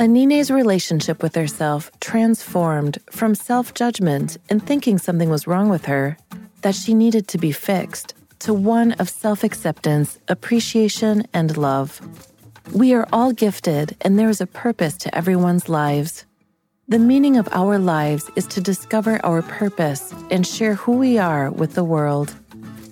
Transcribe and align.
Anine's 0.00 0.50
relationship 0.50 1.22
with 1.22 1.34
herself 1.34 1.90
transformed 2.00 2.96
from 3.10 3.34
self 3.34 3.74
judgment 3.74 4.38
and 4.48 4.66
thinking 4.66 4.96
something 4.96 5.28
was 5.28 5.46
wrong 5.46 5.68
with 5.68 5.84
her, 5.84 6.16
that 6.62 6.74
she 6.74 6.94
needed 6.94 7.28
to 7.28 7.36
be 7.36 7.52
fixed, 7.52 8.14
to 8.38 8.54
one 8.54 8.92
of 8.92 9.10
self 9.10 9.44
acceptance, 9.44 10.18
appreciation, 10.26 11.26
and 11.34 11.58
love. 11.58 12.00
We 12.72 12.94
are 12.94 13.06
all 13.12 13.32
gifted, 13.32 13.94
and 14.00 14.18
there 14.18 14.30
is 14.30 14.40
a 14.40 14.46
purpose 14.46 14.96
to 14.96 15.14
everyone's 15.14 15.68
lives. 15.68 16.24
The 16.88 16.98
meaning 16.98 17.36
of 17.36 17.46
our 17.52 17.78
lives 17.78 18.30
is 18.36 18.46
to 18.46 18.62
discover 18.62 19.20
our 19.22 19.42
purpose 19.42 20.14
and 20.30 20.46
share 20.46 20.76
who 20.76 20.92
we 20.92 21.18
are 21.18 21.50
with 21.50 21.74
the 21.74 21.84
world. 21.84 22.34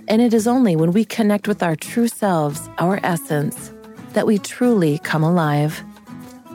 And 0.08 0.20
it 0.20 0.34
is 0.34 0.46
only 0.46 0.76
when 0.76 0.92
we 0.92 1.06
connect 1.06 1.48
with 1.48 1.62
our 1.62 1.74
true 1.74 2.08
selves, 2.08 2.68
our 2.76 3.00
essence, 3.02 3.72
that 4.12 4.26
we 4.26 4.36
truly 4.36 4.98
come 4.98 5.24
alive. 5.24 5.82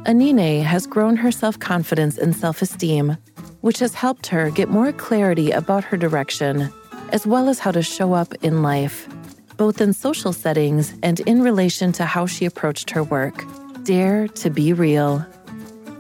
Anine 0.06 0.62
has 0.64 0.86
grown 0.86 1.16
her 1.16 1.32
self 1.32 1.58
confidence 1.60 2.18
and 2.18 2.36
self 2.36 2.62
esteem, 2.62 3.16
which 3.62 3.80
has 3.80 3.94
helped 3.94 4.28
her 4.28 4.50
get 4.50 4.68
more 4.68 4.92
clarity 4.92 5.52
about 5.52 5.86
her 5.86 5.96
direction, 5.96 6.70
as 7.14 7.26
well 7.26 7.48
as 7.48 7.60
how 7.60 7.72
to 7.72 7.82
show 7.82 8.12
up 8.12 8.34
in 8.44 8.62
life, 8.62 9.08
both 9.56 9.80
in 9.80 9.94
social 9.94 10.34
settings 10.34 10.94
and 11.04 11.22
in 11.22 11.42
relation 11.42 11.94
to 11.94 12.04
how 12.04 12.26
she 12.26 12.44
approached 12.44 12.90
her 12.90 13.02
work. 13.02 13.46
Dare 13.84 14.28
to 14.28 14.50
be 14.50 14.74
real. 14.74 15.26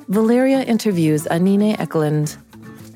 Valeria 0.09 0.63
interviews 0.63 1.23
Anine 1.31 1.77
Ekelund. 1.77 2.37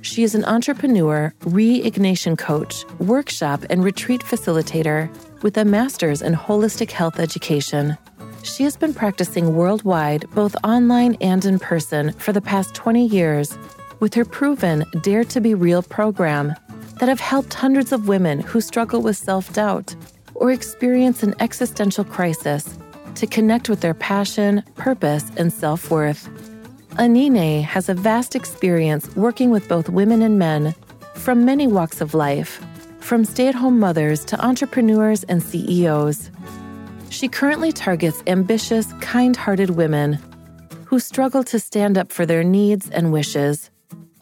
She 0.02 0.24
is 0.24 0.36
an 0.36 0.44
entrepreneur, 0.44 1.34
reignition 1.42 2.38
coach, 2.38 2.84
workshop, 3.00 3.64
and 3.70 3.82
retreat 3.82 4.22
facilitator 4.22 5.10
with 5.42 5.58
a 5.58 5.64
master's 5.64 6.22
in 6.22 6.34
holistic 6.34 6.92
health 6.92 7.18
education. 7.18 7.98
She 8.44 8.64
has 8.64 8.78
been 8.78 8.94
practicing 8.94 9.56
worldwide, 9.56 10.30
both 10.32 10.56
online 10.64 11.18
and 11.22 11.44
in 11.46 11.60
person, 11.60 12.12
for 12.14 12.32
the 12.32 12.42
past 12.42 12.74
20 12.76 13.06
years 13.06 13.58
with 14.00 14.14
her 14.14 14.26
proven 14.26 14.86
Dare 15.02 15.24
to 15.26 15.42
Be 15.42 15.54
Real 15.54 15.82
program 15.82 16.54
that 17.00 17.10
have 17.10 17.20
helped 17.20 17.54
hundreds 17.54 17.92
of 17.92 18.08
women 18.08 18.40
who 18.40 18.62
struggle 18.62 19.02
with 19.02 19.18
self 19.18 19.52
doubt 19.54 19.96
or 20.36 20.52
experience 20.52 21.24
an 21.24 21.34
existential 21.40 22.04
crisis 22.04 22.78
to 23.16 23.28
connect 23.28 23.70
with 23.70 23.82
their 23.82 23.94
passion, 23.94 24.64
purpose, 24.76 25.32
and 25.38 25.52
self 25.52 25.90
worth. 25.90 26.30
Anine 26.98 27.64
has 27.64 27.90
a 27.90 27.94
vast 27.94 28.36
experience 28.36 29.16
working 29.16 29.50
with 29.50 29.68
both 29.68 29.90
women 29.90 30.22
and 30.22 30.40
men 30.40 30.74
from 31.14 31.46
many 31.46 31.68
walks 31.68 32.02
of 32.02 32.14
life, 32.14 32.64
from 33.00 33.26
stay 33.26 33.48
at 33.48 33.56
home 33.56 33.80
mothers 33.80 34.24
to 34.26 34.46
entrepreneurs 34.46 35.24
and 35.24 35.42
CEOs. 35.42 36.32
She 37.10 37.28
currently 37.28 37.72
targets 37.72 38.22
ambitious, 38.28 38.92
kind 39.02 39.36
hearted 39.36 39.72
women 39.72 40.20
who 40.86 41.00
struggle 41.00 41.44
to 41.46 41.60
stand 41.60 41.98
up 41.98 42.12
for 42.12 42.26
their 42.26 42.44
needs 42.44 42.90
and 42.90 43.12
wishes. 43.12 43.70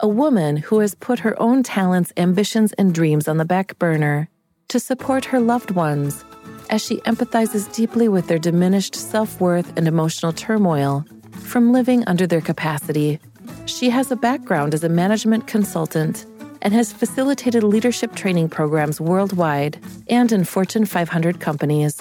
A 0.00 0.08
woman 0.08 0.56
who 0.56 0.80
has 0.80 0.94
put 0.94 1.20
her 1.20 1.40
own 1.40 1.62
talents, 1.62 2.12
ambitions, 2.16 2.72
and 2.74 2.94
dreams 2.94 3.28
on 3.28 3.38
the 3.38 3.44
back 3.44 3.78
burner 3.78 4.28
to 4.68 4.80
support 4.80 5.24
her 5.26 5.40
loved 5.40 5.70
ones 5.70 6.24
as 6.70 6.84
she 6.84 6.96
empathizes 7.02 7.72
deeply 7.72 8.08
with 8.08 8.26
their 8.26 8.38
diminished 8.38 8.94
self 8.94 9.40
worth 9.40 9.76
and 9.76 9.86
emotional 9.86 10.32
turmoil 10.32 11.04
from 11.32 11.72
living 11.72 12.04
under 12.06 12.26
their 12.26 12.40
capacity. 12.40 13.20
She 13.66 13.90
has 13.90 14.10
a 14.10 14.16
background 14.16 14.74
as 14.74 14.84
a 14.84 14.88
management 14.88 15.46
consultant 15.46 16.26
and 16.62 16.74
has 16.74 16.92
facilitated 16.92 17.62
leadership 17.62 18.14
training 18.14 18.48
programs 18.48 19.00
worldwide 19.00 19.78
and 20.08 20.32
in 20.32 20.44
Fortune 20.44 20.84
500 20.84 21.40
companies. 21.40 22.00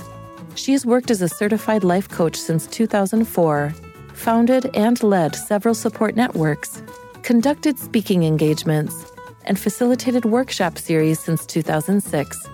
She 0.56 0.72
has 0.72 0.86
worked 0.86 1.12
as 1.12 1.22
a 1.22 1.28
certified 1.28 1.84
life 1.84 2.08
coach 2.10 2.38
since 2.38 2.66
2004, 2.68 3.76
founded 4.14 4.70
and 4.74 5.04
led 5.04 5.36
several 5.36 5.76
support 5.76 6.16
networks, 6.16 6.82
conducted 7.24 7.78
speaking 7.78 8.24
engagements, 8.24 9.12
and 9.44 9.60
facilitated 9.60 10.24
workshop 10.26 10.78
series 10.78 11.20
since 11.20 11.46
2006. 11.46 12.48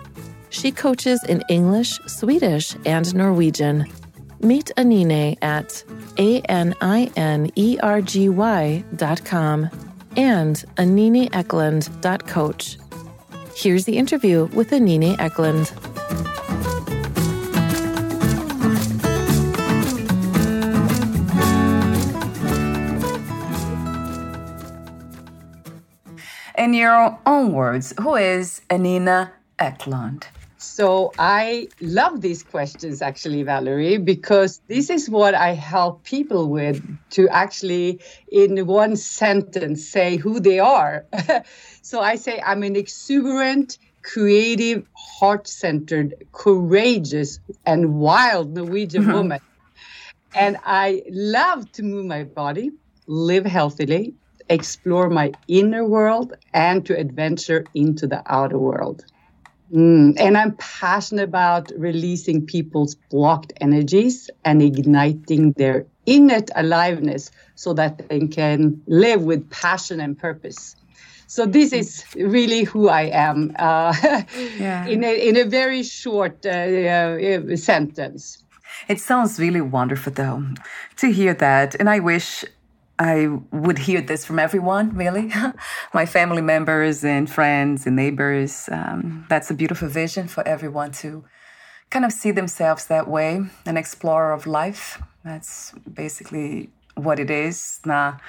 She 0.50 0.72
coaches 0.72 1.24
in 1.30 1.44
English, 1.48 2.00
Swedish, 2.08 2.76
and 2.86 3.14
Norwegian. 3.16 3.86
Meet 4.42 4.72
Anine 4.76 5.38
at 5.42 5.84
a-n-i-n-e-r-g-y 6.18 6.74
dot 8.96 9.24
com 9.24 9.70
and 10.18 10.66
anineeklund.coach. 10.78 12.78
Here's 13.56 13.86
the 13.86 13.98
interview 13.98 14.46
with 14.48 14.72
Anine 14.72 15.16
Ekelund. 15.18 15.72
In 26.62 26.76
your 26.76 27.18
own 27.26 27.54
words, 27.54 27.92
who 28.00 28.14
is 28.14 28.62
Anina 28.70 29.32
Ekelund? 29.58 30.26
So 30.60 31.12
I 31.18 31.70
love 31.82 32.22
these 32.22 32.44
questions 32.44 33.02
actually, 33.02 33.42
Valerie, 33.42 33.98
because 33.98 34.62
this 34.68 34.92
is 34.92 35.10
what 35.10 35.34
I 35.34 35.54
help 35.54 36.04
people 36.04 36.50
with 36.50 36.80
to 37.18 37.28
actually, 37.30 38.00
in 38.32 38.64
one 38.68 38.96
sentence, 38.96 39.90
say 39.90 40.18
who 40.18 40.40
they 40.40 40.60
are. 40.60 41.08
so 41.82 42.00
I 42.00 42.16
say 42.16 42.40
I'm 42.46 42.62
an 42.62 42.76
exuberant, 42.76 43.80
creative, 44.04 44.86
heart 44.94 45.48
centered, 45.48 46.14
courageous, 46.32 47.40
and 47.66 47.96
wild 47.96 48.54
Norwegian 48.54 49.06
mm-hmm. 49.06 49.14
woman. 49.14 49.40
And 50.36 50.58
I 50.64 51.02
love 51.10 51.72
to 51.72 51.82
move 51.82 52.06
my 52.06 52.24
body, 52.24 52.70
live 53.08 53.48
healthily, 53.48 54.14
explore 54.50 55.10
my 55.10 55.32
inner 55.48 55.86
world, 55.86 56.36
and 56.54 56.86
to 56.86 56.98
adventure 56.98 57.66
into 57.74 58.08
the 58.08 58.22
outer 58.26 58.58
world. 58.58 59.06
Mm, 59.74 60.20
and 60.20 60.38
I'm 60.38 60.56
passionate 60.58 61.24
about 61.24 61.72
releasing 61.78 62.46
people's 62.46 62.96
blocked 63.10 63.54
energies 63.62 64.30
and 64.44 64.62
igniting 64.62 65.54
their 65.54 65.86
innate 66.06 66.50
aliveness 66.56 67.32
so 67.56 67.74
that 67.74 68.10
they 68.10 68.28
can 68.28 68.82
live 68.88 69.22
with 69.22 69.50
passion 69.50 70.02
and 70.02 70.18
purpose. 70.18 70.76
So 71.28 71.46
this 71.46 71.72
is 71.72 72.04
really 72.16 72.64
who 72.64 72.90
I 72.90 73.04
am 73.04 73.56
uh, 73.58 73.96
yeah. 74.60 74.86
in, 74.88 75.06
a, 75.06 75.30
in 75.30 75.38
a 75.38 75.46
very 75.46 75.84
short 75.84 76.46
uh, 76.46 76.50
uh, 76.50 77.56
sentence. 77.56 78.44
It 78.90 79.00
sounds 79.00 79.40
really 79.40 79.62
wonderful, 79.62 80.12
though, 80.12 80.44
to 80.98 81.12
hear 81.12 81.34
that. 81.36 81.76
And 81.76 81.90
I 81.90 82.00
wish 82.00 82.44
I 83.02 83.30
would 83.52 83.80
hear 83.80 84.00
this 84.00 84.26
from 84.26 84.38
everyone, 84.38 84.96
really. 84.96 85.32
My 85.94 86.06
family 86.06 86.44
members 86.44 87.04
and 87.04 87.28
friends 87.28 87.88
and 87.88 87.96
neighbors. 87.96 88.70
Um, 88.72 89.26
that's 89.28 89.50
a 89.50 89.56
beautiful 89.56 89.88
vision 89.88 90.28
for 90.28 90.48
everyone 90.48 90.92
to 91.02 91.24
kind 91.90 92.06
of 92.06 92.12
see 92.12 92.30
themselves 92.30 92.86
that 92.86 93.08
way, 93.08 93.42
an 93.66 93.76
explorer 93.76 94.34
of 94.34 94.46
life. 94.46 95.02
That's 95.26 95.72
basically 95.92 96.70
what 96.94 97.20
it 97.20 97.32
is. 97.32 97.80
Now, 97.86 98.20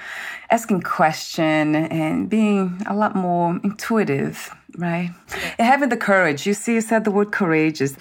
asking 0.49 0.81
question 0.81 1.75
and 1.75 2.27
being 2.27 2.81
a 2.87 2.95
lot 2.95 3.15
more 3.15 3.59
intuitive, 3.63 4.49
right? 4.79 5.11
And 5.59 5.67
having 5.67 5.89
the 5.89 5.97
courage. 5.97 6.47
You 6.47 6.55
see, 6.55 6.73
you 6.73 6.81
said 6.81 7.03
the 7.03 7.11
word 7.11 7.31
courageous. 7.31 7.95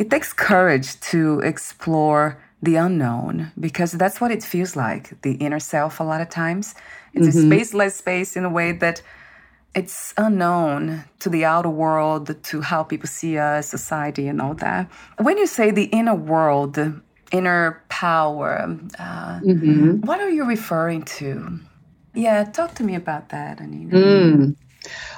It 0.00 0.10
takes 0.10 0.32
courage 0.32 0.98
to 1.12 1.38
explore 1.40 2.36
the 2.66 2.76
unknown 2.86 3.34
because 3.66 3.92
that's 3.92 4.18
what 4.20 4.30
it 4.36 4.42
feels 4.42 4.72
like 4.76 5.04
the 5.22 5.34
inner 5.46 5.62
self 5.74 5.92
a 6.00 6.06
lot 6.12 6.20
of 6.20 6.28
times 6.28 6.74
it's 7.16 7.28
mm-hmm. 7.28 7.52
a 7.52 7.56
spaceless 7.56 7.92
space 7.92 8.36
in 8.36 8.44
a 8.44 8.50
way 8.58 8.72
that 8.72 9.00
it's 9.76 10.14
unknown 10.16 11.04
to 11.20 11.28
the 11.28 11.44
outer 11.44 11.68
world, 11.68 12.42
to 12.44 12.60
how 12.62 12.82
people 12.82 13.08
see 13.08 13.36
us, 13.36 13.68
society, 13.68 14.26
and 14.26 14.40
all 14.40 14.54
that. 14.54 14.90
When 15.18 15.36
you 15.36 15.46
say 15.46 15.70
the 15.70 15.84
inner 15.84 16.14
world, 16.14 16.78
inner 17.30 17.82
power, 17.90 18.78
uh, 18.98 19.40
mm-hmm. 19.40 20.00
what 20.00 20.20
are 20.20 20.30
you 20.30 20.44
referring 20.46 21.02
to? 21.20 21.60
Yeah, 22.14 22.44
talk 22.44 22.74
to 22.76 22.84
me 22.84 22.94
about 22.94 23.28
that, 23.28 23.60
Anina. 23.60 23.94
Mm. 23.94 24.56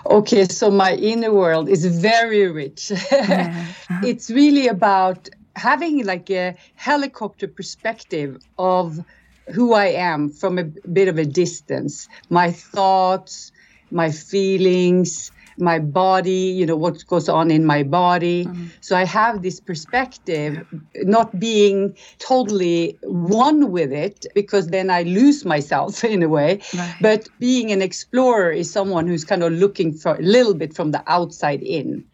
Okay, 0.06 0.44
so 0.46 0.70
my 0.72 0.94
inner 0.94 1.32
world 1.32 1.68
is 1.68 1.86
very 1.86 2.50
rich. 2.50 2.90
Yeah. 3.12 3.64
Uh-huh. 3.90 4.00
it's 4.04 4.28
really 4.28 4.66
about 4.66 5.28
having 5.58 6.04
like 6.04 6.30
a 6.30 6.54
helicopter 6.76 7.48
perspective 7.48 8.38
of 8.58 9.04
who 9.52 9.74
I 9.74 9.86
am 9.86 10.30
from 10.30 10.58
a 10.58 10.64
bit 10.64 11.08
of 11.08 11.18
a 11.18 11.24
distance. 11.24 12.08
My 12.30 12.52
thoughts, 12.52 13.52
my 13.90 14.10
feelings, 14.10 15.30
my 15.60 15.78
body, 15.78 16.54
you 16.58 16.64
know, 16.66 16.76
what 16.76 17.04
goes 17.06 17.28
on 17.28 17.50
in 17.50 17.64
my 17.64 17.82
body. 17.82 18.44
Mm-hmm. 18.44 18.66
So 18.80 18.96
I 18.96 19.04
have 19.04 19.42
this 19.42 19.60
perspective, 19.60 20.64
not 20.94 21.38
being 21.38 21.96
totally 22.18 22.98
one 23.02 23.70
with 23.70 23.92
it, 23.92 24.26
because 24.34 24.68
then 24.68 24.90
I 24.90 25.02
lose 25.02 25.44
myself 25.44 26.04
in 26.14 26.22
a 26.22 26.28
way. 26.28 26.60
Right. 26.76 26.94
But 27.00 27.28
being 27.38 27.72
an 27.72 27.82
explorer 27.82 28.52
is 28.52 28.70
someone 28.70 29.06
who's 29.06 29.24
kind 29.24 29.42
of 29.42 29.52
looking 29.52 29.92
for 29.92 30.14
a 30.14 30.22
little 30.22 30.54
bit 30.54 30.74
from 30.74 30.92
the 30.92 31.02
outside 31.06 31.62
in. 31.62 32.04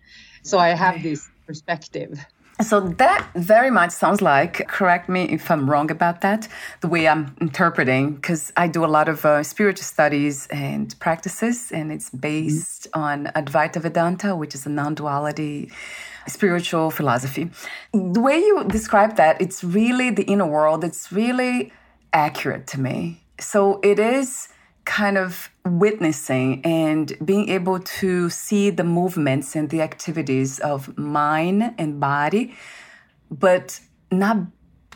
So 0.42 0.58
I 0.58 0.70
have 0.70 1.02
this 1.02 1.28
perspective. 1.46 2.24
So 2.62 2.80
that 2.80 3.26
very 3.34 3.70
much 3.70 3.90
sounds 3.90 4.22
like, 4.22 4.68
correct 4.68 5.08
me 5.08 5.24
if 5.24 5.50
I'm 5.50 5.68
wrong 5.68 5.90
about 5.90 6.20
that, 6.20 6.46
the 6.82 6.88
way 6.88 7.08
I'm 7.08 7.34
interpreting, 7.40 8.14
because 8.14 8.52
I 8.56 8.68
do 8.68 8.84
a 8.84 8.86
lot 8.86 9.08
of 9.08 9.24
uh, 9.24 9.42
spiritual 9.42 9.82
studies 9.82 10.46
and 10.48 10.94
practices, 11.00 11.72
and 11.72 11.90
it's 11.90 12.10
based 12.10 12.86
mm-hmm. 12.92 13.00
on 13.00 13.24
Advaita 13.34 13.82
Vedanta, 13.82 14.36
which 14.36 14.54
is 14.54 14.66
a 14.66 14.68
non 14.68 14.94
duality 14.94 15.72
spiritual 16.28 16.90
philosophy. 16.90 17.50
The 17.92 18.20
way 18.20 18.38
you 18.38 18.64
describe 18.68 19.16
that, 19.16 19.40
it's 19.40 19.64
really 19.64 20.10
the 20.10 20.22
inner 20.22 20.46
world, 20.46 20.84
it's 20.84 21.12
really 21.12 21.72
accurate 22.12 22.66
to 22.68 22.80
me. 22.80 23.20
So 23.40 23.80
it 23.82 23.98
is 23.98 24.48
kind 24.84 25.18
of 25.18 25.50
witnessing 25.66 26.64
and 26.64 27.16
being 27.24 27.48
able 27.48 27.80
to 27.80 28.28
see 28.28 28.70
the 28.70 28.84
movements 28.84 29.56
and 29.56 29.70
the 29.70 29.80
activities 29.80 30.58
of 30.60 30.96
mind 30.98 31.74
and 31.78 31.98
body, 31.98 32.54
but 33.30 33.80
not 34.10 34.36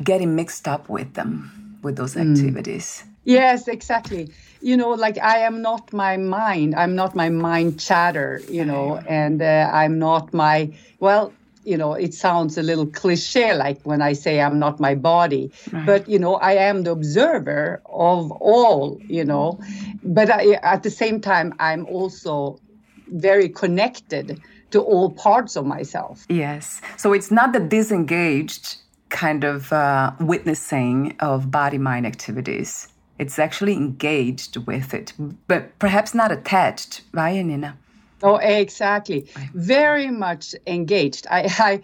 getting 0.05 0.37
mixed 0.37 0.69
up 0.69 0.89
with 0.89 1.15
them, 1.15 1.79
with 1.83 1.97
those 1.97 2.15
mm. 2.15 2.31
activities. 2.31 3.05
Yes, 3.25 3.69
exactly. 3.69 4.31
You 4.61 4.77
know, 4.77 4.91
like 4.91 5.19
I 5.19 5.39
am 5.39 5.61
not 5.61 5.93
my 5.93 6.17
mind. 6.17 6.75
I'm 6.75 6.95
not 6.95 7.15
my 7.15 7.29
mind 7.29 7.79
chatter, 7.79 8.41
you 8.49 8.65
know, 8.65 8.97
and 9.09 9.43
uh, 9.43 9.71
I'm 9.73 9.99
not 9.99 10.33
my, 10.33 10.73
well, 10.99 11.33
you 11.69 11.77
know, 11.77 11.93
it 11.93 12.15
sounds 12.15 12.57
a 12.57 12.63
little 12.63 12.87
cliche 12.87 13.55
like 13.55 13.79
when 13.83 14.01
I 14.01 14.15
say 14.15 14.41
I'm 14.41 14.59
not 14.59 14.81
my 14.81 14.95
body, 14.95 15.53
right. 15.71 15.85
but 15.85 16.09
you 16.09 16.19
know, 16.19 16.37
I 16.37 16.53
am 16.53 16.85
the 16.85 16.93
observer 16.93 17.83
of 17.85 18.33
all, 18.33 18.99
you 19.07 19.25
know, 19.25 19.61
but 20.03 20.31
I, 20.31 20.53
at 20.63 20.83
the 20.83 20.91
same 20.91 21.21
time, 21.21 21.53
I'm 21.59 21.85
also 21.87 22.59
very 23.09 23.51
connected 23.51 24.41
to 24.71 24.81
all 24.81 25.11
parts 25.11 25.57
of 25.57 25.67
myself. 25.67 26.25
Yes. 26.31 26.81
So 26.97 27.13
it's 27.13 27.31
not 27.31 27.53
the 27.53 27.61
disengaged 27.61 28.77
kind 29.11 29.45
of 29.45 29.71
uh, 29.73 30.13
witnessing 30.21 31.17
of 31.21 31.51
body 31.51 31.79
mind 31.79 32.07
activities. 32.07 32.89
It's 33.19 33.39
actually 33.39 33.75
engaged 33.75 34.57
with 34.67 34.95
it, 34.95 35.13
but 35.49 35.79
perhaps 35.79 36.15
not 36.15 36.31
attached, 36.33 37.03
right, 37.13 37.45
Nina? 37.45 37.77
Oh, 38.23 38.37
exactly. 38.37 39.27
Very 39.55 40.11
much 40.11 40.55
engaged. 40.67 41.27
I, 41.31 41.49
I, 41.59 41.81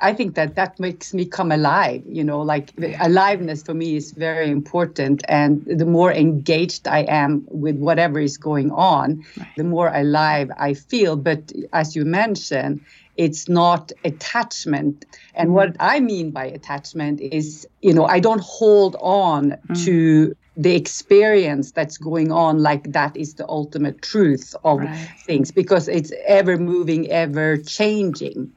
I 0.00 0.12
think 0.14 0.34
that 0.34 0.56
that 0.56 0.78
makes 0.78 1.14
me 1.14 1.24
come 1.24 1.52
alive. 1.52 2.02
You 2.06 2.24
know, 2.24 2.42
like 2.42 2.72
aliveness 3.00 3.62
for 3.62 3.74
me 3.74 3.96
is 3.96 4.12
very 4.12 4.50
important. 4.50 5.22
And 5.28 5.64
the 5.64 5.86
more 5.86 6.12
engaged 6.12 6.88
I 6.88 7.00
am 7.00 7.46
with 7.48 7.76
whatever 7.76 8.18
is 8.18 8.36
going 8.36 8.70
on, 8.72 9.24
right. 9.38 9.48
the 9.56 9.64
more 9.64 9.88
alive 9.88 10.50
I 10.58 10.74
feel. 10.74 11.16
But 11.16 11.52
as 11.72 11.96
you 11.96 12.04
mentioned, 12.04 12.80
it's 13.16 13.48
not 13.48 13.92
attachment. 14.04 15.06
And 15.34 15.54
what 15.54 15.70
mm-hmm. 15.70 15.82
I 15.82 16.00
mean 16.00 16.30
by 16.32 16.46
attachment 16.46 17.20
is, 17.20 17.66
you 17.80 17.94
know, 17.94 18.04
I 18.04 18.20
don't 18.20 18.42
hold 18.42 18.96
on 19.00 19.56
mm. 19.68 19.84
to 19.84 20.36
the 20.56 20.74
experience 20.74 21.72
that's 21.72 21.98
going 21.98 22.32
on 22.32 22.62
like 22.62 22.92
that 22.92 23.16
is 23.16 23.34
the 23.34 23.46
ultimate 23.48 24.00
truth 24.02 24.54
of 24.64 24.78
right. 24.78 25.08
things 25.24 25.50
because 25.50 25.86
it's 25.86 26.12
ever 26.26 26.56
moving 26.56 27.10
ever 27.10 27.58
changing. 27.58 28.50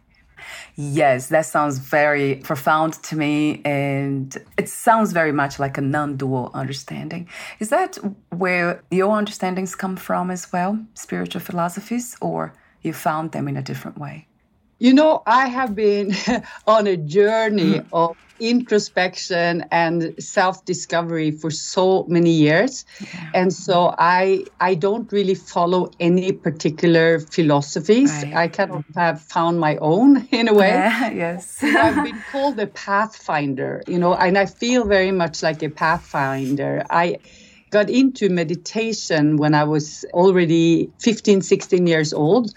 Yes 0.76 1.28
that 1.28 1.46
sounds 1.46 1.78
very 1.80 2.36
profound 2.36 2.94
to 3.04 3.18
me 3.18 3.62
and 3.66 4.38
it 4.58 4.70
sounds 4.70 5.12
very 5.12 5.34
much 5.34 5.60
like 5.60 5.78
a 5.78 5.82
non-dual 5.82 6.52
understanding. 6.54 7.28
Is 7.60 7.70
that 7.70 7.98
where 8.30 8.82
your 8.90 9.18
understandings 9.18 9.76
come 9.76 9.98
from 9.98 10.32
as 10.32 10.52
well 10.54 10.80
spiritual 10.94 11.42
philosophies 11.42 12.16
or 12.22 12.54
you 12.82 12.94
found 12.94 13.34
them 13.34 13.50
in 13.50 13.58
a 13.58 13.62
different 13.62 13.98
way 13.98 14.29
you 14.80 14.94
know, 14.94 15.22
I 15.26 15.48
have 15.48 15.76
been 15.76 16.16
on 16.68 16.88
a 16.88 16.98
journey 16.98 17.80
mm. 17.80 17.86
of 17.94 18.18
introspection 18.40 19.66
and 19.72 20.16
self-discovery 20.18 21.32
for 21.32 21.52
so 21.52 22.06
many 22.08 22.32
years. 22.32 22.86
And 23.34 23.54
so 23.54 23.94
i 23.98 24.46
i 24.60 24.76
don't 24.76 25.12
really 25.12 25.36
follow 25.36 25.92
any 26.00 26.32
particular 26.32 27.20
philosophies. 27.20 28.12
Right. 28.12 28.34
i 28.34 28.48
kind 28.48 28.72
of 28.72 28.86
have 28.96 29.22
found 29.22 29.60
my 29.60 29.76
own 29.78 30.28
in 30.32 30.48
a 30.48 30.54
way. 30.54 30.70
Yeah, 30.70 31.12
yes. 31.26 31.62
I've 31.62 32.04
been 32.04 32.22
called 32.32 32.60
a 32.60 32.68
pathfinder 32.68 33.84
you 33.88 34.00
know 34.00 34.14
and 34.14 34.38
i 34.38 34.46
feel 34.46 34.86
very 34.86 35.12
much 35.12 35.44
like 35.44 35.62
a 35.62 35.70
pathfinder. 35.70 36.84
I 36.90 37.18
got 37.72 37.90
into 37.90 38.30
meditation 38.30 39.38
when 39.38 39.54
i 39.54 39.64
was 39.64 40.06
already 40.14 40.90
15 41.00 41.42
16 41.42 41.88
years 41.88 42.14
old. 42.14 42.54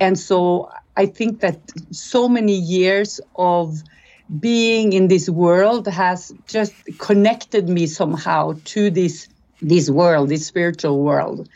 And 0.00 0.18
so 0.18 0.70
I 0.96 1.06
think 1.06 1.40
that 1.40 1.58
so 1.90 2.28
many 2.28 2.54
years 2.54 3.20
of 3.36 3.82
being 4.40 4.92
in 4.92 5.08
this 5.08 5.28
world 5.28 5.86
has 5.86 6.32
just 6.46 6.72
connected 6.98 7.68
me 7.68 7.86
somehow 7.86 8.54
to 8.64 8.90
this 8.90 9.28
this 9.60 9.88
world, 9.90 10.28
this 10.28 10.46
spiritual 10.46 11.02
world. 11.02 11.48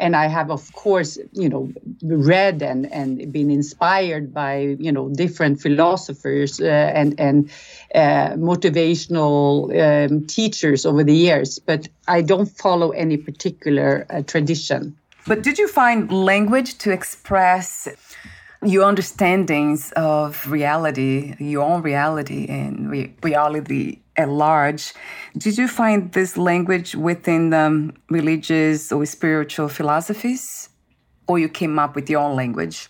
And 0.00 0.14
I 0.14 0.28
have, 0.28 0.50
of 0.50 0.72
course, 0.74 1.18
you 1.32 1.48
know, 1.48 1.72
read 2.02 2.62
and, 2.62 2.90
and 2.92 3.32
been 3.32 3.50
inspired 3.50 4.32
by, 4.32 4.76
you 4.78 4.92
know, 4.92 5.08
different 5.08 5.60
philosophers 5.60 6.60
uh, 6.60 6.66
and 6.66 7.18
and 7.18 7.50
uh, 7.94 8.36
motivational 8.36 9.48
um, 9.74 10.26
teachers 10.26 10.86
over 10.86 11.02
the 11.02 11.14
years. 11.14 11.58
But 11.58 11.88
I 12.06 12.22
don't 12.22 12.46
follow 12.46 12.90
any 12.90 13.16
particular 13.16 14.06
uh, 14.08 14.22
tradition. 14.22 14.96
But 15.26 15.42
did 15.42 15.58
you 15.58 15.68
find 15.68 16.10
language 16.10 16.78
to 16.78 16.92
express 16.92 17.88
your 18.64 18.84
understandings 18.84 19.92
of 19.92 20.50
reality, 20.50 21.34
your 21.38 21.64
own 21.64 21.82
reality 21.82 22.46
and 22.48 22.90
re- 22.90 23.14
reality 23.22 24.00
at 24.16 24.28
large. 24.28 24.94
Did 25.36 25.56
you 25.56 25.68
find 25.68 26.12
this 26.12 26.36
language 26.36 26.94
within 26.94 27.50
the 27.50 27.92
religious 28.10 28.90
or 28.90 29.06
spiritual 29.06 29.68
philosophies, 29.68 30.70
or 31.28 31.38
you 31.38 31.48
came 31.48 31.78
up 31.78 31.94
with 31.94 32.10
your 32.10 32.20
own 32.20 32.34
language? 32.34 32.88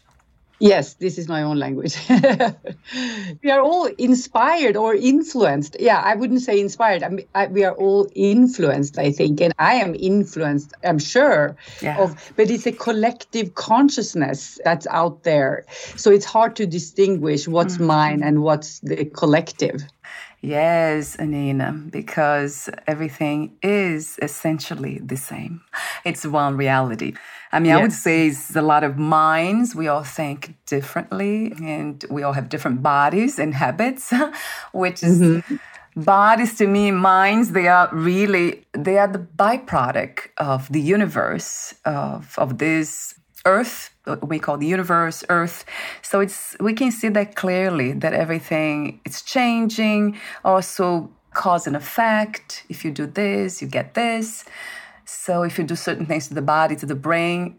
Yes, 0.60 0.94
this 0.94 1.18
is 1.18 1.28
my 1.28 1.42
own 1.42 1.58
language. 1.58 1.96
we 3.44 3.50
are 3.50 3.60
all 3.60 3.86
inspired 3.86 4.76
or 4.76 4.94
influenced. 4.94 5.76
Yeah, 5.78 6.00
I 6.04 6.16
wouldn't 6.16 6.40
say 6.40 6.60
inspired. 6.60 7.04
I 7.04 7.08
mean, 7.10 7.26
I, 7.34 7.46
we 7.46 7.64
are 7.64 7.74
all 7.74 8.08
influenced, 8.14 8.98
I 8.98 9.12
think, 9.12 9.40
and 9.40 9.54
I 9.58 9.74
am 9.74 9.94
influenced. 9.94 10.74
I'm 10.82 10.98
sure 10.98 11.56
yeah. 11.80 12.02
of, 12.02 12.32
but 12.34 12.50
it's 12.50 12.66
a 12.66 12.72
collective 12.72 13.54
consciousness 13.54 14.58
that's 14.64 14.88
out 14.88 15.22
there. 15.22 15.64
So 15.96 16.10
it's 16.10 16.24
hard 16.24 16.56
to 16.56 16.66
distinguish 16.66 17.46
what's 17.46 17.74
mm-hmm. 17.74 17.86
mine 17.86 18.22
and 18.24 18.42
what's 18.42 18.80
the 18.80 19.04
collective. 19.04 19.82
Yes, 20.40 21.18
Anina, 21.18 21.72
because 21.72 22.70
everything 22.86 23.56
is 23.60 24.18
essentially 24.22 25.00
the 25.00 25.16
same. 25.16 25.62
It's 26.04 26.24
one 26.24 26.56
reality. 26.56 27.14
I 27.50 27.58
mean, 27.58 27.70
yes. 27.70 27.78
I 27.78 27.82
would 27.82 27.92
say 27.92 28.28
it's 28.28 28.54
a 28.54 28.62
lot 28.62 28.84
of 28.84 28.96
minds. 28.96 29.74
We 29.74 29.88
all 29.88 30.04
think 30.04 30.54
differently 30.66 31.52
and 31.60 32.04
we 32.08 32.22
all 32.22 32.34
have 32.34 32.48
different 32.48 32.82
bodies 32.82 33.38
and 33.38 33.54
habits, 33.54 34.12
which 34.72 35.02
is 35.02 35.20
mm-hmm. 35.20 35.56
bodies 35.96 36.56
to 36.58 36.68
me, 36.68 36.92
minds, 36.92 37.52
they 37.52 37.66
are 37.66 37.88
really, 37.92 38.64
they 38.72 38.98
are 38.98 39.08
the 39.08 39.18
byproduct 39.18 40.28
of 40.36 40.70
the 40.70 40.80
universe, 40.80 41.74
of, 41.84 42.38
of 42.38 42.58
this 42.58 43.14
earth 43.44 43.90
we 44.22 44.38
call 44.38 44.56
the 44.56 44.66
universe 44.66 45.24
earth. 45.28 45.64
So 46.02 46.20
it's 46.20 46.56
we 46.60 46.72
can 46.72 46.90
see 46.90 47.08
that 47.10 47.34
clearly 47.34 47.92
that 47.92 48.12
everything 48.12 49.00
is 49.04 49.22
changing 49.22 50.18
also 50.44 51.10
cause 51.34 51.66
and 51.66 51.76
effect. 51.76 52.64
If 52.68 52.84
you 52.84 52.90
do 52.90 53.06
this 53.06 53.60
you 53.60 53.68
get 53.68 53.94
this. 53.94 54.44
So 55.04 55.42
if 55.42 55.58
you 55.58 55.64
do 55.64 55.76
certain 55.76 56.06
things 56.06 56.28
to 56.28 56.34
the 56.34 56.42
body 56.42 56.76
to 56.76 56.86
the 56.86 56.94
brain 56.94 57.58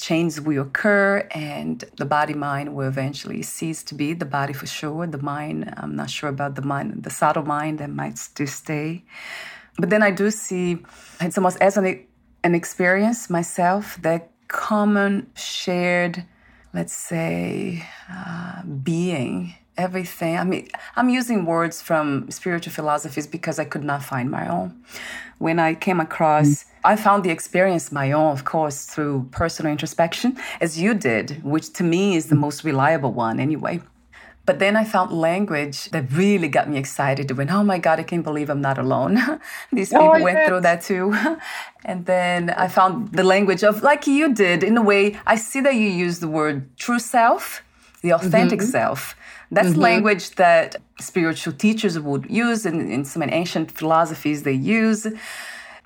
change 0.00 0.38
will 0.40 0.62
occur 0.62 1.26
and 1.30 1.84
the 1.96 2.04
body 2.04 2.34
mind 2.34 2.74
will 2.74 2.86
eventually 2.86 3.42
cease 3.42 3.82
to 3.84 3.94
be 3.94 4.12
the 4.12 4.26
body 4.26 4.52
for 4.52 4.66
sure. 4.66 5.06
The 5.06 5.22
mind 5.22 5.72
i'm 5.76 5.96
not 5.96 6.10
sure 6.10 6.30
about 6.30 6.54
the 6.56 6.62
mind 6.62 7.02
the 7.02 7.10
subtle 7.10 7.44
mind 7.44 7.78
that 7.78 7.90
might 7.90 8.18
still 8.18 8.46
stay. 8.46 9.04
But 9.78 9.90
then 9.90 10.02
i 10.02 10.10
do 10.10 10.30
see 10.30 10.78
it's 11.20 11.38
almost 11.38 11.58
as 11.60 11.76
an, 11.76 12.06
an 12.42 12.54
experience 12.54 13.30
myself 13.30 13.98
that 14.02 14.30
common 14.54 15.12
shared 15.34 16.24
let's 16.72 16.92
say 16.92 17.86
uh, 18.10 18.62
being 18.90 19.54
everything. 19.76 20.36
I 20.38 20.44
mean 20.44 20.68
i'm 20.96 21.10
using 21.20 21.38
words 21.44 21.76
from 21.88 22.30
spiritual 22.30 22.72
philosophies 22.72 23.26
because 23.36 23.56
i 23.58 23.66
could 23.72 23.84
not 23.92 24.00
find 24.12 24.30
my 24.30 24.44
own. 24.56 24.68
When 25.38 25.58
i 25.58 25.70
came 25.86 26.00
across 26.08 26.48
mm-hmm 26.48 26.70
I 26.84 26.96
found 26.96 27.24
the 27.24 27.30
experience 27.30 27.90
my 27.90 28.12
own, 28.12 28.30
of 28.30 28.44
course, 28.44 28.84
through 28.84 29.28
personal 29.30 29.72
introspection, 29.72 30.36
as 30.60 30.78
you 30.78 30.92
did, 30.92 31.42
which 31.42 31.72
to 31.78 31.82
me 31.82 32.14
is 32.14 32.26
the 32.26 32.34
most 32.34 32.62
reliable 32.62 33.10
one 33.10 33.40
anyway. 33.40 33.80
But 34.46 34.58
then 34.58 34.76
I 34.76 34.84
found 34.84 35.10
language 35.10 35.90
that 35.90 36.12
really 36.12 36.48
got 36.48 36.68
me 36.68 36.76
excited. 36.76 37.30
When, 37.30 37.50
oh 37.50 37.64
my 37.64 37.78
God, 37.78 37.98
I 37.98 38.02
can't 38.02 38.22
believe 38.22 38.50
I'm 38.50 38.60
not 38.60 38.76
alone. 38.76 39.18
These 39.72 39.90
people 39.90 40.20
went 40.20 40.46
through 40.46 40.60
that 40.60 40.82
too. 40.82 41.14
and 41.84 42.04
then 42.04 42.50
I 42.50 42.68
found 42.68 43.12
the 43.12 43.24
language 43.24 43.64
of, 43.64 43.82
like 43.82 44.06
you 44.06 44.34
did, 44.34 44.62
in 44.62 44.76
a 44.76 44.82
way, 44.82 45.18
I 45.26 45.36
see 45.36 45.60
that 45.62 45.74
you 45.74 45.88
use 45.88 46.18
the 46.18 46.28
word 46.28 46.76
true 46.76 46.98
self, 46.98 47.62
the 48.02 48.12
authentic 48.12 48.60
mm-hmm. 48.60 48.68
self. 48.68 49.16
That's 49.50 49.70
mm-hmm. 49.70 49.80
language 49.80 50.34
that 50.36 50.76
spiritual 51.00 51.54
teachers 51.54 51.98
would 51.98 52.30
use, 52.30 52.66
and 52.66 52.90
in 52.92 53.04
some 53.04 53.22
ancient 53.22 53.70
philosophies 53.70 54.42
they 54.42 54.52
use. 54.52 55.06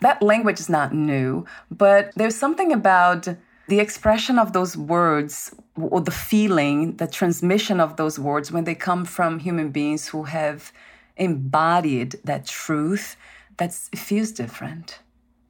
That 0.00 0.22
language 0.22 0.60
is 0.60 0.68
not 0.68 0.92
new, 0.92 1.44
but 1.70 2.12
there's 2.16 2.36
something 2.36 2.72
about 2.72 3.28
the 3.68 3.80
expression 3.80 4.38
of 4.38 4.52
those 4.52 4.76
words 4.76 5.54
or 5.76 6.00
the 6.00 6.10
feeling, 6.10 6.96
the 6.96 7.06
transmission 7.06 7.80
of 7.80 7.96
those 7.96 8.18
words 8.18 8.50
when 8.50 8.64
they 8.64 8.75
come 8.75 9.04
from 9.04 9.38
human 9.38 9.70
beings 9.70 10.08
who 10.08 10.25
have 10.25 10.72
embodied 11.16 12.18
that 12.25 12.46
truth, 12.46 13.16
that's 13.58 13.88
it 13.92 13.98
feels 13.98 14.32
different. 14.32 14.98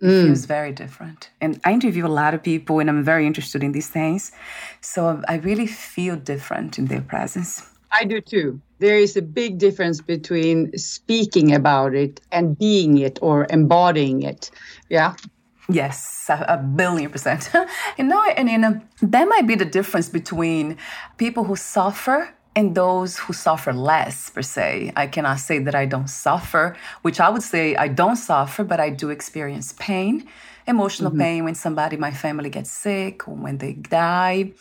It 0.01 0.07
mm. 0.07 0.27
feels 0.27 0.45
very 0.45 0.73
different. 0.73 1.31
And 1.41 1.61
I 1.65 1.73
interview 1.73 2.07
a 2.07 2.09
lot 2.09 2.35
of 2.35 2.43
people 2.43 2.79
and 2.79 2.89
I'm 2.89 3.03
very 3.03 3.27
interested 3.27 3.65
in 3.65 3.73
these 3.73 3.89
things. 3.89 4.33
So 4.81 5.23
I 5.29 5.37
really 5.37 5.67
feel 5.67 6.17
different 6.17 6.79
in 6.79 6.87
their 6.87 7.01
presence. 7.01 7.69
I 7.91 8.05
do 8.05 8.21
too. 8.21 8.61
There 8.81 8.99
is 8.99 9.17
a 9.17 9.23
big 9.23 9.59
difference 9.59 10.01
between 10.01 10.77
speaking 10.77 11.55
about 11.55 11.95
it 11.95 12.21
and 12.31 12.57
being 12.59 12.99
it 12.99 13.19
or 13.23 13.47
embodying 13.51 14.23
it. 14.23 14.51
Yeah. 14.89 15.15
Yes, 15.71 16.31
a, 16.31 16.57
billion 16.57 17.11
percent. 17.11 17.51
you 17.99 18.05
know, 18.05 18.23
and 18.37 18.49
you 18.49 18.59
know, 18.59 18.81
that 19.03 19.29
might 19.29 19.47
be 19.47 19.55
the 19.55 19.67
difference 19.67 20.09
between 20.09 20.79
people 21.19 21.45
who 21.45 21.57
suffer 21.57 22.31
and 22.57 22.75
those 22.75 23.19
who 23.19 23.33
suffer 23.33 23.73
less, 23.73 24.31
per 24.31 24.43
se. 24.43 24.93
I 24.97 25.07
cannot 25.07 25.41
say 25.41 25.59
that 25.59 25.75
I 25.75 25.85
don't 25.85 26.09
suffer, 26.09 26.77
which 27.03 27.21
I 27.21 27.29
would 27.29 27.43
say 27.43 27.77
I 27.77 27.89
don't 27.89 28.17
suffer, 28.17 28.65
but 28.65 28.81
I 28.81 28.89
do 28.89 29.11
experience 29.11 29.75
pain, 29.79 30.27
emotional 30.67 31.11
mm-hmm. 31.11 31.21
pain 31.21 31.45
when 31.45 31.55
somebody, 31.55 31.97
in 31.97 32.01
my 32.01 32.13
family 32.13 32.49
gets 32.49 32.71
sick 32.71 33.29
or 33.29 33.35
when 33.35 33.59
they 33.59 33.75
die 33.75 34.53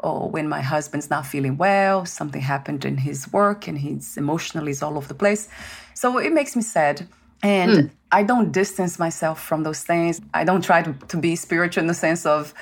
or 0.00 0.28
when 0.28 0.48
my 0.48 0.60
husband's 0.60 1.08
not 1.08 1.26
feeling 1.26 1.56
well, 1.56 2.04
something 2.04 2.42
happened 2.42 2.84
in 2.84 2.98
his 2.98 3.32
work 3.32 3.66
and 3.68 3.78
he's 3.78 4.16
emotionally 4.16 4.72
is 4.72 4.82
all 4.82 4.96
over 4.96 5.08
the 5.08 5.14
place. 5.14 5.48
So 5.94 6.18
it 6.18 6.32
makes 6.32 6.56
me 6.56 6.62
sad. 6.62 7.06
And 7.42 7.72
mm. 7.72 7.90
I 8.12 8.22
don't 8.22 8.52
distance 8.52 8.98
myself 8.98 9.42
from 9.42 9.62
those 9.62 9.82
things. 9.82 10.20
I 10.32 10.44
don't 10.44 10.62
try 10.62 10.82
to, 10.82 10.92
to 10.92 11.16
be 11.16 11.36
spiritual 11.36 11.82
in 11.82 11.88
the 11.88 11.94
sense 11.94 12.24
of 12.26 12.54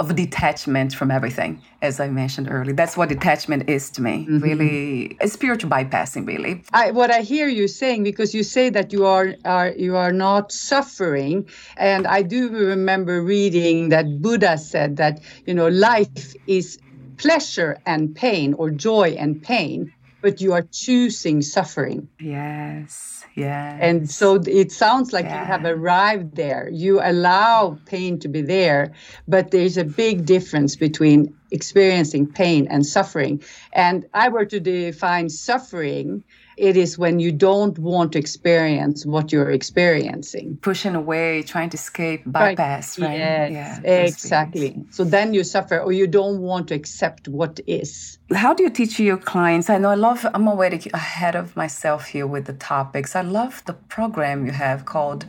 of 0.00 0.16
detachment 0.16 0.94
from 0.94 1.10
everything, 1.10 1.60
as 1.82 2.00
I 2.00 2.08
mentioned 2.08 2.48
earlier. 2.50 2.72
That's 2.72 2.96
what 2.96 3.10
detachment 3.10 3.68
is 3.68 3.90
to 3.90 4.02
me. 4.02 4.24
Mm-hmm. 4.24 4.38
Really, 4.38 5.16
it's 5.20 5.34
spiritual 5.34 5.68
bypassing. 5.68 6.26
Really, 6.26 6.64
I, 6.72 6.90
what 6.90 7.10
I 7.10 7.20
hear 7.20 7.48
you 7.48 7.68
saying 7.68 8.02
because 8.04 8.34
you 8.34 8.42
say 8.42 8.70
that 8.70 8.94
you 8.94 9.04
are 9.04 9.34
are 9.44 9.68
you 9.76 9.96
are 9.96 10.12
not 10.12 10.52
suffering, 10.52 11.46
and 11.76 12.06
I 12.06 12.22
do 12.22 12.48
remember 12.48 13.22
reading 13.22 13.90
that 13.90 14.22
Buddha 14.22 14.56
said 14.56 14.96
that 14.96 15.20
you 15.46 15.52
know 15.52 15.68
life 15.68 16.34
is 16.46 16.78
pleasure 17.18 17.78
and 17.84 18.16
pain 18.16 18.54
or 18.54 18.70
joy 18.70 19.14
and 19.18 19.42
pain, 19.42 19.92
but 20.20 20.40
you 20.40 20.52
are 20.52 20.62
choosing 20.62 21.42
suffering. 21.42 22.08
Yes 22.20 23.20
yes. 23.34 23.78
And 23.80 24.10
so 24.10 24.40
it 24.46 24.72
sounds 24.72 25.12
like 25.12 25.24
yeah. 25.24 25.40
you 25.40 25.46
have 25.46 25.64
arrived 25.64 26.36
there. 26.36 26.68
You 26.70 27.00
allow 27.02 27.78
pain 27.86 28.18
to 28.20 28.28
be 28.28 28.42
there, 28.42 28.92
but 29.28 29.50
there's 29.50 29.76
a 29.76 29.84
big 29.84 30.26
difference 30.26 30.76
between 30.76 31.34
experiencing 31.50 32.26
pain 32.26 32.68
and 32.70 32.86
suffering. 32.86 33.42
And 33.72 34.06
I 34.14 34.28
were 34.28 34.44
to 34.46 34.60
define 34.60 35.28
suffering, 35.28 36.22
it 36.60 36.76
is 36.76 36.98
when 36.98 37.18
you 37.18 37.32
don't 37.32 37.78
want 37.78 38.12
to 38.12 38.18
experience 38.18 39.06
what 39.06 39.32
you're 39.32 39.50
experiencing. 39.50 40.58
Pushing 40.60 40.94
away, 40.94 41.42
trying 41.42 41.70
to 41.70 41.76
escape, 41.76 42.22
bypass, 42.26 42.98
right? 42.98 43.08
right? 43.08 43.18
Yes, 43.18 43.80
yeah, 43.82 43.90
exactly. 43.90 44.84
So 44.90 45.02
then 45.02 45.32
you 45.32 45.42
suffer 45.42 45.78
or 45.80 45.92
you 45.92 46.06
don't 46.06 46.40
want 46.40 46.68
to 46.68 46.74
accept 46.74 47.28
what 47.28 47.60
is. 47.66 48.18
How 48.34 48.52
do 48.52 48.62
you 48.62 48.70
teach 48.70 49.00
your 49.00 49.16
clients? 49.16 49.70
I 49.70 49.78
know 49.78 49.88
I 49.88 49.94
love, 49.94 50.26
I'm 50.34 50.46
already 50.46 50.90
ahead 50.92 51.34
of 51.34 51.56
myself 51.56 52.06
here 52.08 52.26
with 52.26 52.44
the 52.44 52.52
topics. 52.52 53.16
I 53.16 53.22
love 53.22 53.62
the 53.64 53.72
program 53.72 54.44
you 54.44 54.52
have 54.52 54.84
called 54.84 55.24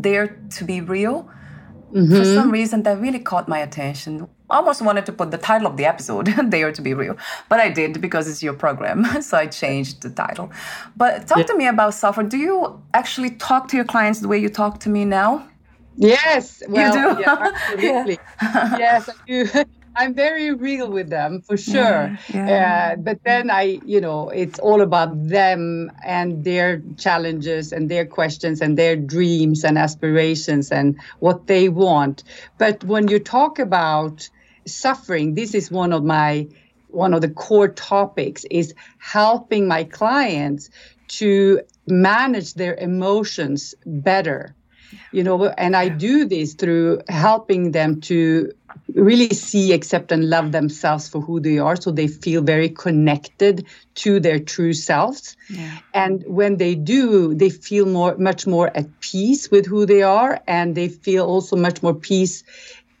Dare 0.00 0.36
to 0.56 0.64
Be 0.64 0.80
Real. 0.80 1.30
Mm-hmm. 1.92 2.16
For 2.16 2.24
some 2.24 2.50
reason, 2.50 2.82
that 2.82 2.98
really 2.98 3.20
caught 3.20 3.48
my 3.48 3.58
attention 3.58 4.26
almost 4.56 4.82
wanted 4.82 5.06
to 5.06 5.12
put 5.12 5.30
the 5.30 5.38
title 5.38 5.66
of 5.66 5.76
the 5.76 5.84
episode, 5.84 6.32
Dare 6.50 6.72
to 6.72 6.82
Be 6.82 6.94
Real, 6.94 7.16
but 7.48 7.58
I 7.60 7.68
did 7.70 8.00
because 8.00 8.28
it's 8.28 8.42
your 8.42 8.54
program. 8.54 9.04
so 9.22 9.36
I 9.38 9.46
changed 9.46 10.02
the 10.02 10.10
title. 10.10 10.50
But 10.96 11.26
talk 11.26 11.38
yeah. 11.38 11.44
to 11.44 11.56
me 11.56 11.66
about 11.66 11.94
software. 11.94 12.26
Do 12.26 12.38
you 12.38 12.80
actually 12.94 13.30
talk 13.30 13.68
to 13.68 13.76
your 13.76 13.84
clients 13.84 14.20
the 14.20 14.28
way 14.28 14.38
you 14.38 14.48
talk 14.48 14.80
to 14.80 14.88
me 14.88 15.04
now? 15.04 15.46
Yes. 15.96 16.62
Well, 16.68 16.86
you 16.86 17.14
do? 17.14 17.20
Yeah, 17.20 17.50
absolutely. 17.52 18.18
yes, 18.42 19.08
I 19.08 19.14
do. 19.26 19.64
I'm 19.94 20.14
very 20.14 20.52
real 20.52 20.90
with 20.90 21.10
them 21.10 21.42
for 21.42 21.56
sure. 21.56 22.18
Yeah, 22.32 22.46
yeah. 22.48 22.90
Uh, 22.92 22.96
but 22.96 23.22
then 23.24 23.50
I, 23.50 23.78
you 23.84 24.00
know, 24.00 24.30
it's 24.30 24.58
all 24.58 24.80
about 24.80 25.10
them 25.28 25.92
and 26.02 26.44
their 26.44 26.82
challenges 26.96 27.72
and 27.72 27.90
their 27.90 28.06
questions 28.06 28.62
and 28.62 28.78
their 28.78 28.96
dreams 28.96 29.64
and 29.64 29.76
aspirations 29.76 30.72
and 30.72 30.98
what 31.18 31.46
they 31.46 31.68
want. 31.68 32.24
But 32.56 32.82
when 32.84 33.08
you 33.08 33.18
talk 33.18 33.58
about 33.58 34.30
suffering 34.66 35.34
this 35.34 35.54
is 35.54 35.70
one 35.70 35.92
of 35.92 36.04
my 36.04 36.46
one 36.88 37.14
of 37.14 37.20
the 37.22 37.30
core 37.30 37.68
topics 37.68 38.44
is 38.50 38.74
helping 38.98 39.66
my 39.66 39.84
clients 39.84 40.68
to 41.08 41.60
manage 41.86 42.54
their 42.54 42.74
emotions 42.74 43.74
better. 43.86 44.54
You 45.10 45.24
know 45.24 45.46
and 45.46 45.74
i 45.74 45.88
do 45.88 46.26
this 46.26 46.52
through 46.52 47.00
helping 47.08 47.72
them 47.72 48.00
to 48.02 48.52
really 48.94 49.30
see 49.30 49.72
accept 49.72 50.12
and 50.12 50.28
love 50.28 50.52
themselves 50.52 51.08
for 51.08 51.20
who 51.20 51.40
they 51.40 51.58
are 51.58 51.76
so 51.76 51.90
they 51.90 52.08
feel 52.08 52.42
very 52.42 52.68
connected 52.68 53.66
to 53.94 54.20
their 54.20 54.38
true 54.38 54.72
selves. 54.72 55.36
Yeah. 55.48 55.78
and 55.94 56.24
when 56.26 56.56
they 56.58 56.74
do 56.74 57.34
they 57.34 57.48
feel 57.50 57.86
more 57.86 58.16
much 58.18 58.46
more 58.46 58.70
at 58.76 59.00
peace 59.00 59.50
with 59.50 59.66
who 59.66 59.86
they 59.86 60.02
are 60.02 60.40
and 60.46 60.74
they 60.74 60.88
feel 60.88 61.24
also 61.24 61.56
much 61.56 61.82
more 61.82 61.94
peace 61.94 62.44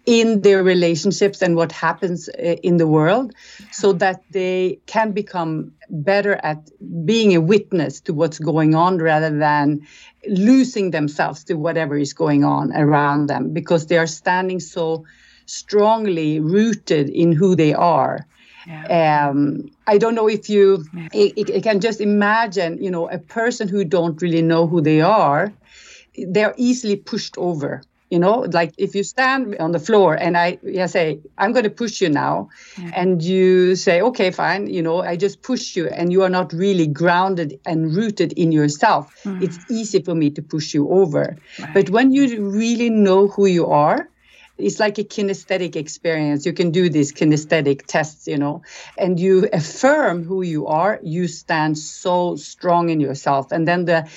in 0.04 0.40
their 0.40 0.64
relationships 0.64 1.42
and 1.42 1.54
what 1.54 1.70
happens 1.70 2.28
uh, 2.28 2.56
in 2.62 2.76
the 2.76 2.86
world 2.86 3.32
so 3.70 3.92
that 3.92 4.22
they 4.30 4.78
can 4.86 5.12
become 5.12 5.72
better 5.90 6.34
at 6.42 6.70
being 7.04 7.34
a 7.34 7.40
witness 7.40 8.00
to 8.00 8.12
what's 8.12 8.38
going 8.38 8.74
on 8.74 8.98
rather 8.98 9.36
than 9.38 9.86
losing 10.28 10.90
themselves 10.90 11.44
to 11.44 11.54
whatever 11.54 11.96
is 11.96 12.12
going 12.12 12.44
on 12.44 12.72
around 12.74 13.28
them 13.28 13.52
because 13.52 13.86
they 13.86 13.96
are 13.96 14.06
standing 14.06 14.58
so 14.58 15.04
strongly 15.46 16.40
rooted 16.40 17.08
in 17.08 17.32
who 17.32 17.54
they 17.54 17.72
are 17.74 18.26
yeah. 18.66 19.28
Um, 19.28 19.70
I 19.86 19.98
don't 19.98 20.14
know 20.14 20.28
if 20.28 20.48
you 20.48 20.84
yeah. 21.12 21.60
can 21.60 21.80
just 21.80 22.00
imagine, 22.00 22.82
you 22.82 22.90
know, 22.90 23.08
a 23.08 23.18
person 23.18 23.68
who 23.68 23.84
don't 23.84 24.22
really 24.22 24.42
know 24.42 24.66
who 24.68 24.80
they 24.80 25.00
are, 25.00 25.52
they're 26.28 26.54
easily 26.56 26.96
pushed 26.96 27.36
over 27.38 27.82
you 28.12 28.18
know 28.18 28.40
like 28.58 28.74
if 28.76 28.94
you 28.94 29.02
stand 29.02 29.56
on 29.58 29.72
the 29.72 29.78
floor 29.78 30.14
and 30.14 30.36
i 30.36 30.58
say 30.86 31.18
i'm 31.38 31.52
going 31.52 31.64
to 31.64 31.76
push 31.82 32.02
you 32.02 32.10
now 32.10 32.48
yeah. 32.76 32.90
and 32.94 33.22
you 33.22 33.74
say 33.74 34.02
okay 34.02 34.30
fine 34.30 34.66
you 34.66 34.82
know 34.82 35.00
i 35.00 35.16
just 35.16 35.40
push 35.40 35.74
you 35.76 35.88
and 35.88 36.12
you 36.12 36.22
are 36.22 36.28
not 36.28 36.52
really 36.52 36.86
grounded 36.86 37.58
and 37.64 37.96
rooted 37.96 38.30
in 38.34 38.52
yourself 38.52 39.02
mm. 39.24 39.42
it's 39.42 39.58
easy 39.70 40.00
for 40.02 40.14
me 40.14 40.28
to 40.28 40.42
push 40.42 40.74
you 40.74 40.88
over 40.90 41.36
right. 41.58 41.74
but 41.74 41.88
when 41.88 42.12
you 42.12 42.24
really 42.50 42.90
know 42.90 43.28
who 43.28 43.46
you 43.46 43.66
are 43.66 44.08
it's 44.58 44.78
like 44.78 44.98
a 44.98 45.02
kinesthetic 45.02 45.74
experience. 45.76 46.46
You 46.46 46.52
can 46.52 46.70
do 46.70 46.88
these 46.88 47.10
kinesthetic 47.10 47.86
tests, 47.86 48.28
you 48.28 48.36
know, 48.36 48.62
and 48.98 49.18
you 49.18 49.48
affirm 49.52 50.22
who 50.22 50.42
you 50.42 50.66
are. 50.66 51.00
You 51.02 51.26
stand 51.26 51.78
so 51.78 52.36
strong 52.36 52.90
in 52.90 53.00
yourself. 53.00 53.50
And 53.50 53.66
then 53.66 53.86
the 53.86 54.08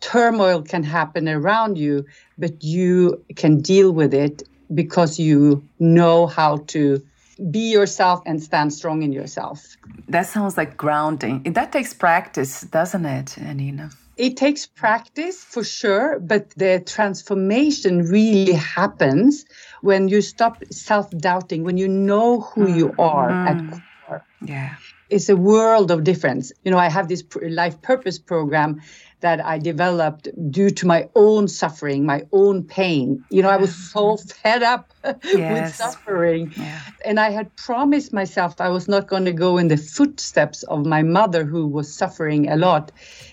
turmoil 0.00 0.62
can 0.62 0.82
happen 0.82 1.28
around 1.28 1.78
you, 1.78 2.06
but 2.38 2.62
you 2.62 3.22
can 3.36 3.60
deal 3.60 3.92
with 3.92 4.14
it 4.14 4.42
because 4.74 5.18
you 5.18 5.62
know 5.78 6.26
how 6.26 6.58
to 6.68 7.02
be 7.50 7.70
yourself 7.70 8.22
and 8.26 8.42
stand 8.42 8.72
strong 8.72 9.02
in 9.02 9.12
yourself. 9.12 9.76
That 10.08 10.26
sounds 10.26 10.56
like 10.56 10.76
grounding. 10.76 11.42
That 11.44 11.72
takes 11.72 11.94
practice, 11.94 12.62
doesn't 12.62 13.06
it, 13.06 13.38
Anina? 13.38 13.90
It 14.16 14.36
takes 14.36 14.66
practice 14.66 15.44
for 15.44 15.62
sure, 15.62 16.18
but 16.18 16.50
the 16.50 16.82
transformation 16.84 18.02
really 18.02 18.52
happens 18.52 19.44
when 19.80 20.08
you 20.08 20.22
stop 20.22 20.64
self 20.70 21.08
doubting, 21.10 21.62
when 21.62 21.76
you 21.76 21.86
know 21.86 22.40
who 22.40 22.66
mm. 22.66 22.76
you 22.76 22.94
are 22.98 23.30
mm. 23.30 23.46
at 23.48 23.82
core. 24.06 24.24
Yeah. 24.42 24.74
It's 25.10 25.28
a 25.28 25.36
world 25.36 25.90
of 25.90 26.04
difference. 26.04 26.52
You 26.64 26.70
know, 26.70 26.78
I 26.78 26.88
have 26.88 27.08
this 27.08 27.24
life 27.42 27.80
purpose 27.82 28.18
program 28.18 28.80
that 29.20 29.44
I 29.44 29.58
developed 29.58 30.28
due 30.50 30.70
to 30.70 30.86
my 30.86 31.08
own 31.16 31.48
suffering, 31.48 32.06
my 32.06 32.22
own 32.32 32.62
pain. 32.62 33.24
You 33.30 33.42
know, 33.42 33.48
I 33.48 33.56
was 33.56 33.74
so 33.74 34.14
mm-hmm. 34.14 34.28
fed 34.28 34.62
up 34.62 34.92
yes. 35.24 35.62
with 35.62 35.74
suffering. 35.74 36.52
Yeah. 36.56 36.80
And 37.04 37.18
I 37.18 37.30
had 37.30 37.54
promised 37.56 38.12
myself 38.12 38.60
I 38.60 38.68
was 38.68 38.86
not 38.86 39.08
going 39.08 39.24
to 39.24 39.32
go 39.32 39.58
in 39.58 39.68
the 39.68 39.76
footsteps 39.76 40.62
of 40.64 40.86
my 40.86 41.02
mother, 41.02 41.44
who 41.44 41.66
was 41.66 41.92
suffering 41.92 42.48
a 42.48 42.56
lot. 42.56 42.92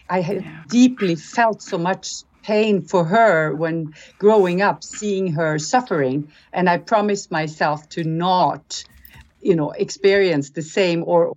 I 0.10 0.22
had 0.22 0.44
yeah. 0.44 0.64
deeply 0.70 1.16
felt 1.16 1.62
so 1.62 1.78
much 1.78 2.24
pain 2.42 2.82
for 2.82 3.04
her 3.04 3.54
when 3.56 3.94
growing 4.20 4.62
up, 4.62 4.84
seeing 4.84 5.34
her 5.34 5.60
suffering. 5.60 6.32
And 6.54 6.70
I 6.70 6.78
promised 6.78 7.32
myself 7.32 7.90
to 7.90 8.04
not, 8.04 8.84
you 9.42 9.56
know, 9.56 9.72
experience 9.72 10.52
the 10.52 10.62
same 10.62 11.04
or 11.06 11.36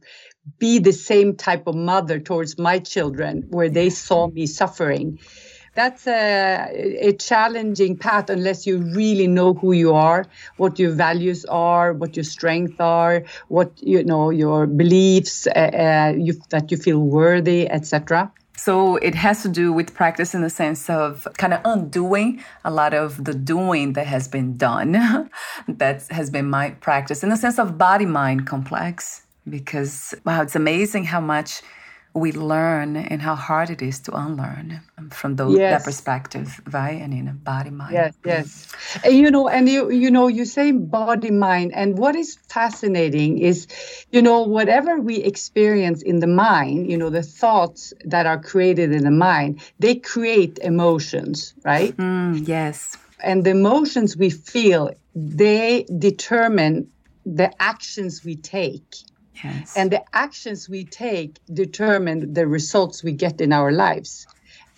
be 0.58 0.78
the 0.78 0.92
same 0.92 1.36
type 1.36 1.66
of 1.66 1.74
mother 1.74 2.18
towards 2.18 2.58
my 2.58 2.78
children 2.78 3.46
where 3.50 3.68
they 3.68 3.90
saw 3.90 4.28
me 4.28 4.46
suffering. 4.46 5.18
That's 5.74 6.08
a, 6.08 6.98
a, 7.00 7.12
challenging 7.12 7.96
path 7.96 8.30
unless 8.30 8.66
you 8.66 8.78
really 8.78 9.28
know 9.28 9.54
who 9.54 9.72
you 9.72 9.94
are 9.94 10.26
what 10.56 10.76
your 10.80 10.90
values 10.90 11.44
are 11.44 11.92
what 11.92 12.16
your 12.16 12.24
strengths 12.24 12.80
are 12.80 13.22
what 13.46 13.70
you 13.80 14.02
know 14.02 14.30
your 14.30 14.66
beliefs 14.66 15.46
uh, 15.46 15.50
uh, 15.50 16.14
you, 16.18 16.40
that 16.50 16.72
you 16.72 16.78
feel 16.78 16.98
worthy 16.98 17.70
etc 17.70 18.32
so 18.58 18.96
it 18.96 19.14
has 19.14 19.42
to 19.42 19.48
do 19.48 19.72
with 19.72 19.94
practice 19.94 20.34
in 20.34 20.42
the 20.42 20.50
sense 20.50 20.90
of 20.90 21.28
kind 21.38 21.54
of 21.54 21.60
undoing 21.64 22.42
a 22.64 22.72
lot 22.72 22.92
of 22.92 23.24
the 23.24 23.32
doing 23.32 23.92
that 23.92 24.08
has 24.08 24.26
been 24.26 24.56
done. 24.56 24.90
That 25.68 26.08
has 26.10 26.28
been 26.28 26.50
my 26.50 26.70
practice 26.70 27.22
in 27.22 27.28
the 27.28 27.36
sense 27.36 27.58
of 27.60 27.78
body 27.78 28.06
mind 28.06 28.48
complex 28.48 29.22
because 29.50 30.14
wow, 30.24 30.42
it's 30.42 30.56
amazing 30.56 31.04
how 31.04 31.20
much 31.20 31.62
we 32.14 32.32
learn 32.32 32.96
and 32.96 33.20
how 33.22 33.34
hard 33.34 33.70
it 33.70 33.82
is 33.82 34.00
to 34.00 34.16
unlearn 34.16 34.80
from 35.10 35.36
those, 35.36 35.58
yes. 35.58 35.82
that 35.82 35.84
perspective, 35.84 36.60
right? 36.72 37.00
And 37.00 37.12
in 37.12 37.28
a 37.28 37.32
body 37.32 37.70
mind. 37.70 37.92
Yes, 37.92 38.14
yes. 38.24 38.68
And, 39.04 39.14
you 39.14 39.30
know, 39.30 39.48
and 39.48 39.68
you 39.68 39.90
you 39.90 40.10
know, 40.10 40.26
you 40.26 40.44
say 40.44 40.72
body 40.72 41.30
mind, 41.30 41.72
and 41.74 41.98
what 41.98 42.16
is 42.16 42.36
fascinating 42.48 43.38
is, 43.38 43.66
you 44.10 44.22
know, 44.22 44.42
whatever 44.42 45.00
we 45.00 45.16
experience 45.16 46.02
in 46.02 46.20
the 46.20 46.26
mind, 46.26 46.90
you 46.90 46.96
know, 46.96 47.10
the 47.10 47.22
thoughts 47.22 47.92
that 48.04 48.26
are 48.26 48.40
created 48.40 48.92
in 48.92 49.04
the 49.04 49.10
mind, 49.10 49.60
they 49.78 49.94
create 49.94 50.58
emotions, 50.62 51.54
right? 51.64 51.96
Mm, 51.96 52.46
yes. 52.46 52.96
And 53.20 53.44
the 53.44 53.50
emotions 53.50 54.16
we 54.16 54.30
feel, 54.30 54.90
they 55.14 55.84
determine 55.98 56.90
the 57.26 57.50
actions 57.60 58.24
we 58.24 58.36
take. 58.36 58.96
Yes. 59.42 59.76
And 59.76 59.90
the 59.90 60.02
actions 60.12 60.68
we 60.68 60.84
take 60.84 61.38
determine 61.52 62.32
the 62.32 62.46
results 62.46 63.02
we 63.02 63.12
get 63.12 63.40
in 63.40 63.52
our 63.52 63.72
lives. 63.72 64.26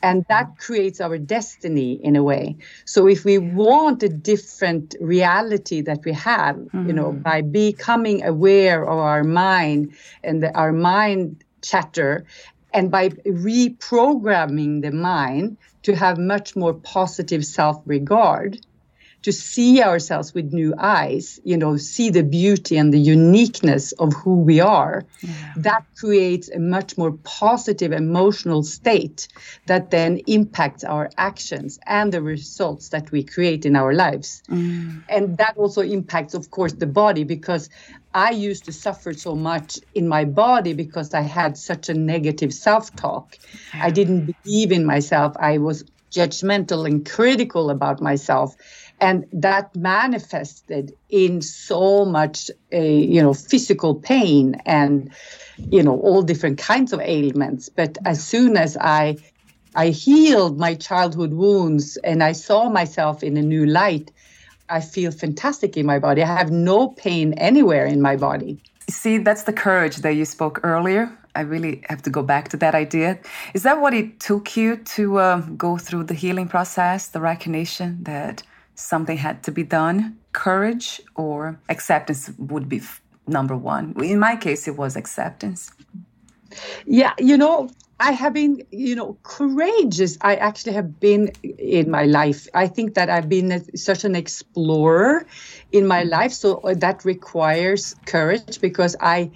And 0.02 0.25
that 0.31 0.57
creates 0.59 1.00
our 1.00 1.19
destiny 1.19 1.93
in 1.93 2.17
a 2.17 2.23
way. 2.23 2.57
So 2.87 3.07
if 3.07 3.25
we 3.25 3.37
want 3.37 4.03
a 4.03 4.09
different 4.09 4.94
reality 4.99 5.83
that 5.83 6.05
we 6.07 6.12
have, 6.12 6.57
mm-hmm. 6.57 6.87
you 6.87 6.94
know, 6.94 7.12
mm-hmm. 7.12 7.23
by 7.23 7.42
becoming 7.42 8.25
aware 8.25 8.83
of 8.83 8.99
our 8.99 9.25
mind 9.25 9.92
and 10.25 10.42
the, 10.42 10.57
our 10.57 10.73
mind 10.73 11.44
chatter, 11.61 12.25
and 12.73 12.90
by 12.90 13.11
reprogramming 13.11 14.81
the 14.81 14.92
mind 14.92 15.59
to 15.83 15.94
have 15.94 16.18
much 16.18 16.57
more 16.57 16.73
positive 16.73 17.44
self 17.44 17.83
regard, 17.85 18.59
to 19.22 19.33
see 19.33 19.83
ourselves 19.83 20.33
with 20.33 20.52
new 20.52 20.74
eyes, 20.78 21.40
you 21.44 21.56
know, 21.56 21.76
see 21.76 22.11
the 22.11 22.22
beauty 22.22 22.76
and 22.76 22.92
the 22.92 22.98
uniqueness 22.98 23.92
of 23.92 24.12
who 24.14 24.37
we 24.37 24.61
are, 24.61 25.04
yeah. 25.20 25.52
that 25.56 25.85
creates 25.98 26.48
a 26.50 26.59
much 26.59 26.96
more 26.96 27.12
positive 27.24 27.92
emotional 27.92 28.62
state 28.62 29.28
that 29.66 29.90
then 29.90 30.18
impacts 30.26 30.85
our 30.85 31.11
actions 31.18 31.78
and 31.87 32.12
the 32.12 32.22
results 32.22 32.88
that 32.88 33.11
we 33.12 33.22
create 33.22 33.66
in 33.66 33.76
our 33.76 33.92
lives. 33.92 34.42
Mm. 34.48 35.02
And 35.09 35.37
that 35.37 35.56
also 35.56 35.83
impacts, 35.83 36.33
of 36.33 36.50
course, 36.50 36.72
the 36.72 36.87
body 36.87 37.24
because 37.24 37.68
I 38.14 38.30
used 38.30 38.64
to 38.64 38.72
suffer 38.72 39.12
so 39.12 39.37
much 39.37 39.78
in 39.94 40.09
my 40.09 40.24
body 40.24 40.72
because 40.72 41.14
I 41.14 41.20
had 41.20 41.56
such 41.56 41.88
a 41.88 41.94
negative 41.94 42.52
self 42.52 42.94
talk. 42.96 43.37
I 43.74 43.90
didn't 43.90 44.35
believe 44.42 44.72
in 44.72 44.85
myself. 44.85 45.37
I 45.38 45.59
was 45.59 45.85
judgmental 46.11 46.87
and 46.87 47.09
critical 47.09 47.70
about 47.70 48.01
myself. 48.01 48.57
And 49.01 49.27
that 49.33 49.75
manifested 49.75 50.92
in 51.09 51.40
so 51.40 52.05
much 52.05 52.51
uh, 52.73 52.79
you 52.79 53.23
know 53.23 53.33
physical 53.33 53.94
pain 53.94 54.61
and 54.66 55.11
you 55.70 55.83
know 55.83 55.99
all 56.01 56.23
different 56.23 56.59
kinds 56.59 56.92
of 56.92 57.01
ailments. 57.01 57.68
But 57.68 57.96
as 58.05 58.23
soon 58.23 58.57
as 58.57 58.77
i 58.77 59.16
i 59.75 59.88
healed 59.88 60.59
my 60.59 60.75
childhood 60.75 61.33
wounds 61.33 61.96
and 61.99 62.25
i 62.25 62.33
saw 62.33 62.68
myself 62.68 63.23
in 63.23 63.37
a 63.37 63.42
new 63.42 63.64
light 63.64 64.11
i 64.68 64.81
feel 64.81 65.12
fantastic 65.12 65.77
in 65.77 65.87
my 65.87 65.99
body. 65.99 66.23
I 66.23 66.27
have 66.27 66.51
no 66.51 66.88
pain 66.88 67.35
anywhere 67.35 67.87
in 67.87 68.03
my 68.03 68.16
body. 68.16 68.61
See 68.88 69.18
that's 69.18 69.44
the 69.44 69.53
courage 69.53 69.99
that 69.99 70.14
you 70.14 70.25
spoke 70.25 70.61
earlier 70.64 71.16
I 71.35 71.43
really 71.43 71.83
have 71.88 72.03
to 72.03 72.11
go 72.11 72.23
back 72.23 72.49
to 72.51 72.57
that 72.59 72.75
idea. 72.75 73.19
Is 73.55 73.62
that 73.62 73.81
what 73.81 73.95
it 73.95 74.21
took 74.21 74.57
you 74.57 74.77
to 74.77 75.19
uh, 75.19 75.40
go 75.57 75.79
through 75.79 76.05
the 76.05 76.14
healing 76.14 76.49
process, 76.49 77.09
the 77.09 77.21
recognition 77.21 78.03
that 78.05 78.43
something 78.75 79.16
had 79.16 79.43
to 79.45 79.53
be 79.53 79.62
done, 79.62 80.19
courage 80.33 81.01
or 81.14 81.59
acceptance 81.69 82.31
would 82.38 82.69
be 82.69 82.81
number 83.27 83.57
one. 83.57 83.95
In 84.03 84.19
my 84.19 84.37
case, 84.37 84.66
it 84.66 84.77
was 84.77 84.97
acceptance. 84.97 85.71
Yeah, 86.87 87.12
you 87.19 87.37
know, 87.37 87.71
I 88.01 88.12
have 88.12 88.33
been, 88.33 88.62
you 88.71 88.97
know, 88.97 89.19
courageous. 89.23 90.16
I 90.23 90.37
actually 90.37 90.73
have 90.73 90.99
been 90.99 91.33
in 91.43 91.90
my 91.90 92.07
life. 92.07 92.49
I 92.55 92.66
think 92.66 92.95
that 92.95 93.11
I've 93.11 93.29
been 93.29 93.53
a, 93.53 93.77
such 93.77 94.05
an 94.05 94.16
explorer 94.16 95.27
in 95.71 95.87
my 95.87 96.03
life. 96.05 96.33
So 96.33 96.57
uh, 96.59 96.75
that 96.79 97.05
requires 97.05 97.95
courage 98.07 98.61
because 98.61 98.97
I 99.01 99.31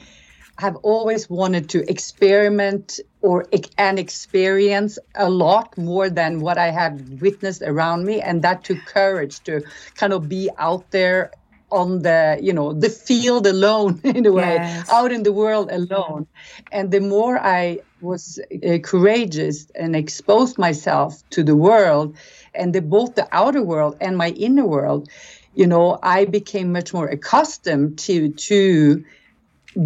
have 0.59 0.77
always 0.77 1.29
wanted 1.29 1.69
to 1.71 1.89
experiment 1.91 3.01
or 3.23 3.47
and 3.79 3.99
experience 3.99 4.99
a 5.15 5.29
lot 5.29 5.77
more 5.77 6.09
than 6.09 6.41
what 6.41 6.59
I 6.59 6.71
had 6.71 7.21
witnessed 7.21 7.63
around 7.63 8.05
me, 8.05 8.21
and 8.21 8.43
that 8.43 8.65
took 8.65 8.79
courage 8.85 9.41
to 9.45 9.63
kind 9.97 10.13
of 10.13 10.29
be 10.29 10.51
out 10.59 10.91
there 10.91 11.33
on 11.75 12.03
the 12.03 12.39
you 12.41 12.53
know 12.53 12.73
the 12.73 12.89
field 12.89 13.47
alone 13.47 14.01
in 14.05 14.25
a 14.27 14.33
way 14.33 14.55
yes. 14.55 14.89
out 14.93 15.11
in 15.11 15.25
the 15.25 15.33
world 15.33 15.69
alone 15.73 16.27
and 16.71 16.91
the 16.93 17.01
more 17.01 17.39
i 17.39 17.79
was 18.01 18.39
uh, 18.39 18.79
courageous 18.83 19.67
and 19.75 19.97
exposed 19.97 20.57
myself 20.59 21.29
to 21.31 21.43
the 21.43 21.57
world 21.57 22.15
and 22.55 22.75
the, 22.75 22.83
both 22.83 23.15
the 23.17 23.27
outer 23.33 23.63
world 23.63 23.97
and 24.01 24.17
my 24.17 24.29
inner 24.31 24.65
world 24.65 25.09
you 25.55 25.67
know 25.67 25.99
i 26.03 26.25
became 26.25 26.71
much 26.71 26.93
more 26.95 27.09
accustomed 27.09 27.99
to 27.99 28.29
to 28.31 29.05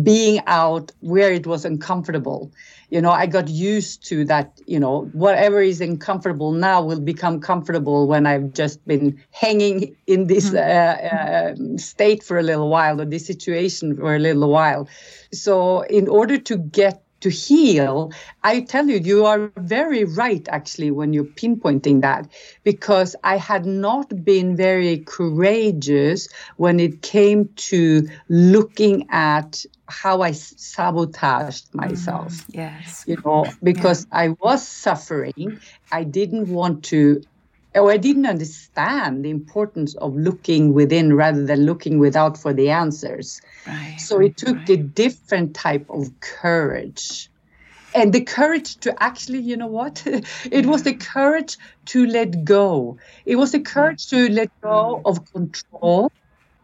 being 0.03 0.40
out 0.46 0.92
where 1.01 1.33
it 1.33 1.46
was 1.46 1.64
uncomfortable. 1.64 2.53
You 2.90 3.03
know, 3.03 3.11
I 3.11 3.27
got 3.27 3.48
used 3.48 4.07
to 4.07 4.24
that, 4.27 4.61
you 4.66 4.81
know, 4.81 5.03
whatever 5.12 5.61
is 5.61 5.81
uncomfortable 5.81 6.53
now 6.53 6.83
will 6.83 7.01
become 7.01 7.40
comfortable 7.40 8.07
when 8.07 8.27
I've 8.27 8.53
just 8.55 8.87
been 8.87 9.22
hanging 9.31 9.94
in 10.07 10.27
this 10.27 10.51
mm-hmm. 10.51 10.57
uh, 10.57 11.74
uh, 11.74 11.79
state 11.79 12.22
for 12.22 12.38
a 12.38 12.42
little 12.42 12.68
while 12.68 13.01
or 13.01 13.05
this 13.05 13.27
situation 13.27 13.96
for 13.96 14.14
a 14.14 14.18
little 14.18 14.51
while. 14.51 14.88
So, 15.33 15.83
in 15.83 16.09
order 16.09 16.38
to 16.38 16.57
get 16.57 17.03
to 17.20 17.31
heal, 17.31 18.12
I 18.44 18.61
tell 18.61 18.88
you, 18.88 18.98
you 18.98 19.26
are 19.26 19.50
very 19.57 20.04
right 20.04 20.46
actually 20.50 20.90
when 20.90 21.12
you're 21.12 21.24
pinpointing 21.24 22.00
that, 22.02 22.31
because 22.64 23.16
I 23.24 23.37
had 23.37 23.66
not 23.66 24.24
been 24.24 24.57
very 24.57 24.98
courageous 24.98 26.28
when 26.57 26.81
it 26.81 27.02
came 27.02 27.48
to 27.70 28.09
looking 28.28 29.07
at 29.11 29.64
how 29.88 30.20
I 30.20 30.33
sabotaged 30.33 31.74
myself. 31.74 32.33
Mm, 32.33 32.44
yes. 32.54 33.04
You 33.07 33.16
know, 33.24 33.46
because 33.62 34.07
yeah. 34.12 34.18
I 34.18 34.28
was 34.40 34.66
suffering, 34.66 35.59
I 35.90 36.04
didn't 36.04 36.48
want 36.48 36.85
to 36.85 37.22
or 37.79 37.91
I 37.91 37.97
didn't 37.97 38.27
understand 38.27 39.25
the 39.25 39.31
importance 39.31 39.95
of 39.97 40.14
looking 40.17 40.75
within 40.75 41.14
rather 41.14 41.45
than 41.45 41.67
looking 41.67 41.99
without 41.99 42.37
for 42.37 42.53
the 42.53 42.71
answers. 42.71 43.41
Right, 43.67 43.97
so 43.99 44.21
it 44.21 44.37
took 44.37 44.57
right. 44.57 44.71
a 44.71 44.77
different 44.77 45.55
type 45.55 45.87
of 45.88 46.11
courage. 46.21 47.31
and 47.95 48.12
the 48.12 48.21
courage 48.21 48.77
to 48.81 49.03
actually, 49.03 49.41
you 49.41 49.57
know 49.57 49.67
what? 49.67 50.03
it 50.51 50.67
was 50.67 50.83
the 50.83 50.95
mm. 50.95 51.01
courage 51.01 51.57
to 51.87 52.07
let 52.07 52.45
go. 52.45 52.99
It 53.25 53.37
was 53.37 53.53
the 53.53 53.61
courage 53.61 54.09
to 54.09 54.29
let 54.29 54.51
go 54.61 55.01
mm. 55.03 55.03
of 55.05 55.33
control, 55.33 56.12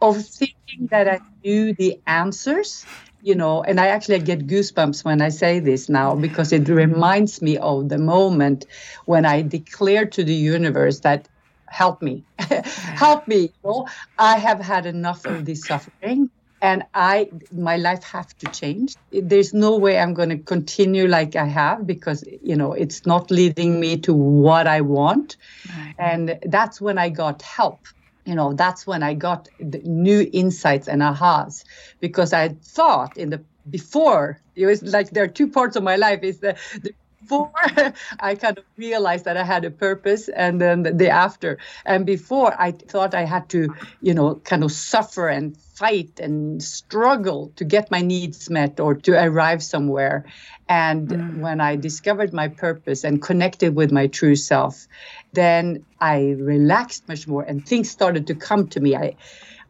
of 0.02 0.24
thinking 0.24 0.88
that 0.90 1.08
I 1.08 1.20
knew 1.42 1.72
the 1.72 1.98
answers 2.06 2.84
you 3.24 3.34
know, 3.34 3.62
and 3.62 3.80
I 3.80 3.86
actually 3.86 4.18
get 4.18 4.46
goosebumps 4.46 5.02
when 5.02 5.22
I 5.22 5.30
say 5.30 5.58
this 5.58 5.88
now 5.88 6.14
because 6.14 6.52
it 6.52 6.68
reminds 6.68 7.40
me 7.40 7.56
of 7.56 7.88
the 7.88 7.96
moment 7.96 8.66
when 9.06 9.24
I 9.24 9.40
declared 9.40 10.12
to 10.12 10.24
the 10.24 10.34
universe 10.34 11.00
that 11.00 11.26
help 11.66 12.02
me, 12.02 12.24
help 12.38 13.26
me. 13.26 13.40
You 13.40 13.48
know? 13.64 13.88
I 14.18 14.36
have 14.36 14.60
had 14.60 14.84
enough 14.84 15.24
of 15.24 15.46
this 15.46 15.64
suffering 15.66 16.28
and 16.60 16.84
I 16.92 17.30
my 17.50 17.78
life 17.78 18.04
have 18.04 18.36
to 18.38 18.46
change. 18.48 18.94
There's 19.10 19.54
no 19.54 19.78
way 19.78 19.98
I'm 19.98 20.12
going 20.12 20.28
to 20.28 20.38
continue 20.38 21.08
like 21.08 21.34
I 21.34 21.46
have 21.46 21.86
because 21.86 22.24
you 22.42 22.56
know 22.56 22.74
it's 22.74 23.06
not 23.06 23.30
leading 23.30 23.80
me 23.80 23.96
to 24.00 24.12
what 24.12 24.66
I 24.66 24.82
want, 24.82 25.38
right. 25.78 25.94
and 25.98 26.38
that's 26.42 26.78
when 26.78 26.98
I 26.98 27.08
got 27.08 27.40
help 27.40 27.86
you 28.24 28.34
know 28.34 28.52
that's 28.52 28.86
when 28.86 29.02
i 29.02 29.14
got 29.14 29.48
new 29.84 30.28
insights 30.32 30.88
and 30.88 31.02
ahas 31.02 31.64
because 32.00 32.32
i 32.32 32.48
thought 32.62 33.16
in 33.16 33.30
the 33.30 33.40
before 33.70 34.40
it 34.54 34.66
was 34.66 34.82
like 34.82 35.10
there 35.10 35.24
are 35.24 35.28
two 35.28 35.48
parts 35.48 35.76
of 35.76 35.82
my 35.82 35.96
life 35.96 36.22
is 36.22 36.38
the, 36.40 36.56
the 36.82 36.94
before 37.24 37.50
I 38.20 38.34
kind 38.34 38.58
of 38.58 38.64
realized 38.76 39.24
that 39.24 39.36
I 39.36 39.44
had 39.44 39.64
a 39.64 39.70
purpose 39.70 40.28
and 40.28 40.60
then 40.60 40.82
the, 40.82 41.08
after. 41.08 41.58
And 41.86 42.04
before 42.06 42.54
I 42.60 42.72
thought 42.72 43.14
I 43.14 43.24
had 43.24 43.48
to, 43.50 43.74
you 44.02 44.14
know, 44.14 44.36
kind 44.44 44.62
of 44.62 44.72
suffer 44.72 45.28
and 45.28 45.56
fight 45.56 46.20
and 46.20 46.62
struggle 46.62 47.52
to 47.56 47.64
get 47.64 47.90
my 47.90 48.02
needs 48.02 48.50
met 48.50 48.78
or 48.78 48.94
to 48.94 49.12
arrive 49.12 49.62
somewhere. 49.62 50.24
And 50.68 51.08
mm. 51.08 51.40
when 51.40 51.60
I 51.60 51.76
discovered 51.76 52.32
my 52.32 52.48
purpose 52.48 53.04
and 53.04 53.20
connected 53.20 53.74
with 53.74 53.90
my 53.90 54.06
true 54.06 54.36
self 54.36 54.86
then 55.34 55.84
I 56.00 56.36
relaxed 56.38 57.08
much 57.08 57.26
more 57.26 57.42
and 57.42 57.66
things 57.66 57.90
started 57.90 58.26
to 58.28 58.34
come 58.34 58.68
to 58.68 58.80
me. 58.80 58.96
I 58.96 59.16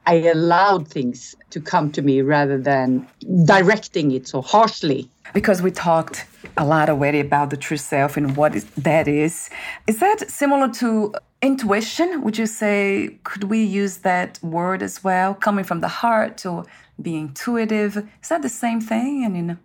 I 0.07 0.16
allowed 0.27 0.88
things 0.88 1.35
to 1.50 1.61
come 1.61 1.90
to 1.92 2.03
me 2.03 2.20
rather 2.20 2.59
than 2.59 3.07
directing 3.44 4.12
it 4.12 4.29
so 4.29 4.42
harshly. 4.42 5.09
Because 5.33 5.62
we 5.62 5.70
talked 5.70 6.27
a 6.59 6.64
lot 6.64 6.90
already 6.90 7.20
about 7.20 7.50
the 7.50 7.57
true 7.57 7.79
self 7.79 8.16
and 8.16 8.37
what 8.37 8.53
that 8.77 9.09
is. 9.09 9.48
Is 9.87 10.00
that 10.00 10.31
similar 10.31 10.68
to 10.74 11.14
intuition? 11.40 12.22
Would 12.22 12.37
you 12.37 12.46
say, 12.46 13.18
could 13.24 13.44
we 13.44 13.62
use 13.62 13.98
that 13.98 14.38
word 14.42 14.83
as 14.83 15.03
well, 15.03 15.35
coming 15.35 15.64
from 15.64 15.81
the 15.81 15.88
heart 15.88 16.44
or 16.44 16.66
being 17.00 17.29
intuitive? 17.29 17.96
Is 18.22 18.29
that 18.29 18.42
the 18.42 18.50
same 18.50 18.81
thing? 18.81 19.24
And 19.24 19.37
you 19.37 19.42
know? 19.42 19.57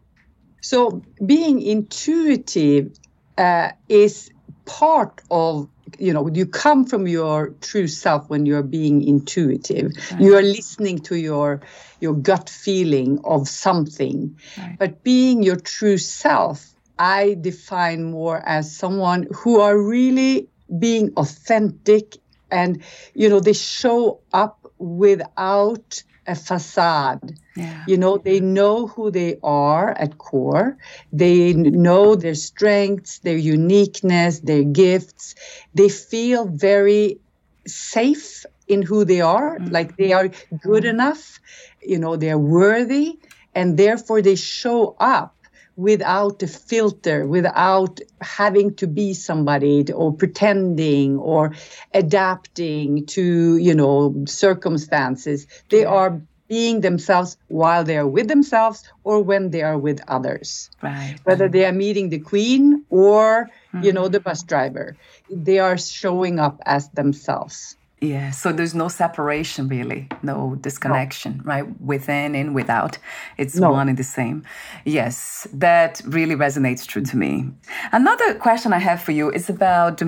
So, 0.62 1.02
being 1.26 1.62
intuitive 1.62 2.98
uh, 3.38 3.72
is 3.88 4.32
part 4.70 5.20
of 5.32 5.68
you 5.98 6.14
know 6.14 6.30
you 6.30 6.46
come 6.46 6.86
from 6.86 7.08
your 7.08 7.50
true 7.60 7.88
self 7.88 8.30
when 8.30 8.46
you're 8.46 8.70
being 8.80 9.02
intuitive 9.02 9.92
right. 10.12 10.22
you 10.22 10.36
are 10.36 10.44
listening 10.44 11.00
to 11.00 11.16
your 11.16 11.60
your 12.00 12.14
gut 12.14 12.48
feeling 12.48 13.20
of 13.24 13.50
something 13.50 14.38
right. 14.60 14.78
but 14.78 15.04
being 15.04 15.42
your 15.42 15.56
true 15.56 15.98
self 15.98 16.76
i 17.00 17.36
define 17.42 18.04
more 18.04 18.38
as 18.46 18.76
someone 18.76 19.28
who 19.34 19.60
are 19.60 19.76
really 19.76 20.48
being 20.78 21.12
authentic 21.18 22.18
and 22.52 22.84
you 23.16 23.28
know 23.28 23.40
they 23.40 23.54
show 23.54 24.20
up 24.32 24.72
without 24.78 26.04
a 26.30 26.36
facade. 26.36 27.36
Yeah. 27.56 27.84
You 27.88 27.98
know, 27.98 28.18
they 28.18 28.40
know 28.40 28.88
who 28.88 29.10
they 29.12 29.40
are 29.44 29.90
at 29.90 30.18
core. 30.18 30.78
They 31.12 31.54
know 31.54 32.16
their 32.16 32.36
strengths, 32.36 33.20
their 33.20 33.38
uniqueness, 33.38 34.40
their 34.40 34.64
gifts. 34.64 35.36
They 35.74 35.90
feel 35.90 36.46
very 36.46 37.20
safe 37.66 38.46
in 38.68 38.84
who 38.84 39.04
they 39.04 39.22
are, 39.22 39.58
mm-hmm. 39.58 39.74
like 39.74 39.98
they 39.98 40.14
are 40.14 40.28
good 40.62 40.84
mm-hmm. 40.84 40.96
enough, 40.96 41.40
you 41.82 41.98
know, 41.98 42.16
they're 42.16 42.38
worthy, 42.38 43.18
and 43.56 43.78
therefore 43.78 44.22
they 44.22 44.36
show 44.36 44.96
up 45.00 45.36
without 45.80 46.44
a 46.44 46.48
filter, 46.48 47.26
without 47.26 48.02
having 48.20 48.76
to 48.76 48.86
be 48.86 49.14
somebody 49.14 49.90
or 49.94 50.14
pretending 50.14 51.18
or 51.18 51.56
adapting 51.94 53.06
to, 53.06 53.56
you 53.56 53.74
know, 53.74 54.26
circumstances. 54.28 55.48
They 55.70 55.86
are 55.86 56.22
being 56.50 56.82
themselves 56.82 57.38
while 57.48 57.86
they 57.86 57.96
are 57.96 58.08
with 58.08 58.28
themselves 58.28 58.84
or 59.06 59.22
when 59.22 59.52
they 59.52 59.62
are 59.62 59.78
with 59.78 60.02
others. 60.10 60.70
Right. 60.82 61.16
Whether 61.24 61.48
they 61.48 61.66
are 61.66 61.72
meeting 61.72 62.10
the 62.10 62.20
queen 62.20 62.84
or, 62.90 63.50
mm-hmm. 63.74 63.86
you 63.86 63.94
know, 63.94 64.10
the 64.10 64.20
bus 64.20 64.44
driver, 64.44 64.98
they 65.30 65.60
are 65.60 65.78
showing 65.78 66.40
up 66.40 66.60
as 66.66 66.90
themselves. 66.90 67.78
Yeah, 68.02 68.32
so 68.32 68.54
there's 68.54 68.74
no 68.74 68.88
separation 68.88 69.68
really, 69.68 70.08
no 70.24 70.56
disconnection, 70.62 71.38
no. 71.38 71.44
right? 71.44 71.82
Within 71.82 72.34
and 72.34 72.56
without. 72.56 72.98
It's 73.38 73.56
no. 73.56 73.72
one 73.72 73.90
and 73.90 73.98
the 73.98 74.06
same. 74.06 74.44
Yes, 74.86 75.48
that 75.54 76.02
really 76.06 76.36
resonates 76.36 76.88
true 76.88 77.02
to 77.02 77.18
me. 77.18 77.52
Another 77.92 78.36
question 78.36 78.72
I 78.72 78.80
have 78.80 79.02
for 79.02 79.12
you 79.12 79.30
is 79.32 79.50
about 79.50 80.02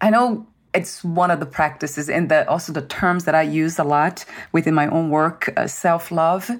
I 0.00 0.10
know 0.10 0.46
it's 0.74 1.04
one 1.04 1.30
of 1.30 1.40
the 1.40 1.46
practices 1.46 2.08
and 2.08 2.28
the, 2.28 2.48
also 2.48 2.72
the 2.72 2.82
terms 2.82 3.24
that 3.24 3.34
I 3.34 3.42
use 3.42 3.78
a 3.78 3.84
lot 3.84 4.24
within 4.52 4.74
my 4.74 4.88
own 4.88 5.10
work 5.10 5.52
uh, 5.56 5.66
self 5.66 6.10
love 6.10 6.50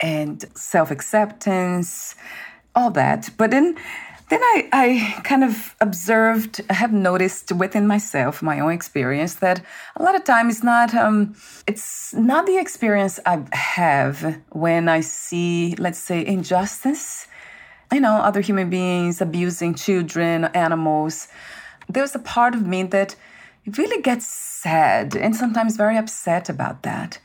and 0.00 0.44
self 0.54 0.90
acceptance, 0.90 2.14
all 2.74 2.90
that. 2.90 3.30
But 3.38 3.50
then 3.50 3.76
then 4.34 4.42
I, 4.42 4.68
I 4.72 5.20
kind 5.22 5.44
of 5.44 5.76
observed, 5.80 6.60
I 6.68 6.74
have 6.74 6.92
noticed 6.92 7.52
within 7.52 7.86
myself, 7.86 8.42
my 8.42 8.58
own 8.58 8.72
experience, 8.72 9.34
that 9.36 9.62
a 9.94 10.02
lot 10.02 10.16
of 10.16 10.24
time 10.24 10.50
it's 10.50 10.64
not, 10.64 10.92
um, 10.92 11.36
it's 11.68 12.12
not 12.14 12.46
the 12.46 12.58
experience 12.58 13.20
I 13.26 13.44
have 13.52 14.40
when 14.50 14.88
I 14.88 15.02
see, 15.02 15.76
let's 15.78 15.98
say, 15.98 16.26
injustice. 16.26 17.28
You 17.92 18.00
know, 18.00 18.16
other 18.16 18.40
human 18.40 18.70
beings 18.70 19.20
abusing 19.20 19.76
children, 19.76 20.46
animals. 20.46 21.28
There's 21.88 22.16
a 22.16 22.18
part 22.18 22.56
of 22.56 22.66
me 22.66 22.82
that 22.84 23.14
really 23.78 24.02
gets 24.02 24.26
sad 24.26 25.14
and 25.14 25.36
sometimes 25.36 25.76
very 25.76 25.96
upset 25.96 26.48
about 26.48 26.82
that. 26.82 27.20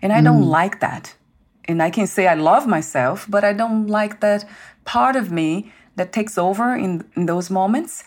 And 0.00 0.14
I 0.14 0.22
don't 0.22 0.44
mm. 0.44 0.56
like 0.60 0.80
that. 0.80 1.14
And 1.66 1.82
I 1.82 1.90
can 1.90 2.06
say 2.06 2.26
I 2.26 2.34
love 2.34 2.66
myself, 2.66 3.26
but 3.28 3.44
I 3.44 3.52
don't 3.52 3.86
like 3.88 4.20
that 4.20 4.48
part 4.84 5.16
of 5.16 5.30
me 5.30 5.72
that 5.96 6.12
takes 6.12 6.38
over 6.38 6.74
in, 6.74 7.04
in 7.16 7.26
those 7.26 7.50
moments. 7.50 8.04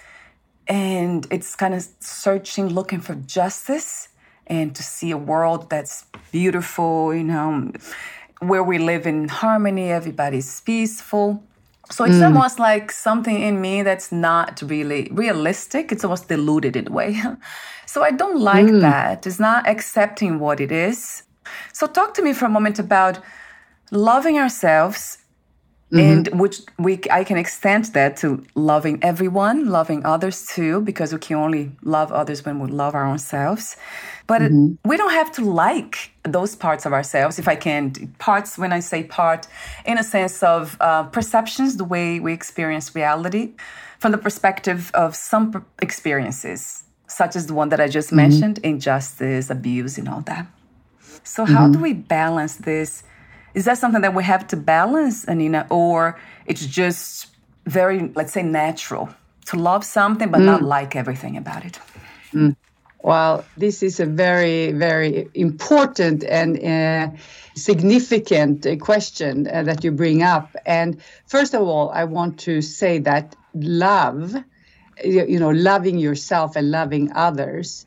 And 0.68 1.26
it's 1.32 1.56
kind 1.56 1.74
of 1.74 1.88
searching, 2.00 2.68
looking 2.68 3.00
for 3.00 3.16
justice 3.16 4.10
and 4.48 4.76
to 4.76 4.84
see 4.84 5.12
a 5.12 5.18
world 5.18 5.70
that's 5.70 6.06
beautiful, 6.32 7.14
you 7.14 7.24
know, 7.24 7.72
where 8.40 8.64
we 8.64 8.78
live 8.78 9.08
in 9.08 9.28
harmony, 9.28 9.92
everybody's 9.92 10.62
peaceful. 10.62 11.44
So 11.90 12.04
it's 12.04 12.16
mm. 12.16 12.26
almost 12.26 12.60
like 12.60 12.92
something 12.92 13.42
in 13.42 13.62
me 13.62 13.82
that's 13.82 14.12
not 14.12 14.62
really 14.66 15.08
realistic. 15.12 15.92
It's 15.92 16.04
almost 16.04 16.28
diluted 16.28 16.76
in 16.76 16.88
a 16.90 16.92
way. 16.92 17.22
so 17.86 18.04
I 18.04 18.12
don't 18.12 18.40
like 18.40 18.68
mm. 18.68 18.82
that. 18.82 19.26
It's 19.26 19.40
not 19.40 19.68
accepting 19.68 20.40
what 20.40 20.60
it 20.60 20.72
is. 20.72 21.24
So 21.72 21.88
talk 21.88 22.14
to 22.16 22.22
me 22.22 22.34
for 22.34 22.46
a 22.46 22.50
moment 22.50 22.78
about 22.78 23.20
loving 23.92 24.38
ourselves 24.38 25.20
Mm-hmm. 25.90 26.00
and 26.00 26.28
which 26.42 26.60
we 26.78 27.00
i 27.10 27.24
can 27.24 27.38
extend 27.38 27.86
that 27.94 28.18
to 28.18 28.44
loving 28.56 29.02
everyone 29.02 29.68
loving 29.68 30.06
others 30.06 30.46
too 30.46 30.82
because 30.82 31.14
we 31.14 31.20
can 31.20 31.38
only 31.38 31.72
love 31.82 32.12
others 32.12 32.44
when 32.44 32.60
we 32.60 32.70
love 32.70 32.94
our 32.94 33.06
own 33.06 33.20
selves 33.20 33.78
but 34.28 34.42
mm-hmm. 34.42 34.74
it, 34.74 34.80
we 34.84 34.98
don't 34.98 35.14
have 35.14 35.32
to 35.32 35.46
like 35.46 36.12
those 36.24 36.58
parts 36.58 36.86
of 36.86 36.92
ourselves 36.92 37.40
if 37.40 37.48
i 37.48 37.56
can 37.56 37.94
parts 38.20 38.58
when 38.58 38.74
i 38.74 38.82
say 38.82 39.02
part 39.02 39.48
in 39.86 39.98
a 39.98 40.04
sense 40.04 40.44
of 40.44 40.76
uh, 40.82 41.04
perceptions 41.04 41.78
the 41.78 41.86
way 41.86 42.20
we 42.20 42.34
experience 42.34 42.94
reality 42.94 43.54
from 43.98 44.12
the 44.12 44.18
perspective 44.18 44.92
of 44.94 45.16
some 45.16 45.66
experiences 45.82 46.84
such 47.08 47.34
as 47.34 47.48
the 47.48 47.54
one 47.54 47.70
that 47.70 47.80
i 47.80 47.88
just 47.88 48.10
mm-hmm. 48.10 48.28
mentioned 48.28 48.58
injustice 48.58 49.50
abuse 49.50 49.98
and 49.98 50.10
all 50.10 50.20
that 50.20 50.46
so 51.24 51.46
how 51.46 51.68
do 51.68 51.76
mm-hmm. 51.76 51.84
we 51.84 51.94
balance 51.94 52.58
this 52.58 53.04
is 53.54 53.66
that 53.66 53.78
something 53.78 54.02
that 54.02 54.14
we 54.14 54.24
have 54.24 54.48
to 54.48 54.58
balance, 54.58 55.28
Anina, 55.28 55.68
or 55.70 56.20
it's 56.46 56.66
just 56.66 57.28
very, 57.66 58.12
let's 58.16 58.34
say, 58.34 58.44
natural 58.44 59.10
to 59.46 59.58
love 59.58 59.84
something 59.84 60.30
but 60.30 60.42
mm. 60.42 60.46
not 60.46 60.62
like 60.62 60.96
everything 60.96 61.38
about 61.38 61.66
it? 61.66 61.80
Mm. 62.34 62.56
Well, 63.02 63.46
this 63.56 63.84
is 63.84 64.00
a 64.00 64.06
very, 64.06 64.72
very 64.72 65.30
important 65.34 66.24
and 66.24 66.62
uh, 66.62 67.18
significant 67.56 68.66
uh, 68.66 68.76
question 68.76 69.48
uh, 69.48 69.64
that 69.64 69.84
you 69.84 69.92
bring 69.92 70.24
up. 70.24 70.56
And 70.66 71.00
first 71.28 71.54
of 71.54 71.62
all, 71.62 71.90
I 71.92 72.04
want 72.04 72.40
to 72.42 72.62
say 72.62 73.00
that 73.00 73.36
love, 73.54 74.36
you 75.04 75.40
know, 75.40 75.52
loving 75.52 76.00
yourself 76.00 76.56
and 76.56 76.72
loving 76.72 77.12
others 77.14 77.86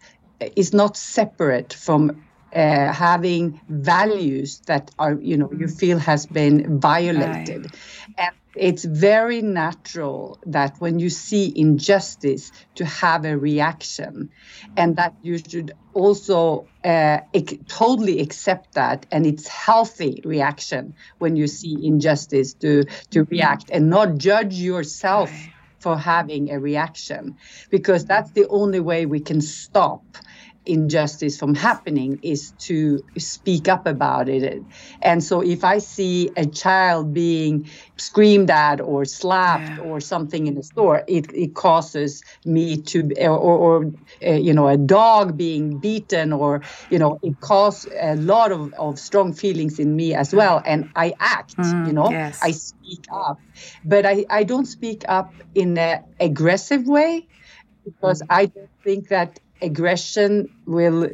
is 0.56 0.72
not 0.72 0.96
separate 0.96 1.72
from 1.72 2.24
uh, 2.54 2.92
having 2.92 3.60
values 3.68 4.60
that 4.66 4.90
are 4.98 5.18
you 5.20 5.36
know 5.36 5.50
you 5.52 5.68
feel 5.68 5.98
has 5.98 6.26
been 6.26 6.80
violated. 6.80 7.66
Right. 7.72 7.76
and 8.18 8.30
it's 8.54 8.84
very 8.84 9.42
natural 9.42 10.40
that 10.44 10.76
when 10.80 10.98
you 10.98 11.08
see 11.08 11.52
injustice 11.56 12.50
to 12.74 12.84
have 12.84 13.24
a 13.24 13.38
reaction. 13.38 14.30
And 14.76 14.96
that 14.96 15.14
you 15.22 15.38
should 15.38 15.72
also 15.92 16.70
uh, 16.84 17.18
totally 17.68 18.20
accept 18.20 18.74
that. 18.74 19.06
And 19.12 19.26
it's 19.26 19.46
healthy 19.46 20.20
reaction 20.24 20.94
when 21.18 21.36
you 21.36 21.46
see 21.46 21.78
injustice 21.86 22.54
to 22.54 22.84
to 23.10 23.24
react 23.30 23.70
and 23.70 23.88
not 23.90 24.18
judge 24.18 24.54
yourself 24.54 25.48
for 25.78 25.96
having 25.96 26.50
a 26.50 26.58
reaction. 26.60 27.36
Because 27.70 28.04
that's 28.04 28.32
the 28.32 28.46
only 28.48 28.80
way 28.80 29.06
we 29.06 29.20
can 29.20 29.40
stop 29.40 30.04
injustice 30.70 31.38
from 31.38 31.54
happening 31.54 32.18
is 32.22 32.52
to 32.52 33.04
speak 33.18 33.68
up 33.68 33.86
about 33.86 34.28
it. 34.28 34.62
And 35.02 35.22
so 35.22 35.40
if 35.40 35.64
I 35.64 35.78
see 35.78 36.30
a 36.36 36.46
child 36.46 37.12
being 37.12 37.68
screamed 37.96 38.50
at 38.50 38.80
or 38.80 39.04
slapped 39.04 39.78
yeah. 39.78 39.84
or 39.84 40.00
something 40.00 40.46
in 40.46 40.54
the 40.54 40.62
store, 40.62 41.02
it, 41.06 41.32
it 41.34 41.54
causes 41.54 42.22
me 42.44 42.76
to, 42.82 43.10
or, 43.26 43.38
or 43.38 43.92
uh, 44.26 44.32
you 44.32 44.52
know, 44.52 44.68
a 44.68 44.76
dog 44.76 45.36
being 45.36 45.78
beaten 45.78 46.32
or, 46.32 46.62
you 46.90 46.98
know, 46.98 47.18
it 47.22 47.40
causes 47.40 47.92
a 48.00 48.16
lot 48.16 48.52
of, 48.52 48.72
of 48.74 48.98
strong 48.98 49.32
feelings 49.32 49.78
in 49.78 49.96
me 49.96 50.14
as 50.14 50.32
well. 50.32 50.62
And 50.64 50.90
I 50.94 51.14
act, 51.18 51.56
mm, 51.56 51.86
you 51.86 51.92
know, 51.92 52.10
yes. 52.10 52.38
I 52.42 52.52
speak 52.52 53.04
up. 53.12 53.40
But 53.84 54.06
I, 54.06 54.24
I 54.30 54.44
don't 54.44 54.66
speak 54.66 55.04
up 55.08 55.34
in 55.54 55.76
an 55.76 56.04
aggressive 56.18 56.86
way 56.86 57.26
because 57.84 58.22
I 58.30 58.46
don't 58.46 58.70
think 58.84 59.08
that 59.08 59.40
aggression 59.62 60.48
will 60.66 61.08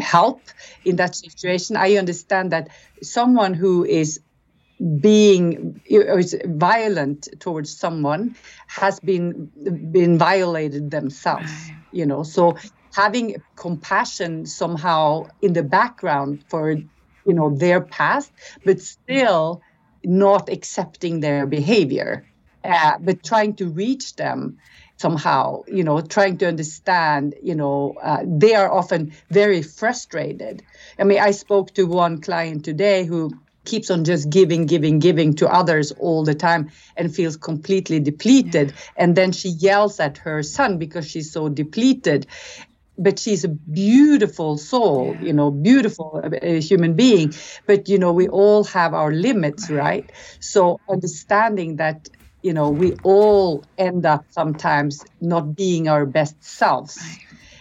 help 0.00 0.48
in 0.84 0.96
that 0.96 1.14
situation. 1.14 1.76
I 1.76 1.96
understand 1.96 2.52
that 2.52 2.68
someone 3.02 3.54
who 3.54 3.84
is 3.84 4.20
being 5.00 5.80
is 5.86 6.36
violent 6.46 7.28
towards 7.40 7.76
someone 7.76 8.36
has 8.68 9.00
been 9.00 9.50
been 9.90 10.16
violated 10.16 10.90
themselves 10.90 11.72
you 11.90 12.06
know 12.06 12.22
so 12.22 12.56
having 12.94 13.34
compassion 13.56 14.46
somehow 14.46 15.26
in 15.42 15.52
the 15.52 15.64
background 15.64 16.44
for 16.48 16.70
you 16.72 17.34
know 17.34 17.56
their 17.56 17.80
past 17.80 18.32
but 18.64 18.80
still 18.80 19.60
not 20.04 20.48
accepting 20.48 21.20
their 21.20 21.44
behavior 21.44 22.28
uh, 22.64 22.98
but 23.00 23.24
trying 23.24 23.54
to 23.56 23.68
reach 23.68 24.14
them 24.14 24.58
somehow, 24.98 25.62
you 25.68 25.84
know, 25.84 26.00
trying 26.00 26.36
to 26.38 26.46
understand, 26.46 27.34
you 27.42 27.54
know, 27.54 27.96
uh, 28.02 28.22
they 28.26 28.54
are 28.54 28.70
often 28.70 29.12
very 29.30 29.62
frustrated. 29.62 30.62
I 30.98 31.04
mean, 31.04 31.20
I 31.20 31.30
spoke 31.30 31.72
to 31.74 31.84
one 31.84 32.20
client 32.20 32.64
today 32.64 33.04
who 33.04 33.32
keeps 33.64 33.90
on 33.90 34.04
just 34.04 34.28
giving, 34.28 34.66
giving, 34.66 34.98
giving 34.98 35.34
to 35.34 35.48
others 35.48 35.92
all 35.92 36.24
the 36.24 36.34
time 36.34 36.70
and 36.96 37.14
feels 37.14 37.36
completely 37.36 38.00
depleted. 38.00 38.72
And 38.96 39.14
then 39.14 39.30
she 39.32 39.50
yells 39.50 40.00
at 40.00 40.18
her 40.18 40.42
son 40.42 40.78
because 40.78 41.08
she's 41.08 41.30
so 41.30 41.48
depleted. 41.48 42.26
But 43.00 43.20
she's 43.20 43.44
a 43.44 43.48
beautiful 43.48 44.58
soul, 44.58 45.16
you 45.20 45.32
know, 45.32 45.52
beautiful 45.52 46.20
uh, 46.24 46.60
human 46.60 46.94
being. 46.94 47.32
But, 47.66 47.88
you 47.88 47.96
know, 47.96 48.12
we 48.12 48.26
all 48.26 48.64
have 48.64 48.94
our 48.94 49.12
limits, 49.12 49.70
right? 49.70 50.10
So 50.40 50.80
understanding 50.88 51.76
that 51.76 52.08
you 52.42 52.52
know, 52.52 52.70
we 52.70 52.92
all 53.02 53.64
end 53.76 54.06
up 54.06 54.24
sometimes 54.30 55.04
not 55.20 55.56
being 55.56 55.88
our 55.88 56.06
best 56.06 56.42
selves. 56.42 56.98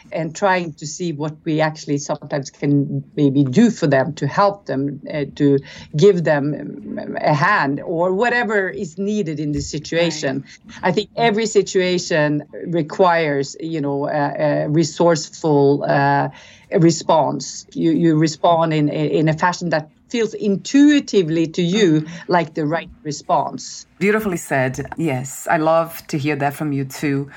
And 0.09 0.33
trying 0.33 0.71
to 0.75 0.87
see 0.87 1.11
what 1.11 1.35
we 1.43 1.59
actually 1.59 1.97
sometimes 1.97 2.49
can 2.49 3.03
maybe 3.17 3.43
do 3.43 3.69
for 3.69 3.87
them 3.87 4.13
to 4.13 4.25
help 4.25 4.65
them, 4.65 5.01
uh, 5.13 5.25
to 5.35 5.59
give 5.97 6.23
them 6.23 7.17
a 7.19 7.33
hand 7.33 7.81
or 7.81 8.13
whatever 8.13 8.69
is 8.69 8.97
needed 8.97 9.37
in 9.37 9.51
the 9.51 9.59
situation. 9.59 10.45
Right. 10.65 10.75
I 10.83 10.91
think 10.93 11.09
every 11.17 11.45
situation 11.45 12.47
requires, 12.67 13.57
you 13.59 13.81
know, 13.81 14.07
a, 14.07 14.63
a 14.63 14.69
resourceful 14.69 15.83
uh, 15.83 16.29
response. 16.71 17.65
You 17.73 17.91
you 17.91 18.15
respond 18.15 18.73
in 18.73 18.87
in 18.87 19.27
a 19.27 19.33
fashion 19.33 19.71
that 19.71 19.91
feels 20.09 20.33
intuitively 20.33 21.47
to 21.47 21.61
you 21.61 22.05
like 22.27 22.53
the 22.53 22.65
right 22.65 22.89
response. 23.03 23.85
Beautifully 23.99 24.37
said. 24.37 24.85
Yes, 24.97 25.47
I 25.49 25.57
love 25.57 26.05
to 26.07 26.17
hear 26.17 26.35
that 26.37 26.53
from 26.53 26.71
you 26.71 26.85
too. 26.85 27.29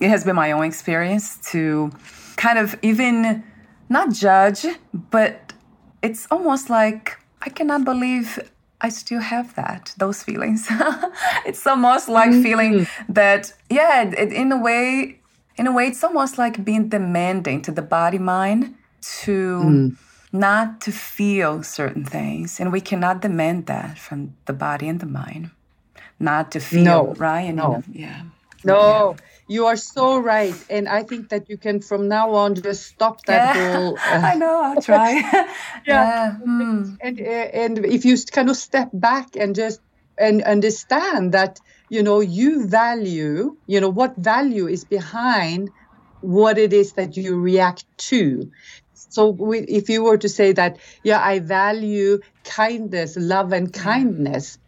It 0.00 0.08
has 0.08 0.24
been 0.24 0.36
my 0.36 0.52
own 0.52 0.64
experience 0.64 1.38
to 1.50 1.90
kind 2.36 2.58
of 2.58 2.76
even 2.82 3.42
not 3.88 4.12
judge, 4.12 4.66
but 4.92 5.52
it's 6.02 6.26
almost 6.30 6.70
like 6.70 7.18
I 7.42 7.50
cannot 7.50 7.84
believe 7.84 8.38
I 8.80 8.90
still 8.90 9.20
have 9.20 9.54
that, 9.56 9.92
those 9.96 10.22
feelings. 10.22 10.66
it's 11.46 11.66
almost 11.66 12.08
like 12.08 12.30
mm-hmm. 12.30 12.42
feeling 12.42 12.86
that, 13.08 13.52
yeah, 13.70 14.02
it, 14.02 14.32
in 14.32 14.52
a 14.52 14.58
way, 14.58 15.20
in 15.56 15.66
a 15.66 15.72
way, 15.72 15.88
it's 15.88 16.04
almost 16.04 16.38
like 16.38 16.64
being 16.64 16.88
demanding 16.88 17.60
to 17.62 17.72
the 17.72 17.82
body 17.82 18.18
mind 18.18 18.76
to. 19.22 19.62
Mm 19.64 19.96
not 20.32 20.80
to 20.82 20.92
feel 20.92 21.62
certain 21.62 22.04
things. 22.04 22.60
And 22.60 22.72
we 22.72 22.80
cannot 22.80 23.22
demand 23.22 23.66
that 23.66 23.98
from 23.98 24.34
the 24.44 24.52
body 24.52 24.88
and 24.88 25.00
the 25.00 25.06
mind. 25.06 25.50
Not 26.20 26.52
to 26.52 26.60
feel, 26.60 26.82
no, 26.82 27.14
right? 27.14 27.54
No. 27.54 27.82
yeah. 27.92 28.22
No, 28.64 29.16
yeah. 29.16 29.24
you 29.46 29.66
are 29.66 29.76
so 29.76 30.18
right. 30.18 30.54
And 30.68 30.88
I 30.88 31.04
think 31.04 31.28
that 31.28 31.48
you 31.48 31.56
can 31.56 31.80
from 31.80 32.08
now 32.08 32.34
on 32.34 32.56
just 32.56 32.86
stop 32.86 33.24
that 33.26 33.54
yeah. 33.54 33.90
Uh, 33.90 34.26
I 34.26 34.34
know, 34.34 34.62
I'll 34.62 34.82
try. 34.82 35.12
yeah. 35.22 35.46
yeah. 35.86 36.36
Mm. 36.44 36.98
And, 37.00 37.20
uh, 37.20 37.24
and 37.24 37.86
if 37.86 38.04
you 38.04 38.16
kind 38.32 38.50
of 38.50 38.56
step 38.56 38.90
back 38.92 39.36
and 39.36 39.54
just 39.54 39.80
and 40.18 40.42
understand 40.42 41.32
that, 41.32 41.60
you 41.88 42.02
know, 42.02 42.18
you 42.18 42.66
value, 42.66 43.56
you 43.68 43.80
know, 43.80 43.88
what 43.88 44.16
value 44.16 44.66
is 44.66 44.84
behind 44.84 45.70
what 46.20 46.58
it 46.58 46.72
is 46.72 46.94
that 46.94 47.16
you 47.16 47.38
react 47.38 47.84
to. 47.96 48.50
So 49.10 49.28
we, 49.30 49.60
if 49.60 49.88
you 49.88 50.02
were 50.02 50.18
to 50.18 50.28
say 50.28 50.52
that, 50.52 50.78
yeah, 51.02 51.20
I 51.22 51.38
value 51.38 52.20
kindness, 52.44 53.16
love 53.16 53.52
and 53.52 53.72
kindness, 53.72 54.58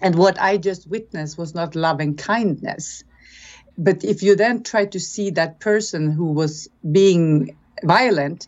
and 0.00 0.14
what 0.14 0.40
I 0.40 0.56
just 0.56 0.88
witnessed 0.88 1.36
was 1.36 1.54
not 1.54 1.74
love 1.74 2.00
and 2.00 2.16
kindness. 2.16 3.04
But 3.76 4.04
if 4.04 4.22
you 4.22 4.36
then 4.36 4.62
try 4.62 4.86
to 4.86 5.00
see 5.00 5.30
that 5.30 5.60
person 5.60 6.10
who 6.10 6.32
was 6.32 6.68
being 6.90 7.56
violent 7.82 8.46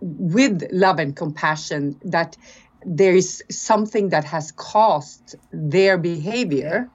with 0.00 0.62
love 0.70 0.98
and 0.98 1.16
compassion, 1.16 1.98
that 2.04 2.36
there 2.84 3.14
is 3.14 3.42
something 3.50 4.10
that 4.10 4.24
has 4.24 4.52
caused 4.52 5.36
their 5.52 5.96
behavior, 5.96 6.90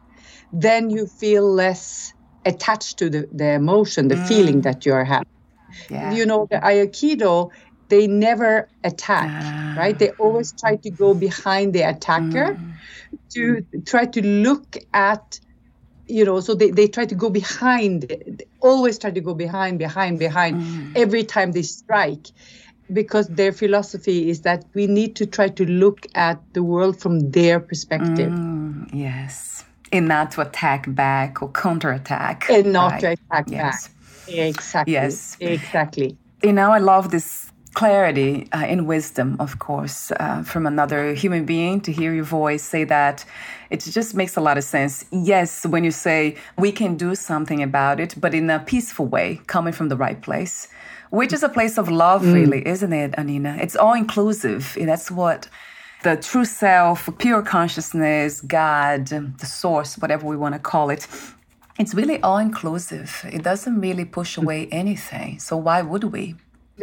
then 0.53 0.89
you 0.89 1.07
feel 1.07 1.51
less 1.51 2.13
attached 2.45 2.99
to 2.99 3.09
the, 3.09 3.27
the 3.31 3.53
emotion, 3.53 4.07
the 4.07 4.15
mm. 4.15 4.27
feeling 4.27 4.62
that 4.62 4.85
you're 4.85 5.03
having. 5.03 5.27
Yeah. 5.89 6.13
You 6.13 6.25
know, 6.25 6.47
the 6.49 6.57
Aikido 6.57 7.51
they 7.89 8.08
never 8.08 8.69
attack, 8.84 9.30
ah. 9.30 9.75
right? 9.78 9.97
They 9.97 10.12
always 10.12 10.54
try 10.54 10.78
to 10.78 10.89
go 10.89 11.13
behind 11.13 11.73
the 11.73 11.82
attacker 11.82 12.56
mm. 12.56 12.73
to 13.32 13.65
try 13.86 14.06
to 14.06 14.25
look 14.25 14.78
at, 14.93 15.39
you 16.08 16.23
know, 16.23 16.39
so 16.39 16.54
they, 16.54 16.71
they 16.71 16.88
try 16.88 17.06
to 17.06 17.15
go 17.15 17.30
behind, 17.30 18.04
they 18.04 18.45
always 18.62 18.97
try 18.97 19.12
to 19.12 19.21
go 19.21 19.34
behind, 19.34 19.80
behind, 19.80 20.19
behind 20.19 20.62
mm. 20.62 20.91
every 20.95 21.23
time 21.23 21.52
they 21.52 21.63
strike. 21.63 22.28
Because 22.91 23.28
their 23.28 23.52
philosophy 23.52 24.32
is 24.32 24.41
that 24.41 24.65
we 24.73 24.88
need 24.88 25.15
to 25.17 25.28
try 25.28 25.49
to 25.49 25.65
look 25.65 26.08
at 26.15 26.41
the 26.54 26.63
world 26.63 26.99
from 26.99 27.30
their 27.30 27.60
perspective. 27.60 28.32
Mm, 28.32 28.89
yes. 28.91 29.63
And 29.91 30.08
not 30.08 30.32
to 30.32 30.41
attack 30.41 30.86
back 30.95 31.43
or 31.43 31.52
counterattack. 31.52 32.49
And 32.49 32.73
not 32.73 32.93
right? 32.93 33.02
to 33.02 33.08
attack 33.12 33.45
yes. 33.47 33.88
back. 33.89 34.36
Exactly. 34.36 34.93
Yes. 34.93 35.38
Exactly. 35.39 36.17
You 36.41 36.54
know, 36.54 36.71
I 36.71 36.80
love 36.80 37.12
this 37.12 37.48
clarity 37.73 38.47
uh, 38.51 38.58
and 38.58 38.88
wisdom, 38.88 39.38
of 39.39 39.60
course, 39.60 40.12
uh, 40.19 40.43
from 40.43 40.65
another 40.65 41.13
human 41.13 41.45
being 41.45 41.82
to 41.82 41.91
hear 41.91 42.13
your 42.13 42.23
voice 42.23 42.63
say 42.63 42.84
that. 42.86 43.25
It 43.69 43.82
just 43.82 44.15
makes 44.15 44.36
a 44.36 44.41
lot 44.41 44.58
of 44.58 44.63
sense. 44.63 45.05
Yes, 45.12 45.65
when 45.65 45.84
you 45.84 45.91
say 45.91 46.36
we 46.58 46.71
can 46.71 46.97
do 46.97 47.15
something 47.15 47.62
about 47.62 47.99
it, 47.99 48.15
but 48.17 48.34
in 48.34 48.49
a 48.49 48.60
peaceful 48.60 49.05
way, 49.05 49.41
coming 49.47 49.73
from 49.73 49.89
the 49.89 49.97
right 49.97 50.19
place, 50.21 50.67
which 51.12 51.34
is 51.34 51.43
a 51.43 51.49
place 51.49 51.77
of 51.77 51.89
love, 51.89 52.23
mm. 52.23 52.34
really, 52.34 52.67
isn't 52.67 52.93
it, 52.93 53.13
Anina? 53.17 53.58
It's 53.62 53.75
all 53.75 53.93
inclusive. 53.93 54.75
That's 54.79 55.12
what 55.12 55.47
the 56.03 56.15
true 56.15 56.45
self, 56.45 57.10
pure 57.17 57.41
consciousness, 57.41 58.41
God, 58.41 59.08
the 59.08 59.45
source, 59.45 59.97
whatever 59.97 60.25
we 60.25 60.38
want 60.38 60.55
to 60.55 60.60
call 60.60 60.89
it, 60.89 61.08
it's 61.77 61.93
really 61.93 62.21
all 62.21 62.38
inclusive. 62.38 63.25
It 63.32 63.43
doesn't 63.43 63.79
really 63.79 64.05
push 64.05 64.38
away 64.38 64.67
anything. 64.71 65.39
So 65.39 65.55
why 65.58 65.82
would 65.82 66.05
we? 66.05 66.36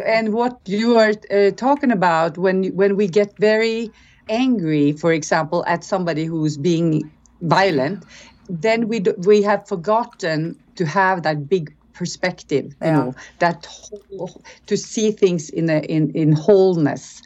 And 0.05 0.33
what 0.33 0.61
you 0.67 0.99
are 0.99 1.15
uh, 1.31 1.51
talking 1.53 1.91
about 1.91 2.39
when 2.39 2.65
when 2.77 2.97
we 2.97 3.07
get 3.07 3.37
very 3.39 3.91
angry, 4.29 4.93
for 4.93 5.13
example, 5.13 5.65
at 5.67 5.85
somebody 5.85 6.25
who's 6.25 6.57
being 6.57 7.11
violent, 7.43 8.05
then 8.49 8.89
we 8.89 9.01
do, 9.01 9.15
we 9.19 9.43
have 9.43 9.67
forgotten 9.67 10.57
to 10.77 10.85
have 10.85 11.23
that 11.23 11.49
big 11.49 11.75
perspective, 11.93 12.75
yeah. 12.81 12.87
you 12.87 12.93
know, 12.93 13.15
that 13.39 13.67
whole, 13.67 14.43
to 14.67 14.77
see 14.77 15.11
things 15.11 15.51
in 15.51 15.71
a, 15.71 15.81
in 15.81 16.11
in 16.13 16.33
wholeness. 16.33 17.23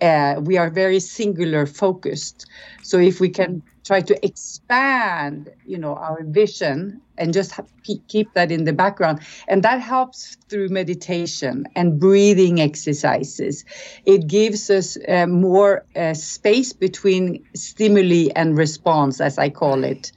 Uh, 0.00 0.36
we 0.40 0.56
are 0.56 0.70
very 0.70 1.00
singular 1.00 1.66
focused. 1.66 2.46
So 2.82 2.98
if 2.98 3.20
we 3.20 3.28
can 3.28 3.62
try 3.84 4.00
to 4.00 4.24
expand, 4.24 5.50
you 5.66 5.78
know, 5.78 5.94
our 5.94 6.22
vision 6.24 7.00
and 7.18 7.32
just 7.32 7.58
keep 8.08 8.32
that 8.34 8.50
in 8.52 8.64
the 8.64 8.72
background. 8.72 9.20
And 9.48 9.62
that 9.62 9.80
helps 9.80 10.36
through 10.48 10.68
meditation 10.68 11.66
and 11.74 11.98
breathing 11.98 12.60
exercises. 12.60 13.64
It 14.06 14.26
gives 14.26 14.70
us 14.70 14.96
uh, 15.08 15.26
more 15.26 15.84
uh, 15.96 16.14
space 16.14 16.72
between 16.72 17.44
stimuli 17.54 18.28
and 18.36 18.56
response, 18.56 19.20
as 19.20 19.38
I 19.38 19.50
call 19.50 19.84
it 19.84 20.12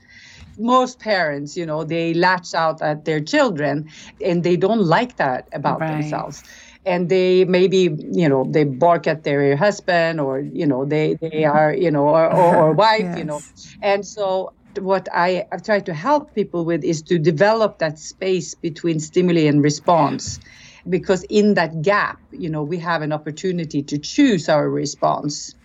most 0.57 0.99
parents, 0.99 1.57
you 1.57 1.65
know, 1.65 1.83
they 1.83 2.13
latch 2.13 2.53
out 2.53 2.81
at 2.81 3.05
their 3.05 3.19
children 3.19 3.89
and 4.23 4.43
they 4.43 4.55
don't 4.55 4.83
like 4.83 5.17
that 5.17 5.47
about 5.51 5.79
right. 5.81 5.91
themselves 5.91 6.43
and 6.85 7.09
they 7.09 7.45
maybe 7.45 7.95
you 8.11 8.27
know 8.27 8.45
they 8.49 8.63
bark 8.63 9.07
at 9.07 9.23
their 9.23 9.55
husband 9.55 10.19
or 10.19 10.39
you 10.39 10.65
know 10.65 10.85
they 10.85 11.15
they 11.21 11.45
are 11.45 11.73
you 11.73 11.91
know 11.91 12.07
or, 12.07 12.31
or, 12.33 12.55
or 12.57 12.71
wife 12.85 13.01
yes. 13.01 13.17
you 13.17 13.23
know 13.23 13.41
and 13.81 14.05
so 14.05 14.53
what 14.79 15.07
I, 15.13 15.45
have 15.51 15.63
tried 15.63 15.85
to 15.85 15.93
help 15.93 16.33
people 16.33 16.65
with 16.65 16.83
is 16.83 17.03
to 17.03 17.19
develop 17.19 17.77
that 17.77 17.99
space 17.99 18.55
between 18.55 18.99
stimuli 18.99 19.41
and 19.41 19.63
response 19.63 20.39
because 20.89 21.23
in 21.25 21.53
that 21.53 21.81
gap 21.81 22.19
you 22.31 22.49
know 22.49 22.63
we 22.63 22.77
have 22.79 23.01
an 23.01 23.13
opportunity 23.13 23.83
to 23.83 23.97
choose 23.97 24.49
our 24.49 24.69
response 24.69 25.55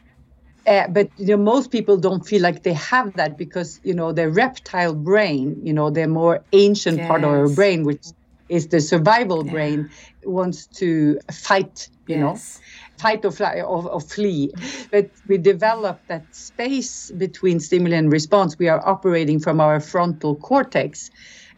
uh, 0.67 0.87
but 0.89 1.11
you 1.17 1.29
know 1.29 1.43
most 1.43 1.71
people 1.73 1.97
don't 1.97 2.27
feel 2.27 2.43
like 2.43 2.63
they 2.63 2.75
have 2.75 3.15
that 3.15 3.37
because 3.39 3.81
you 3.83 3.95
know 3.95 4.13
their 4.13 4.31
reptile 4.31 4.95
brain 4.95 5.57
you 5.63 5.73
know 5.73 5.91
their 5.91 6.09
more 6.09 6.45
ancient 6.53 6.99
yes. 6.99 7.09
part 7.09 7.25
of 7.25 7.31
our 7.31 7.49
brain 7.49 7.85
which 7.85 8.05
is 8.49 8.69
the 8.69 8.81
survival 8.81 9.45
yeah. 9.45 9.53
brain 9.53 9.91
wants 10.25 10.67
to 10.67 11.19
fight 11.31 11.89
you 12.07 12.17
yes. 12.17 12.21
know 12.21 12.65
fight 12.99 13.25
or 13.25 13.31
fly 13.31 13.61
or, 13.61 13.89
or, 13.91 14.01
flee 14.01 14.53
but 14.91 15.11
we 15.29 15.39
develop 15.39 16.01
that 16.09 16.25
space 16.35 17.11
between 17.13 17.61
stimuli 17.61 17.97
and 17.97 18.13
response 18.13 18.59
we 18.59 18.69
are 18.69 18.87
operating 18.87 19.39
from 19.39 19.61
our 19.61 19.79
frontal 19.81 20.35
cortex 20.35 21.11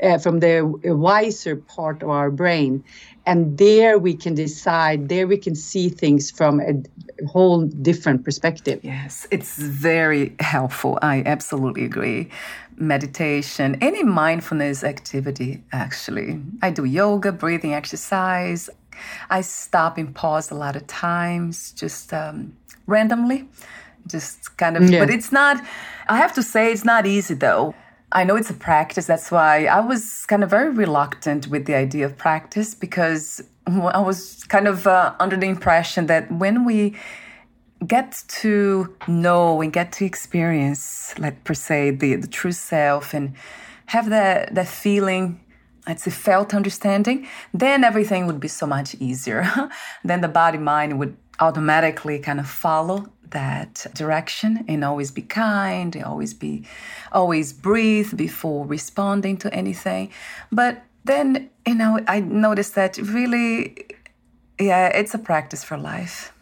uh, 0.02 0.18
from 0.18 0.40
the 0.40 0.62
wiser 0.84 1.56
part 1.56 2.02
of 2.02 2.10
our 2.10 2.30
brain 2.30 2.84
and 3.26 3.58
there 3.58 3.98
we 3.98 4.14
can 4.14 4.34
decide 4.34 5.08
there 5.08 5.26
we 5.26 5.36
can 5.36 5.54
see 5.54 5.88
things 5.88 6.30
from 6.30 6.60
a 6.60 6.74
whole 7.26 7.62
different 7.66 8.24
perspective. 8.24 8.80
Yes 8.82 9.26
it's 9.30 9.56
very 9.56 10.34
helpful. 10.40 10.98
I 11.02 11.22
absolutely 11.26 11.84
agree. 11.84 12.28
Meditation 12.76 13.76
any 13.80 14.02
mindfulness 14.02 14.84
activity 14.84 15.62
actually. 15.72 16.40
I 16.62 16.70
do 16.70 16.84
yoga 16.84 17.32
breathing 17.32 17.74
exercise. 17.74 18.70
I 19.30 19.40
stop 19.40 19.96
and 19.98 20.14
pause 20.14 20.50
a 20.50 20.54
lot 20.54 20.76
of 20.76 20.86
times 20.86 21.72
just 21.72 22.12
um, 22.12 22.56
randomly. 22.86 23.48
Just 24.06 24.56
kind 24.56 24.76
of 24.76 24.90
yeah. 24.90 24.98
but 24.98 25.10
it's 25.10 25.30
not 25.30 25.62
i 26.08 26.16
have 26.16 26.32
to 26.32 26.42
say 26.42 26.72
it's 26.72 26.86
not 26.86 27.04
easy 27.06 27.34
though 27.34 27.74
I 28.12 28.24
know 28.24 28.36
it's 28.36 28.50
a 28.50 28.54
practice. 28.54 29.06
That's 29.06 29.30
why 29.30 29.66
I 29.66 29.80
was 29.80 30.26
kind 30.26 30.42
of 30.42 30.50
very 30.50 30.70
reluctant 30.70 31.46
with 31.46 31.66
the 31.66 31.74
idea 31.74 32.06
of 32.06 32.16
practice 32.16 32.74
because 32.74 33.42
I 33.66 34.00
was 34.00 34.44
kind 34.44 34.66
of 34.66 34.86
uh, 34.86 35.14
under 35.20 35.36
the 35.36 35.46
impression 35.46 36.06
that 36.06 36.30
when 36.30 36.64
we 36.64 36.96
get 37.86 38.22
to 38.28 38.94
know 39.08 39.62
and 39.62 39.72
get 39.72 39.92
to 39.92 40.04
experience, 40.04 41.14
like 41.18 41.44
per 41.44 41.54
se, 41.54 41.92
the, 41.92 42.16
the 42.16 42.26
true 42.26 42.52
self 42.52 43.14
and 43.14 43.34
have 43.86 44.10
that, 44.10 44.54
that 44.54 44.68
feeling, 44.68 45.40
it's 45.86 46.06
a 46.06 46.10
felt 46.10 46.52
understanding, 46.52 47.26
then 47.54 47.84
everything 47.84 48.26
would 48.26 48.40
be 48.40 48.48
so 48.48 48.66
much 48.66 48.94
easier. 48.96 49.48
then 50.04 50.20
the 50.20 50.28
body 50.28 50.58
mind 50.58 50.98
would 50.98 51.16
automatically 51.38 52.18
kind 52.18 52.38
of 52.38 52.48
follow 52.48 53.10
that 53.30 53.86
direction 53.94 54.64
and 54.68 54.84
always 54.84 55.10
be 55.10 55.22
kind 55.22 55.96
always 56.04 56.34
be 56.34 56.64
always 57.12 57.52
breathe 57.52 58.16
before 58.16 58.66
responding 58.66 59.36
to 59.36 59.52
anything. 59.54 60.10
But 60.50 60.82
then 61.04 61.50
you 61.66 61.74
know 61.74 62.00
i 62.08 62.20
noticed 62.20 62.74
that 62.74 62.96
really 62.98 63.76
yeah 64.58 64.88
it's 64.88 65.14
a 65.14 65.18
practice 65.18 65.64
for 65.64 65.76
life 65.76 66.32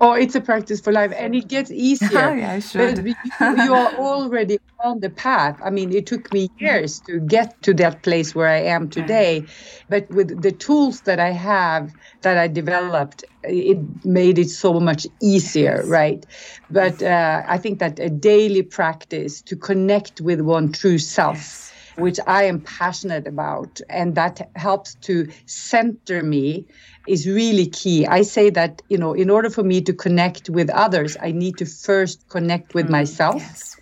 Oh, 0.00 0.12
it's 0.12 0.36
a 0.36 0.40
practice 0.40 0.80
for 0.80 0.92
life, 0.92 1.12
and 1.16 1.34
it 1.34 1.48
gets 1.48 1.70
easier. 1.72 2.36
yeah, 2.36 2.60
sure. 2.60 2.88
You, 2.90 3.56
you, 3.56 3.74
are 3.74 3.88
already 3.98 4.58
on 4.84 5.00
the 5.00 5.10
path. 5.10 5.60
I 5.64 5.70
mean, 5.70 5.92
it 5.92 6.06
took 6.06 6.32
me 6.32 6.48
years 6.58 7.00
to 7.00 7.18
get 7.18 7.60
to 7.62 7.74
that 7.74 8.04
place 8.04 8.32
where 8.32 8.46
I 8.46 8.60
am 8.60 8.90
today, 8.90 9.48
but 9.88 10.08
with 10.10 10.40
the 10.40 10.52
tools 10.52 11.00
that 11.02 11.18
I 11.18 11.30
have 11.30 11.92
that 12.22 12.38
I 12.38 12.46
developed, 12.46 13.24
it 13.42 13.78
made 14.04 14.38
it 14.38 14.50
so 14.50 14.78
much 14.78 15.04
easier, 15.20 15.82
right? 15.84 16.24
But 16.70 17.02
uh, 17.02 17.42
I 17.48 17.58
think 17.58 17.80
that 17.80 17.98
a 17.98 18.08
daily 18.08 18.62
practice 18.62 19.42
to 19.42 19.56
connect 19.56 20.20
with 20.20 20.40
one 20.40 20.70
true 20.70 20.98
self. 20.98 21.36
Yes 21.36 21.67
which 21.98 22.18
I 22.26 22.44
am 22.44 22.60
passionate 22.60 23.26
about, 23.26 23.80
and 23.90 24.14
that 24.14 24.50
helps 24.56 24.94
to 25.06 25.28
center 25.46 26.22
me 26.22 26.66
is 27.06 27.26
really 27.26 27.66
key. 27.66 28.06
I 28.06 28.22
say 28.22 28.50
that, 28.50 28.82
you 28.88 28.98
know, 28.98 29.14
in 29.14 29.30
order 29.30 29.50
for 29.50 29.64
me 29.64 29.80
to 29.82 29.92
connect 29.92 30.50
with 30.50 30.70
others, 30.70 31.16
I 31.20 31.32
need 31.32 31.58
to 31.58 31.66
first 31.66 32.28
connect 32.28 32.74
with 32.74 32.86
mm, 32.86 32.90
myself. 32.90 33.42
Yes. 33.42 33.77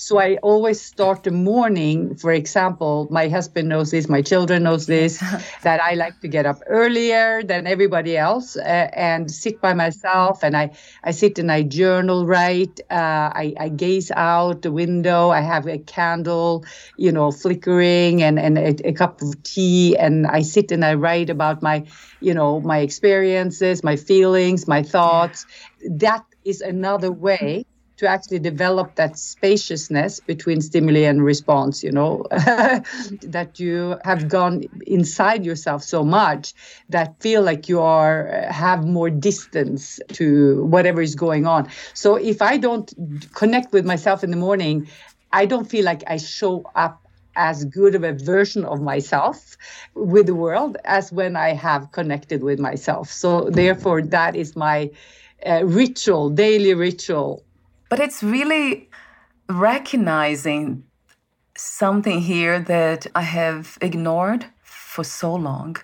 So 0.00 0.18
I 0.18 0.36
always 0.36 0.80
start 0.80 1.24
the 1.24 1.30
morning, 1.30 2.14
for 2.14 2.32
example, 2.32 3.06
my 3.10 3.28
husband 3.28 3.68
knows 3.68 3.90
this, 3.90 4.08
my 4.08 4.22
children 4.22 4.62
knows 4.62 4.86
this, 4.86 5.18
that 5.62 5.78
I 5.82 5.92
like 5.92 6.18
to 6.20 6.28
get 6.28 6.46
up 6.46 6.62
earlier 6.66 7.42
than 7.42 7.66
everybody 7.66 8.16
else 8.16 8.56
uh, 8.56 8.88
and 8.94 9.30
sit 9.30 9.60
by 9.60 9.74
myself. 9.74 10.42
And 10.42 10.56
I, 10.56 10.70
I 11.04 11.10
sit 11.10 11.38
and 11.38 11.52
I 11.52 11.64
journal, 11.64 12.24
write. 12.24 12.80
Uh, 12.90 13.28
I, 13.44 13.52
I 13.60 13.68
gaze 13.68 14.10
out 14.10 14.62
the 14.62 14.72
window. 14.72 15.28
I 15.28 15.42
have 15.42 15.66
a 15.66 15.76
candle, 15.76 16.64
you 16.96 17.12
know, 17.12 17.30
flickering 17.30 18.22
and, 18.22 18.38
and 18.38 18.56
a, 18.56 18.88
a 18.88 18.92
cup 18.94 19.20
of 19.20 19.42
tea. 19.42 19.98
And 19.98 20.26
I 20.26 20.40
sit 20.40 20.72
and 20.72 20.82
I 20.82 20.94
write 20.94 21.28
about 21.28 21.60
my, 21.60 21.84
you 22.20 22.32
know, 22.32 22.58
my 22.62 22.78
experiences, 22.78 23.84
my 23.84 23.96
feelings, 23.96 24.66
my 24.66 24.82
thoughts. 24.82 25.44
That 25.84 26.24
is 26.42 26.62
another 26.62 27.12
way 27.12 27.66
to 28.00 28.08
actually 28.08 28.38
develop 28.38 28.94
that 28.94 29.18
spaciousness 29.18 30.20
between 30.20 30.62
stimuli 30.62 31.00
and 31.00 31.22
response 31.22 31.82
you 31.82 31.92
know 31.92 32.24
that 32.30 33.50
you 33.58 33.98
have 34.04 34.26
gone 34.26 34.62
inside 34.86 35.44
yourself 35.44 35.82
so 35.82 36.02
much 36.02 36.54
that 36.88 37.20
feel 37.20 37.42
like 37.42 37.68
you 37.68 37.78
are 37.78 38.46
have 38.48 38.86
more 38.86 39.10
distance 39.10 40.00
to 40.12 40.64
whatever 40.64 41.02
is 41.02 41.14
going 41.14 41.44
on 41.46 41.68
so 41.92 42.16
if 42.16 42.40
i 42.40 42.56
don't 42.56 42.94
connect 43.34 43.70
with 43.70 43.84
myself 43.84 44.24
in 44.24 44.30
the 44.30 44.42
morning 44.48 44.88
i 45.32 45.44
don't 45.44 45.68
feel 45.70 45.84
like 45.84 46.02
i 46.06 46.16
show 46.16 46.64
up 46.74 47.06
as 47.36 47.66
good 47.66 47.94
of 47.94 48.02
a 48.02 48.14
version 48.14 48.64
of 48.64 48.80
myself 48.80 49.58
with 49.94 50.24
the 50.26 50.34
world 50.34 50.76
as 50.84 51.12
when 51.12 51.36
I 51.36 51.50
have 51.52 51.92
connected 51.92 52.42
with 52.42 52.58
myself. 52.58 53.08
So, 53.08 53.48
therefore, 53.50 54.02
that 54.02 54.34
is 54.34 54.56
my 54.56 54.90
uh, 55.46 55.64
ritual, 55.64 56.28
daily 56.28 56.74
ritual 56.74 57.44
but 57.90 58.00
it's 58.00 58.22
really 58.22 58.88
recognizing 59.50 60.84
something 61.56 62.20
here 62.22 62.58
that 62.60 63.06
I 63.14 63.22
have 63.22 63.76
ignored 63.82 64.46
for 64.62 65.04
so 65.04 65.34
long. 65.34 65.76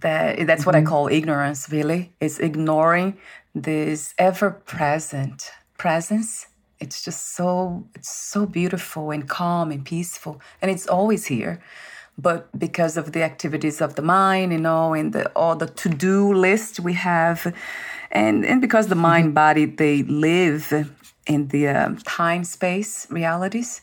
That 0.00 0.46
that's 0.46 0.62
mm-hmm. 0.62 0.66
what 0.66 0.74
I 0.74 0.80
mm-hmm. 0.80 0.88
call 0.88 1.08
ignorance. 1.08 1.70
Really, 1.70 2.12
it's 2.20 2.38
ignoring 2.38 3.16
this 3.54 4.14
ever-present 4.18 5.50
presence. 5.78 6.46
It's 6.78 7.02
just 7.02 7.34
so 7.36 7.86
it's 7.94 8.10
so 8.10 8.46
beautiful 8.46 9.10
and 9.10 9.28
calm 9.28 9.70
and 9.70 9.84
peaceful, 9.84 10.40
and 10.60 10.70
it's 10.70 10.86
always 10.86 11.26
here. 11.26 11.60
But 12.18 12.40
because 12.58 12.96
of 12.96 13.12
the 13.12 13.22
activities 13.22 13.80
of 13.80 13.94
the 13.94 14.02
mind, 14.02 14.52
you 14.52 14.58
know, 14.58 14.92
and 14.92 15.12
the, 15.12 15.30
all 15.30 15.56
the 15.56 15.66
to-do 15.66 16.34
list 16.34 16.80
we 16.80 16.94
have, 16.94 17.54
and 18.10 18.44
and 18.44 18.60
because 18.60 18.88
the 18.88 19.02
mind 19.10 19.28
mm-hmm. 19.28 19.44
body 19.44 19.64
they 19.64 20.02
live 20.02 20.90
in 21.26 21.48
the 21.48 21.68
uh, 21.68 21.94
time 22.04 22.44
space 22.44 23.06
realities. 23.10 23.82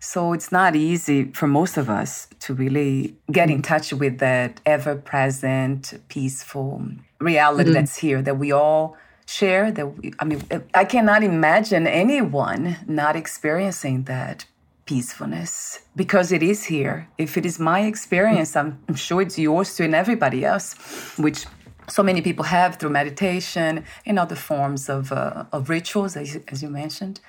So 0.00 0.34
it's 0.34 0.52
not 0.52 0.76
easy 0.76 1.32
for 1.32 1.46
most 1.46 1.78
of 1.78 1.88
us 1.88 2.28
to 2.40 2.52
really 2.52 3.16
get 3.32 3.48
in 3.48 3.62
touch 3.62 3.92
with 3.92 4.18
that 4.18 4.60
ever 4.66 4.96
present, 4.96 5.94
peaceful 6.08 6.86
reality 7.20 7.64
mm-hmm. 7.64 7.72
that's 7.72 7.96
here 7.96 8.20
that 8.20 8.36
we 8.38 8.52
all 8.52 8.98
share. 9.26 9.72
That 9.72 9.86
we, 9.86 10.12
I 10.18 10.24
mean, 10.26 10.42
I 10.74 10.84
cannot 10.84 11.22
imagine 11.22 11.86
anyone 11.86 12.76
not 12.86 13.16
experiencing 13.16 14.04
that 14.04 14.44
peacefulness 14.84 15.80
because 15.96 16.32
it 16.32 16.42
is 16.42 16.64
here. 16.64 17.08
If 17.16 17.38
it 17.38 17.46
is 17.46 17.58
my 17.58 17.80
experience, 17.80 18.54
I'm, 18.54 18.78
I'm 18.88 18.96
sure 18.96 19.22
it's 19.22 19.38
yours 19.38 19.74
too, 19.74 19.84
and 19.84 19.94
everybody 19.94 20.44
else, 20.44 20.74
which 21.16 21.46
so 21.88 22.02
many 22.02 22.22
people 22.22 22.44
have 22.44 22.76
through 22.76 22.90
meditation 22.90 23.84
and 24.06 24.18
other 24.18 24.36
forms 24.36 24.88
of, 24.88 25.12
uh, 25.12 25.44
of 25.52 25.68
rituals, 25.68 26.16
as, 26.16 26.38
as 26.48 26.62
you 26.62 26.68
mentioned. 26.68 27.20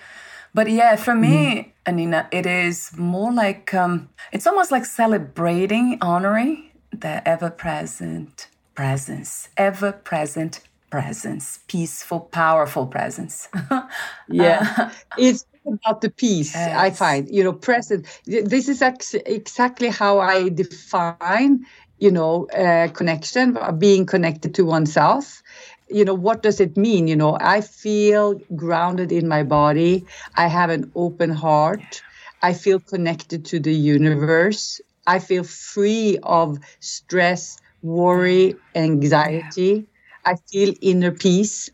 But 0.53 0.69
yeah, 0.69 0.95
for 0.95 1.13
me, 1.13 1.73
mm-hmm. 1.85 1.97
Anine, 1.99 2.27
it 2.31 2.45
is 2.45 2.95
more 2.97 3.33
like 3.33 3.73
um, 3.73 4.07
it's 4.31 4.47
almost 4.47 4.71
like 4.71 4.85
celebrating, 4.85 5.97
honoring 6.01 6.71
the 6.91 7.27
ever 7.27 7.49
present 7.49 8.47
presence, 8.73 9.49
ever 9.57 9.91
present 9.91 10.61
presence, 10.89 11.59
peaceful, 11.67 12.21
powerful 12.21 12.87
presence. 12.87 13.49
yeah, 14.29 14.73
uh, 14.77 14.89
it's 15.17 15.45
about 15.67 16.01
the 16.01 16.09
peace 16.11 16.53
yes. 16.53 16.77
i 16.77 16.91
find 16.91 17.27
you 17.29 17.43
know 17.43 17.53
present 17.53 18.05
this 18.25 18.69
is 18.69 18.83
ex- 18.83 19.15
exactly 19.25 19.87
how 19.87 20.19
i 20.19 20.47
define 20.49 21.65
you 21.99 22.11
know 22.11 22.45
uh, 22.47 22.87
connection 22.89 23.57
being 23.79 24.05
connected 24.05 24.55
to 24.55 24.65
oneself. 24.65 25.41
You 25.89 26.05
know 26.05 26.13
what 26.15 26.41
does 26.43 26.59
it 26.59 26.77
mean? 26.77 27.07
You 27.07 27.15
know 27.15 27.37
i 27.39 27.61
feel 27.61 28.35
grounded 28.55 29.11
in 29.11 29.27
my 29.27 29.43
body. 29.43 30.07
I 30.35 30.47
have 30.47 30.69
an 30.69 30.91
open 30.95 31.29
heart. 31.29 32.03
I 32.41 32.53
feel 32.53 32.79
connected 32.79 33.45
to 33.45 33.59
the 33.59 33.73
universe. 33.73 34.79
I 35.07 35.19
feel 35.19 35.43
free 35.43 36.17
of 36.23 36.57
stress 36.79 37.57
worry 37.81 38.59
anxiety. 38.75 39.87
I 40.25 40.35
feel 40.51 40.73
inner 40.81 41.11
peace 41.11 41.69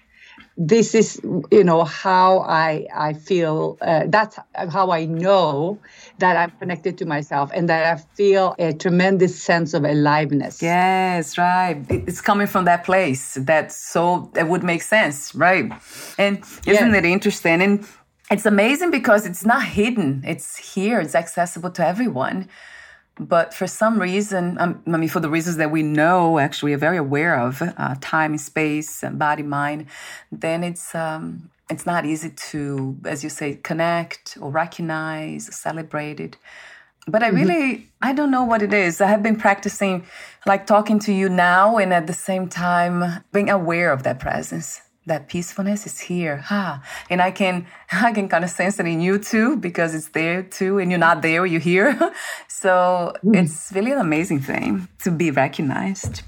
this 0.67 0.93
is 0.93 1.19
you 1.51 1.63
know 1.63 1.83
how 1.83 2.39
i 2.41 2.85
i 2.93 3.13
feel 3.13 3.77
uh, 3.81 4.03
that's 4.07 4.37
how 4.69 4.91
i 4.91 5.05
know 5.05 5.79
that 6.19 6.37
i'm 6.37 6.51
connected 6.59 6.99
to 6.99 7.05
myself 7.05 7.49
and 7.55 7.67
that 7.67 7.83
i 7.91 7.99
feel 8.15 8.55
a 8.59 8.71
tremendous 8.71 9.41
sense 9.41 9.73
of 9.73 9.83
aliveness. 9.83 10.61
Yes 10.61 11.37
right. 11.37 11.83
It's 11.89 12.21
coming 12.21 12.47
from 12.47 12.65
that 12.65 12.83
place 12.83 13.35
that 13.41 13.71
so 13.71 14.29
that 14.33 14.47
would 14.49 14.63
make 14.63 14.83
sense 14.83 15.33
right? 15.33 15.71
And 16.19 16.43
isn't 16.67 16.93
it 16.93 17.05
interesting? 17.05 17.61
And 17.61 17.87
it's 18.29 18.45
amazing 18.45 18.91
because 18.91 19.25
it's 19.25 19.45
not 19.45 19.63
hidden. 19.63 20.23
It's 20.25 20.57
here. 20.57 20.99
It's 20.99 21.15
accessible 21.15 21.71
to 21.71 21.85
everyone 21.85 22.47
but 23.19 23.53
for 23.53 23.67
some 23.67 23.99
reason, 23.99 24.57
um, 24.59 24.81
I 24.87 24.97
mean, 24.97 25.09
for 25.09 25.19
the 25.19 25.29
reasons 25.29 25.57
that 25.57 25.71
we 25.71 25.83
know, 25.83 26.39
actually, 26.39 26.73
are 26.73 26.77
very 26.77 26.97
aware 26.97 27.39
of 27.39 27.61
uh, 27.61 27.95
time, 28.01 28.37
space, 28.37 29.03
and 29.03 29.19
body, 29.19 29.43
mind, 29.43 29.87
then 30.31 30.63
it's 30.63 30.95
um, 30.95 31.49
it's 31.69 31.85
not 31.85 32.05
easy 32.05 32.29
to, 32.29 32.97
as 33.05 33.23
you 33.23 33.29
say, 33.29 33.55
connect 33.55 34.37
or 34.41 34.49
recognize, 34.49 35.49
or 35.49 35.51
celebrate 35.51 36.19
it. 36.19 36.37
But 37.07 37.23
I 37.23 37.27
mm-hmm. 37.27 37.35
really, 37.35 37.75
mm-hmm. 37.75 37.85
I 38.01 38.13
don't 38.13 38.31
know 38.31 38.43
what 38.43 38.61
it 38.61 38.73
is. 38.73 39.01
I 39.01 39.07
have 39.07 39.23
been 39.23 39.35
practicing, 39.35 40.05
like 40.45 40.65
talking 40.65 40.99
to 40.99 41.13
you 41.13 41.29
now, 41.29 41.77
and 41.77 41.93
at 41.93 42.07
the 42.07 42.13
same 42.13 42.47
time 42.47 43.23
being 43.31 43.49
aware 43.49 43.91
of 43.91 44.03
that 44.03 44.19
presence 44.19 44.81
that 45.05 45.27
peacefulness 45.27 45.85
is 45.85 45.99
here 45.99 46.37
ha 46.37 46.81
and 47.09 47.21
i 47.21 47.31
can 47.31 47.65
i 47.91 48.11
can 48.11 48.27
kind 48.29 48.43
of 48.43 48.49
sense 48.49 48.79
it 48.79 48.85
in 48.85 49.01
you 49.01 49.17
too 49.17 49.57
because 49.57 49.95
it's 49.95 50.09
there 50.09 50.43
too 50.43 50.77
and 50.77 50.91
you're 50.91 50.99
not 50.99 51.21
there 51.21 51.45
you're 51.45 51.59
here 51.59 51.97
so 52.47 53.13
mm. 53.23 53.35
it's 53.35 53.71
really 53.73 53.91
an 53.91 53.99
amazing 53.99 54.39
thing 54.39 54.87
to 54.99 55.11
be 55.11 55.31
recognized 55.31 56.21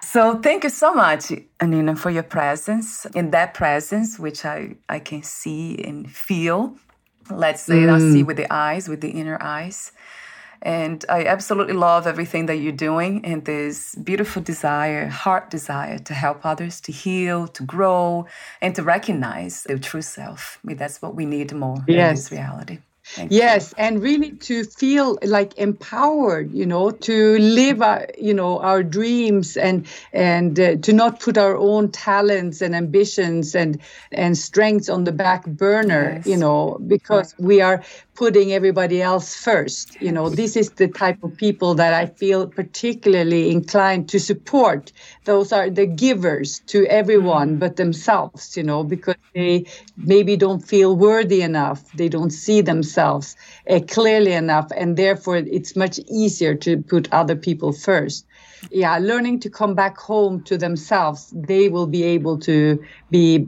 so 0.00 0.38
thank 0.40 0.64
you 0.64 0.70
so 0.70 0.94
much 0.94 1.32
anine 1.60 1.96
for 1.98 2.10
your 2.10 2.22
presence 2.22 3.06
in 3.14 3.30
that 3.30 3.54
presence 3.54 4.18
which 4.18 4.44
i 4.44 4.74
i 4.88 4.98
can 4.98 5.22
see 5.22 5.82
and 5.82 6.10
feel 6.10 6.76
let's 7.30 7.62
say 7.62 7.80
mm. 7.80 7.92
i 7.92 7.98
see 8.12 8.22
with 8.22 8.36
the 8.36 8.52
eyes 8.52 8.88
with 8.88 9.00
the 9.00 9.10
inner 9.10 9.38
eyes 9.40 9.92
and 10.62 11.04
I 11.08 11.24
absolutely 11.24 11.74
love 11.74 12.06
everything 12.06 12.46
that 12.46 12.56
you're 12.56 12.72
doing 12.72 13.24
and 13.24 13.44
this 13.44 13.96
beautiful 13.96 14.42
desire, 14.42 15.08
heart 15.08 15.50
desire 15.50 15.98
to 15.98 16.14
help 16.14 16.46
others 16.46 16.80
to 16.82 16.92
heal, 16.92 17.48
to 17.48 17.64
grow, 17.64 18.26
and 18.60 18.74
to 18.76 18.82
recognize 18.82 19.64
their 19.64 19.78
true 19.78 20.02
self. 20.02 20.60
I 20.62 20.68
mean, 20.68 20.76
that's 20.76 21.02
what 21.02 21.16
we 21.16 21.26
need 21.26 21.52
more 21.52 21.78
yes. 21.88 22.08
in 22.08 22.14
this 22.14 22.32
reality. 22.32 22.78
Thank 23.04 23.32
yes, 23.32 23.74
you. 23.76 23.84
and 23.84 24.00
really 24.00 24.30
to 24.30 24.62
feel 24.62 25.18
like 25.24 25.58
empowered, 25.58 26.52
you 26.52 26.64
know, 26.64 26.92
to 26.92 27.38
live, 27.38 27.82
our, 27.82 28.06
you 28.16 28.32
know, 28.32 28.60
our 28.60 28.84
dreams 28.84 29.56
and 29.56 29.88
and 30.12 30.58
uh, 30.58 30.76
to 30.76 30.92
not 30.92 31.18
put 31.18 31.36
our 31.36 31.56
own 31.56 31.90
talents 31.90 32.62
and 32.62 32.76
ambitions 32.76 33.56
and 33.56 33.80
and 34.12 34.38
strengths 34.38 34.88
on 34.88 35.02
the 35.02 35.10
back 35.10 35.44
burner, 35.46 36.14
yes. 36.16 36.26
you 36.26 36.36
know, 36.36 36.78
because 36.86 37.34
we 37.38 37.60
are 37.60 37.82
putting 38.14 38.52
everybody 38.52 39.00
else 39.00 39.34
first. 39.34 40.00
You 40.00 40.12
know, 40.12 40.28
this 40.28 40.56
is 40.56 40.70
the 40.70 40.88
type 40.88 41.22
of 41.22 41.36
people 41.36 41.74
that 41.74 41.94
I 41.94 42.06
feel 42.06 42.46
particularly 42.46 43.50
inclined 43.50 44.08
to 44.10 44.20
support. 44.20 44.92
Those 45.24 45.52
are 45.52 45.70
the 45.70 45.86
givers 45.86 46.60
to 46.66 46.86
everyone 46.86 47.50
mm-hmm. 47.50 47.58
but 47.58 47.76
themselves, 47.76 48.56
you 48.56 48.62
know, 48.62 48.84
because 48.84 49.16
they 49.34 49.66
maybe 49.96 50.36
don't 50.36 50.60
feel 50.60 50.96
worthy 50.96 51.42
enough. 51.42 51.90
They 51.92 52.08
don't 52.08 52.30
see 52.30 52.60
themselves 52.60 53.36
uh, 53.68 53.80
clearly 53.88 54.32
enough. 54.32 54.70
And 54.76 54.96
therefore, 54.96 55.36
it's 55.36 55.74
much 55.74 55.98
easier 56.10 56.54
to 56.56 56.82
put 56.82 57.12
other 57.12 57.36
people 57.36 57.72
first 57.72 58.26
yeah 58.70 58.98
learning 58.98 59.40
to 59.40 59.50
come 59.50 59.74
back 59.74 59.98
home 59.98 60.42
to 60.42 60.56
themselves 60.56 61.32
they 61.34 61.68
will 61.68 61.86
be 61.86 62.02
able 62.02 62.38
to 62.38 62.82
be 63.10 63.46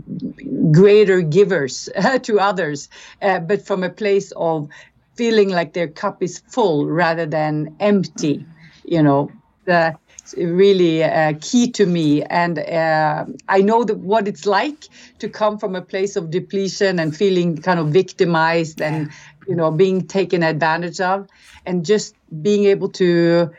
greater 0.73 1.21
givers 1.21 1.89
to 2.23 2.41
others 2.41 2.89
uh, 3.23 3.39
but 3.41 3.65
from 3.67 3.83
a 3.83 3.91
place 3.91 4.33
of 4.33 4.69
feeling 5.17 5.49
like 5.49 5.73
their 5.73 5.89
cup 5.89 6.23
is 6.23 6.43
full 6.49 6.87
rather 6.87 7.27
than 7.27 7.77
empty 7.81 8.45
you 8.85 9.03
know. 9.03 9.31
The 9.67 9.97
really 10.37 11.03
uh, 11.03 11.35
key 11.41 11.71
to 11.73 11.87
me 11.87 12.23
and 12.23 12.59
uh, 12.59 13.25
i 13.49 13.61
know 13.61 13.85
that 13.85 13.99
what 13.99 14.27
it's 14.27 14.47
like 14.47 14.85
to 15.19 15.29
come 15.29 15.59
from 15.59 15.77
a 15.77 15.83
place 15.83 16.17
of 16.17 16.31
depletion 16.31 16.99
and 16.99 17.17
feeling 17.17 17.57
kind 17.59 17.79
of 17.79 17.89
victimized 17.89 18.81
and 18.81 19.11
you 19.47 19.55
know 19.55 19.71
being 19.71 20.07
taken 20.07 20.43
advantage 20.43 21.01
of 21.01 21.29
and 21.67 21.85
just 21.85 22.15
being 22.43 22.65
able 22.65 22.89
to 22.89 23.51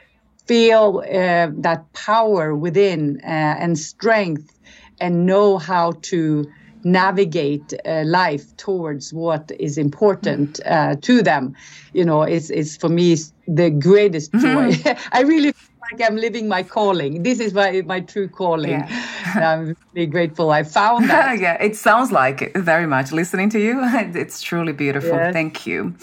feel 0.45 1.03
uh, 1.05 1.47
that 1.57 1.85
power 1.93 2.55
within 2.55 3.19
uh, 3.23 3.27
and 3.27 3.77
strength 3.77 4.57
and 4.99 5.25
know 5.25 5.57
how 5.57 5.93
to 6.01 6.45
navigate 6.83 7.73
uh, 7.85 8.03
life 8.05 8.55
towards 8.57 9.11
what 9.11 9.51
is 9.59 9.77
important 9.77 10.59
uh, 10.65 10.95
to 11.01 11.23
them 11.23 11.55
you 11.93 12.05
know 12.05 12.21
it's, 12.21 12.51
is 12.51 12.77
for 12.77 12.89
me 12.89 13.17
the 13.47 13.71
greatest 13.71 14.31
joy 14.33 14.71
mm-hmm. 14.71 15.09
i 15.11 15.21
really 15.21 15.51
like 15.91 16.01
I'm 16.01 16.15
living 16.15 16.47
my 16.47 16.63
calling. 16.63 17.23
This 17.23 17.39
is 17.39 17.53
my 17.53 17.81
my 17.85 17.99
true 17.99 18.27
calling. 18.27 18.71
Yeah. 18.71 19.15
I'm 19.35 19.75
really 19.93 20.07
grateful 20.07 20.51
I 20.51 20.63
found 20.63 21.09
that. 21.09 21.39
yeah, 21.39 21.61
it 21.61 21.75
sounds 21.75 22.11
like 22.11 22.41
it 22.41 22.57
very 22.57 22.87
much. 22.87 23.11
Listening 23.11 23.49
to 23.51 23.59
you, 23.59 23.79
it's 23.83 24.41
truly 24.41 24.73
beautiful. 24.73 25.17
Yes. 25.17 25.33
Thank 25.33 25.65
you. 25.65 25.95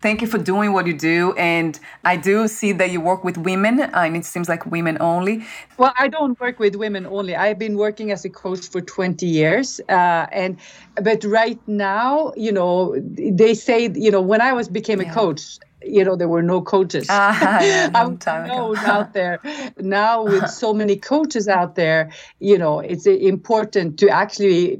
Thank 0.00 0.20
you 0.22 0.28
for 0.28 0.38
doing 0.38 0.72
what 0.72 0.86
you 0.86 0.94
do. 0.94 1.32
And 1.34 1.78
I 2.04 2.16
do 2.16 2.48
see 2.48 2.72
that 2.72 2.90
you 2.90 3.00
work 3.00 3.24
with 3.24 3.36
women, 3.38 3.80
and 3.80 4.16
it 4.16 4.24
seems 4.24 4.48
like 4.48 4.66
women 4.66 4.98
only. 5.00 5.44
Well, 5.78 5.92
I 5.98 6.08
don't 6.08 6.38
work 6.40 6.58
with 6.58 6.76
women 6.76 7.06
only. 7.06 7.34
I've 7.34 7.58
been 7.58 7.76
working 7.76 8.10
as 8.12 8.24
a 8.24 8.30
coach 8.30 8.68
for 8.68 8.80
20 8.80 9.26
years, 9.26 9.80
uh, 9.88 10.26
and 10.32 10.58
but 11.02 11.24
right 11.24 11.60
now, 11.66 12.32
you 12.36 12.52
know, 12.52 12.94
they 12.98 13.54
say, 13.54 13.90
you 13.94 14.10
know, 14.10 14.20
when 14.20 14.40
I 14.40 14.52
was 14.52 14.68
became 14.68 15.00
yeah. 15.00 15.10
a 15.10 15.14
coach, 15.14 15.58
you 15.88 16.04
know 16.04 16.16
there 16.16 16.28
were 16.28 16.42
no 16.42 16.60
coaches. 16.60 17.06
Ah, 17.08 17.60
yeah, 17.62 17.90
out 17.94 19.12
there. 19.12 19.40
Now 19.78 20.24
with 20.24 20.48
so 20.48 20.72
many 20.72 20.96
coaches 20.96 21.48
out 21.48 21.74
there 21.74 22.10
you 22.40 22.58
know 22.58 22.80
it's 22.80 23.06
important 23.06 23.98
to 23.98 24.08
actually 24.08 24.76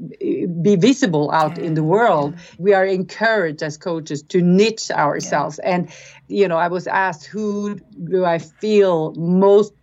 be 0.61 0.75
visible 0.75 1.31
out 1.31 1.57
yeah. 1.57 1.63
in 1.63 1.73
the 1.73 1.83
world. 1.83 2.33
yeah. 2.33 2.41
we 2.59 2.73
are 2.73 2.85
encouraged 2.85 3.63
as 3.63 3.77
coaches 3.77 4.21
to 4.23 4.41
niche 4.41 4.91
ourselves. 4.91 5.59
And 5.59 5.89
you 6.29 6.47
know 6.47 6.57
i 6.57 6.67
was 6.67 6.87
asked 6.87 7.25
who 7.25 7.79
do 8.11 8.25
i 8.25 8.37
feel 8.37 9.13
most 9.15 9.73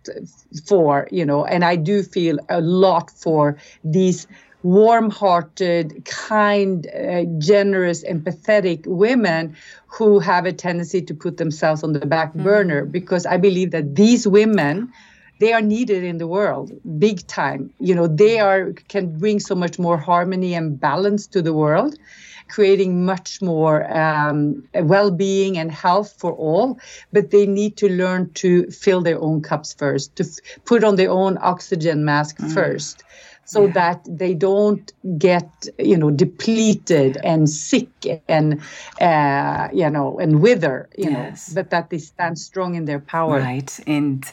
for 0.67 1.07
you 1.11 1.25
know? 1.25 1.43
And 1.45 1.63
i 1.63 1.75
do 1.75 2.03
feel 2.03 2.37
a 2.49 2.61
lot 2.61 3.09
for 3.09 3.57
these 3.83 4.27
warm 4.65 5.11
hearted, 5.11 6.03
kind, 6.05 6.87
uh, 6.87 7.23
generous, 7.37 8.03
empathetic 8.03 8.87
women 8.87 9.55
who 9.85 10.17
have 10.17 10.47
a 10.47 10.51
tendency 10.51 11.03
to 11.03 11.13
put 11.13 11.37
themselves 11.37 11.83
on 11.83 11.93
the 11.93 12.05
back 12.07 12.33
mm. 12.33 12.43
burner 12.43 12.83
because 12.83 13.27
I 13.27 13.37
believe 13.37 13.69
that 13.71 13.95
these 13.95 14.27
women 14.27 14.91
they 15.39 15.51
are 15.51 15.61
needed 15.61 16.03
in 16.03 16.17
the 16.17 16.27
world 16.27 16.71
big 16.97 17.27
time 17.27 17.69
you 17.79 17.93
know 17.93 18.07
they 18.07 18.39
are 18.39 18.71
can 18.87 19.19
bring 19.19 19.37
so 19.37 19.53
much 19.53 19.77
more 19.77 19.97
harmony 19.97 20.53
and 20.53 20.79
balance 20.79 21.27
to 21.27 21.41
the 21.41 21.51
world 21.51 21.97
creating 22.47 23.05
much 23.05 23.41
more 23.41 23.77
um, 23.97 24.63
well-being 24.75 25.57
and 25.57 25.71
health 25.71 26.15
for 26.17 26.31
all 26.31 26.79
but 27.11 27.31
they 27.31 27.45
need 27.45 27.75
to 27.75 27.89
learn 27.89 28.31
to 28.31 28.65
fill 28.71 29.01
their 29.01 29.19
own 29.19 29.41
cups 29.41 29.73
first 29.73 30.15
to 30.15 30.23
f- 30.23 30.63
put 30.63 30.85
on 30.85 30.95
their 30.95 31.11
own 31.11 31.37
oxygen 31.41 32.05
mask 32.05 32.37
mm. 32.37 32.53
first 32.53 33.03
so 33.45 33.65
yeah. 33.65 33.71
that 33.73 34.07
they 34.09 34.33
don't 34.33 34.91
get 35.17 35.49
you 35.79 35.97
know 35.97 36.11
depleted 36.11 37.17
and 37.23 37.49
sick 37.49 37.89
and 38.27 38.61
uh, 38.99 39.69
you 39.71 39.89
know 39.89 40.17
and 40.19 40.41
wither 40.41 40.89
you 40.97 41.09
yes. 41.09 41.49
know 41.49 41.55
but 41.55 41.69
that 41.69 41.89
they 41.89 41.99
stand 41.99 42.37
strong 42.37 42.75
in 42.75 42.85
their 42.85 42.99
power 42.99 43.39
right 43.39 43.79
and 43.87 44.25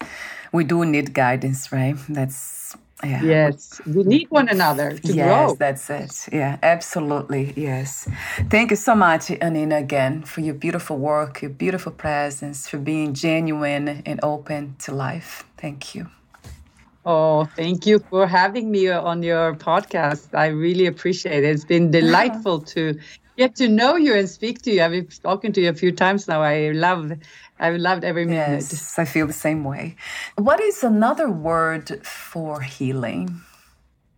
we 0.53 0.65
do 0.65 0.85
need 0.85 1.15
guidance 1.15 1.71
right 1.71 1.97
that's 2.09 2.77
yeah. 3.05 3.23
Yes, 3.23 3.81
we 3.85 4.05
need 4.05 4.31
one 4.31 4.49
another 4.49 4.97
to 4.97 5.13
yes, 5.13 5.27
grow. 5.27 5.49
Yes, 5.49 5.59
that's 5.59 5.91
it. 5.91 6.33
Yeah, 6.33 6.59
absolutely. 6.63 7.53
Yes. 7.57 8.09
Thank 8.49 8.71
you 8.71 8.77
so 8.77 8.95
much, 8.95 9.27
Anine, 9.27 9.77
again, 9.77 10.23
for 10.23 10.41
your 10.41 10.55
beautiful 10.55 10.99
work, 10.99 11.43
your 11.43 11.51
beautiful 11.51 11.91
presence, 11.91 12.69
for 12.69 12.79
being 12.79 13.13
genuine 13.13 14.03
and 14.07 14.21
open 14.23 14.77
to 14.81 14.95
life. 14.95 15.45
Thank 15.57 15.97
you. 15.97 16.11
Oh, 17.05 17.45
thank 17.57 17.85
you 17.85 17.99
for 17.99 18.27
having 18.27 18.71
me 18.71 18.89
on 18.89 19.23
your 19.23 19.55
podcast. 19.55 20.35
I 20.35 20.47
really 20.47 20.87
appreciate 20.87 21.43
it. 21.43 21.49
It's 21.49 21.65
been 21.65 21.91
delightful 21.91 22.61
to 22.61 22.97
get 23.37 23.57
to 23.57 23.69
know 23.69 23.97
you 23.97 24.15
and 24.15 24.29
speak 24.29 24.63
to 24.63 24.71
you. 24.71 24.83
I've 24.83 25.13
spoken 25.13 25.53
to 25.55 25.61
you 25.61 25.69
a 25.69 25.75
few 25.75 25.91
times 25.91 26.29
now. 26.29 26.43
I 26.43 26.71
love, 26.71 27.13
I've 27.59 27.77
loved 27.77 28.05
every 28.05 28.25
minute. 28.25 28.63
Yes, 28.71 28.99
I 28.99 29.05
feel 29.05 29.27
the 29.27 29.33
same 29.33 29.65
way. 29.65 29.97
What 30.37 30.61
is 30.61 30.85
another 30.85 31.29
word 31.29 32.07
for 32.07 32.61
healing? 32.61 33.41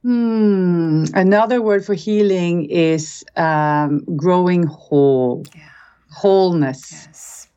Hmm. 0.03 1.05
Another 1.15 1.63
word 1.63 1.87
for 1.87 1.95
healing 1.95 2.67
is 2.67 3.25
um, 3.37 4.05
growing 4.15 4.65
whole, 4.65 5.45
yeah. 5.57 5.63
wholeness. 6.11 6.93
Yes. 6.93 7.49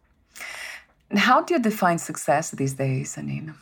How 1.18 1.42
do 1.42 1.56
you 1.56 1.60
define 1.60 1.98
success 1.98 2.52
these 2.52 2.76
days, 2.76 3.18
Anine? 3.18 3.54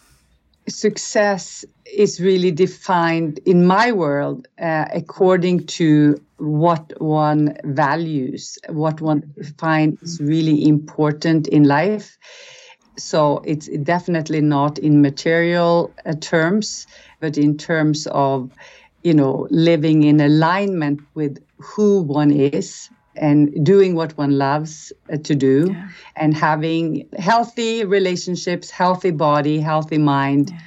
Success 0.67 1.63
is 1.85 2.19
really 2.19 2.51
defined 2.51 3.39
in 3.45 3.65
my 3.65 3.91
world 3.91 4.47
uh, 4.59 4.85
according 4.93 5.65
to 5.67 6.19
what 6.37 6.99
one 6.99 7.55
values, 7.63 8.57
what 8.69 8.99
one 8.99 9.33
finds 9.57 10.19
really 10.19 10.67
important 10.67 11.47
in 11.47 11.63
life. 11.63 12.17
So 12.97 13.41
it's 13.45 13.67
definitely 13.83 14.41
not 14.41 14.79
in 14.79 15.01
material 15.01 15.93
uh, 16.05 16.13
terms, 16.19 16.87
but 17.19 17.37
in 17.37 17.57
terms 17.57 18.07
of, 18.07 18.51
you 19.03 19.13
know, 19.13 19.47
living 19.51 20.03
in 20.03 20.19
alignment 20.19 21.01
with 21.13 21.43
who 21.59 22.01
one 22.01 22.31
is 22.31 22.89
and 23.15 23.65
doing 23.65 23.95
what 23.95 24.17
one 24.17 24.37
loves 24.37 24.91
uh, 25.11 25.17
to 25.17 25.35
do 25.35 25.69
yeah. 25.71 25.89
and 26.15 26.35
having 26.35 27.07
healthy 27.17 27.85
relationships, 27.85 28.69
healthy 28.69 29.11
body, 29.11 29.59
healthy 29.59 29.97
mind. 29.97 30.51
Yeah 30.51 30.59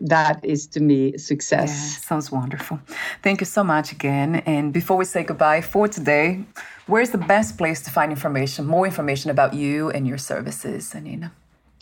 that 0.00 0.44
is 0.44 0.66
to 0.68 0.80
me 0.80 1.16
success. 1.18 1.70
Yeah, 1.70 2.06
sounds 2.08 2.30
wonderful. 2.30 2.80
Thank 3.22 3.40
you 3.40 3.46
so 3.46 3.64
much 3.64 3.92
again. 3.92 4.36
And 4.46 4.72
before 4.72 4.96
we 4.96 5.04
say 5.04 5.22
goodbye 5.22 5.60
for 5.60 5.88
today, 5.88 6.44
where's 6.86 7.10
the 7.10 7.18
best 7.18 7.56
place 7.56 7.80
to 7.82 7.90
find 7.90 8.10
information, 8.10 8.66
more 8.66 8.86
information 8.86 9.30
about 9.30 9.54
you 9.54 9.90
and 9.90 10.06
your 10.06 10.18
services, 10.18 10.92
Anine? 10.94 11.30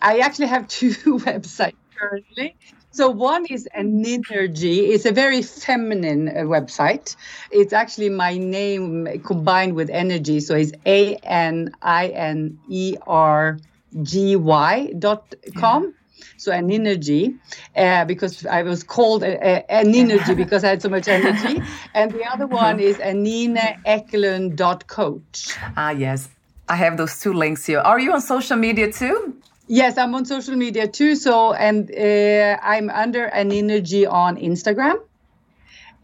I 0.01 0.19
actually 0.19 0.49
have 0.49 0.69
two 0.69 0.91
websites 1.19 1.75
currently. 1.97 2.57
So 2.93 3.11
one 3.11 3.47
is 3.47 3.69
Aninergy. 3.77 4.91
It's 4.91 5.07
a 5.07 5.13
very 5.13 5.43
feminine 5.43 6.29
uh, 6.29 6.33
website. 6.43 7.17
It's 7.51 7.73
actually 7.73 8.11
my 8.11 8.39
name 8.39 9.21
combined 9.25 9.75
with 9.75 9.91
energy. 9.91 10.41
So 10.41 10.55
it's 10.55 10.73
A 10.87 11.17
N 11.17 11.73
I 11.83 12.09
N 12.09 12.59
E 12.69 12.97
R 13.07 13.59
G 14.03 14.37
Y 14.37 14.93
dot 14.99 15.35
com 15.57 15.95
so 16.43 16.53
Aninergy 16.53 17.39
uh, 17.77 18.05
because 18.05 18.45
I 18.47 18.63
was 18.63 18.83
called 18.83 19.23
a, 19.23 19.39
a, 19.41 19.63
Aninergy 19.85 20.37
because 20.37 20.65
I 20.65 20.71
had 20.71 20.83
so 20.83 20.89
much 20.89 21.07
energy. 21.09 21.63
And 21.95 22.11
the 22.11 22.25
other 22.25 22.49
one 22.49 22.81
is 22.81 22.97
aninaeklund.coach. 22.97 25.57
Ah, 25.77 25.91
yes. 25.91 26.29
I 26.69 26.75
have 26.77 26.97
those 26.97 27.19
two 27.21 27.33
links 27.33 27.67
here. 27.67 27.81
Are 27.81 27.99
you 28.01 28.13
on 28.13 28.21
social 28.21 28.57
media 28.57 28.93
too? 28.93 29.37
Yes, 29.73 29.97
I'm 29.97 30.15
on 30.15 30.27
social 30.27 30.55
media 30.55 30.87
too. 30.87 31.17
So, 31.17 31.55
and 31.55 31.91
uh, 31.91 32.59
I'm 32.63 32.91
under 32.91 33.31
Aninergy 33.31 34.07
on 34.07 34.37
Instagram. 34.37 34.97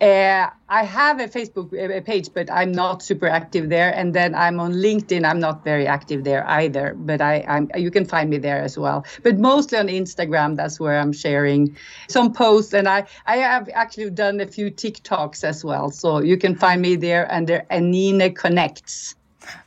Uh, 0.01 0.49
I 0.71 0.85
have 0.85 1.21
a 1.21 1.29
Facebook 1.29 1.75
uh, 1.75 2.01
page, 2.01 2.31
but 2.33 2.51
I'm 2.51 2.73
not 2.73 3.03
super 3.03 3.29
active 3.29 3.69
there. 3.69 3.95
And 3.95 4.15
then 4.15 4.35
I'm 4.35 4.59
on 4.59 4.73
LinkedIn. 4.73 5.23
I'm 5.23 5.39
not 5.39 5.65
very 5.65 5.87
active 5.87 6.25
there 6.25 6.49
either, 6.49 6.95
but 6.97 7.21
I, 7.21 7.45
I'm, 7.47 7.71
you 7.77 7.91
can 7.91 8.07
find 8.07 8.31
me 8.31 8.39
there 8.39 8.63
as 8.63 8.79
well. 8.79 9.05
But 9.23 9.39
mostly 9.39 9.77
on 9.77 9.89
Instagram, 9.89 10.57
that's 10.57 10.81
where 10.81 10.99
I'm 10.99 11.13
sharing 11.13 11.77
some 12.09 12.33
posts. 12.33 12.73
And 12.73 12.89
I, 12.89 13.05
I 13.27 13.37
have 13.37 13.69
actually 13.75 14.09
done 14.09 14.41
a 14.41 14.47
few 14.47 14.71
TikToks 14.71 15.45
as 15.45 15.63
well. 15.63 15.91
So 15.91 16.23
you 16.23 16.39
can 16.39 16.57
find 16.57 16.81
me 16.81 16.97
there 16.97 17.31
under 17.31 17.67
Anine 17.71 18.35
Connects. 18.35 19.15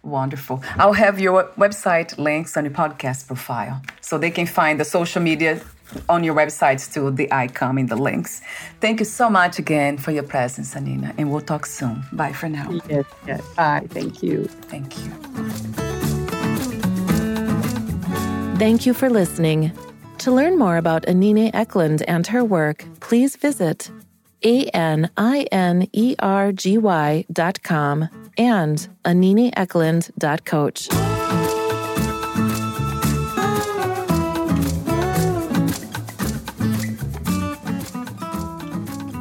Wonderful. 0.04 0.64
I'll 0.78 0.94
have 0.94 1.20
your 1.20 1.46
website 1.58 2.18
links 2.18 2.58
on 2.58 2.66
your 2.66 2.74
podcast 2.74 3.28
profile 3.28 3.82
so 4.02 4.18
they 4.18 4.32
can 4.32 4.46
find 4.46 4.80
the 4.80 4.86
social 4.86 5.22
media 5.22 5.62
on 6.08 6.24
your 6.24 6.36
websites 6.36 6.92
too, 6.92 7.12
the 7.12 7.32
icon 7.32 7.78
in 7.78 7.88
the 7.88 7.96
links. 7.96 8.42
Thank 8.80 9.00
you 9.00 9.06
so 9.06 9.30
much 9.30 9.60
again 9.60 9.98
for 9.98 10.12
your 10.12 10.24
presence, 10.24 10.74
Anine, 10.74 11.14
and 11.18 11.32
we'll 11.32 11.42
talk 11.42 11.66
soon. 11.66 12.04
Bye 12.14 12.34
for 12.34 12.50
now. 12.50 12.72
Yes, 12.90 13.06
yes. 13.28 13.42
Bye. 13.56 13.88
Thank 13.90 14.24
you. 14.24 14.46
Thank 14.46 14.98
you. 14.98 15.12
Thank 18.58 18.86
you 18.86 18.94
for 18.94 19.10
listening. 19.10 19.72
To 20.20 20.32
learn 20.32 20.58
more 20.58 20.78
about 20.78 21.04
Anine 21.08 21.52
Ekelund 21.52 22.04
and 22.08 22.28
her 22.28 22.46
work, 22.46 22.86
please 23.00 23.36
visit 23.36 23.90
a-N-I-N-E-R-G-Y 24.44 25.06
dot 27.32 27.64
com 27.64 28.10
and 28.38 28.88
anineeklund 29.06 30.12
dot 30.18 30.46
coach. 30.46 30.88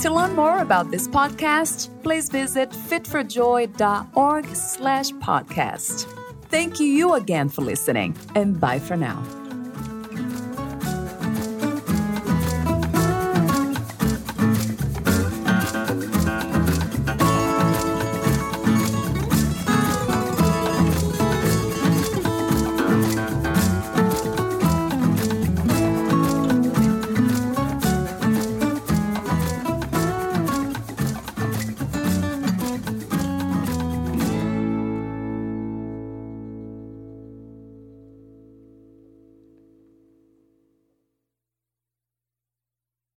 To 0.00 0.10
learn 0.10 0.34
more 0.34 0.58
about 0.60 0.90
this 0.90 1.06
podcast, 1.06 1.90
please 2.02 2.30
visit 2.30 2.70
fitforjoy.org 2.70 4.46
slash 4.56 5.10
podcast. 5.12 6.06
Thank 6.48 6.80
you 6.80 7.14
again 7.14 7.48
for 7.48 7.60
listening, 7.62 8.16
and 8.34 8.58
bye 8.58 8.78
for 8.78 8.96
now. 8.96 9.22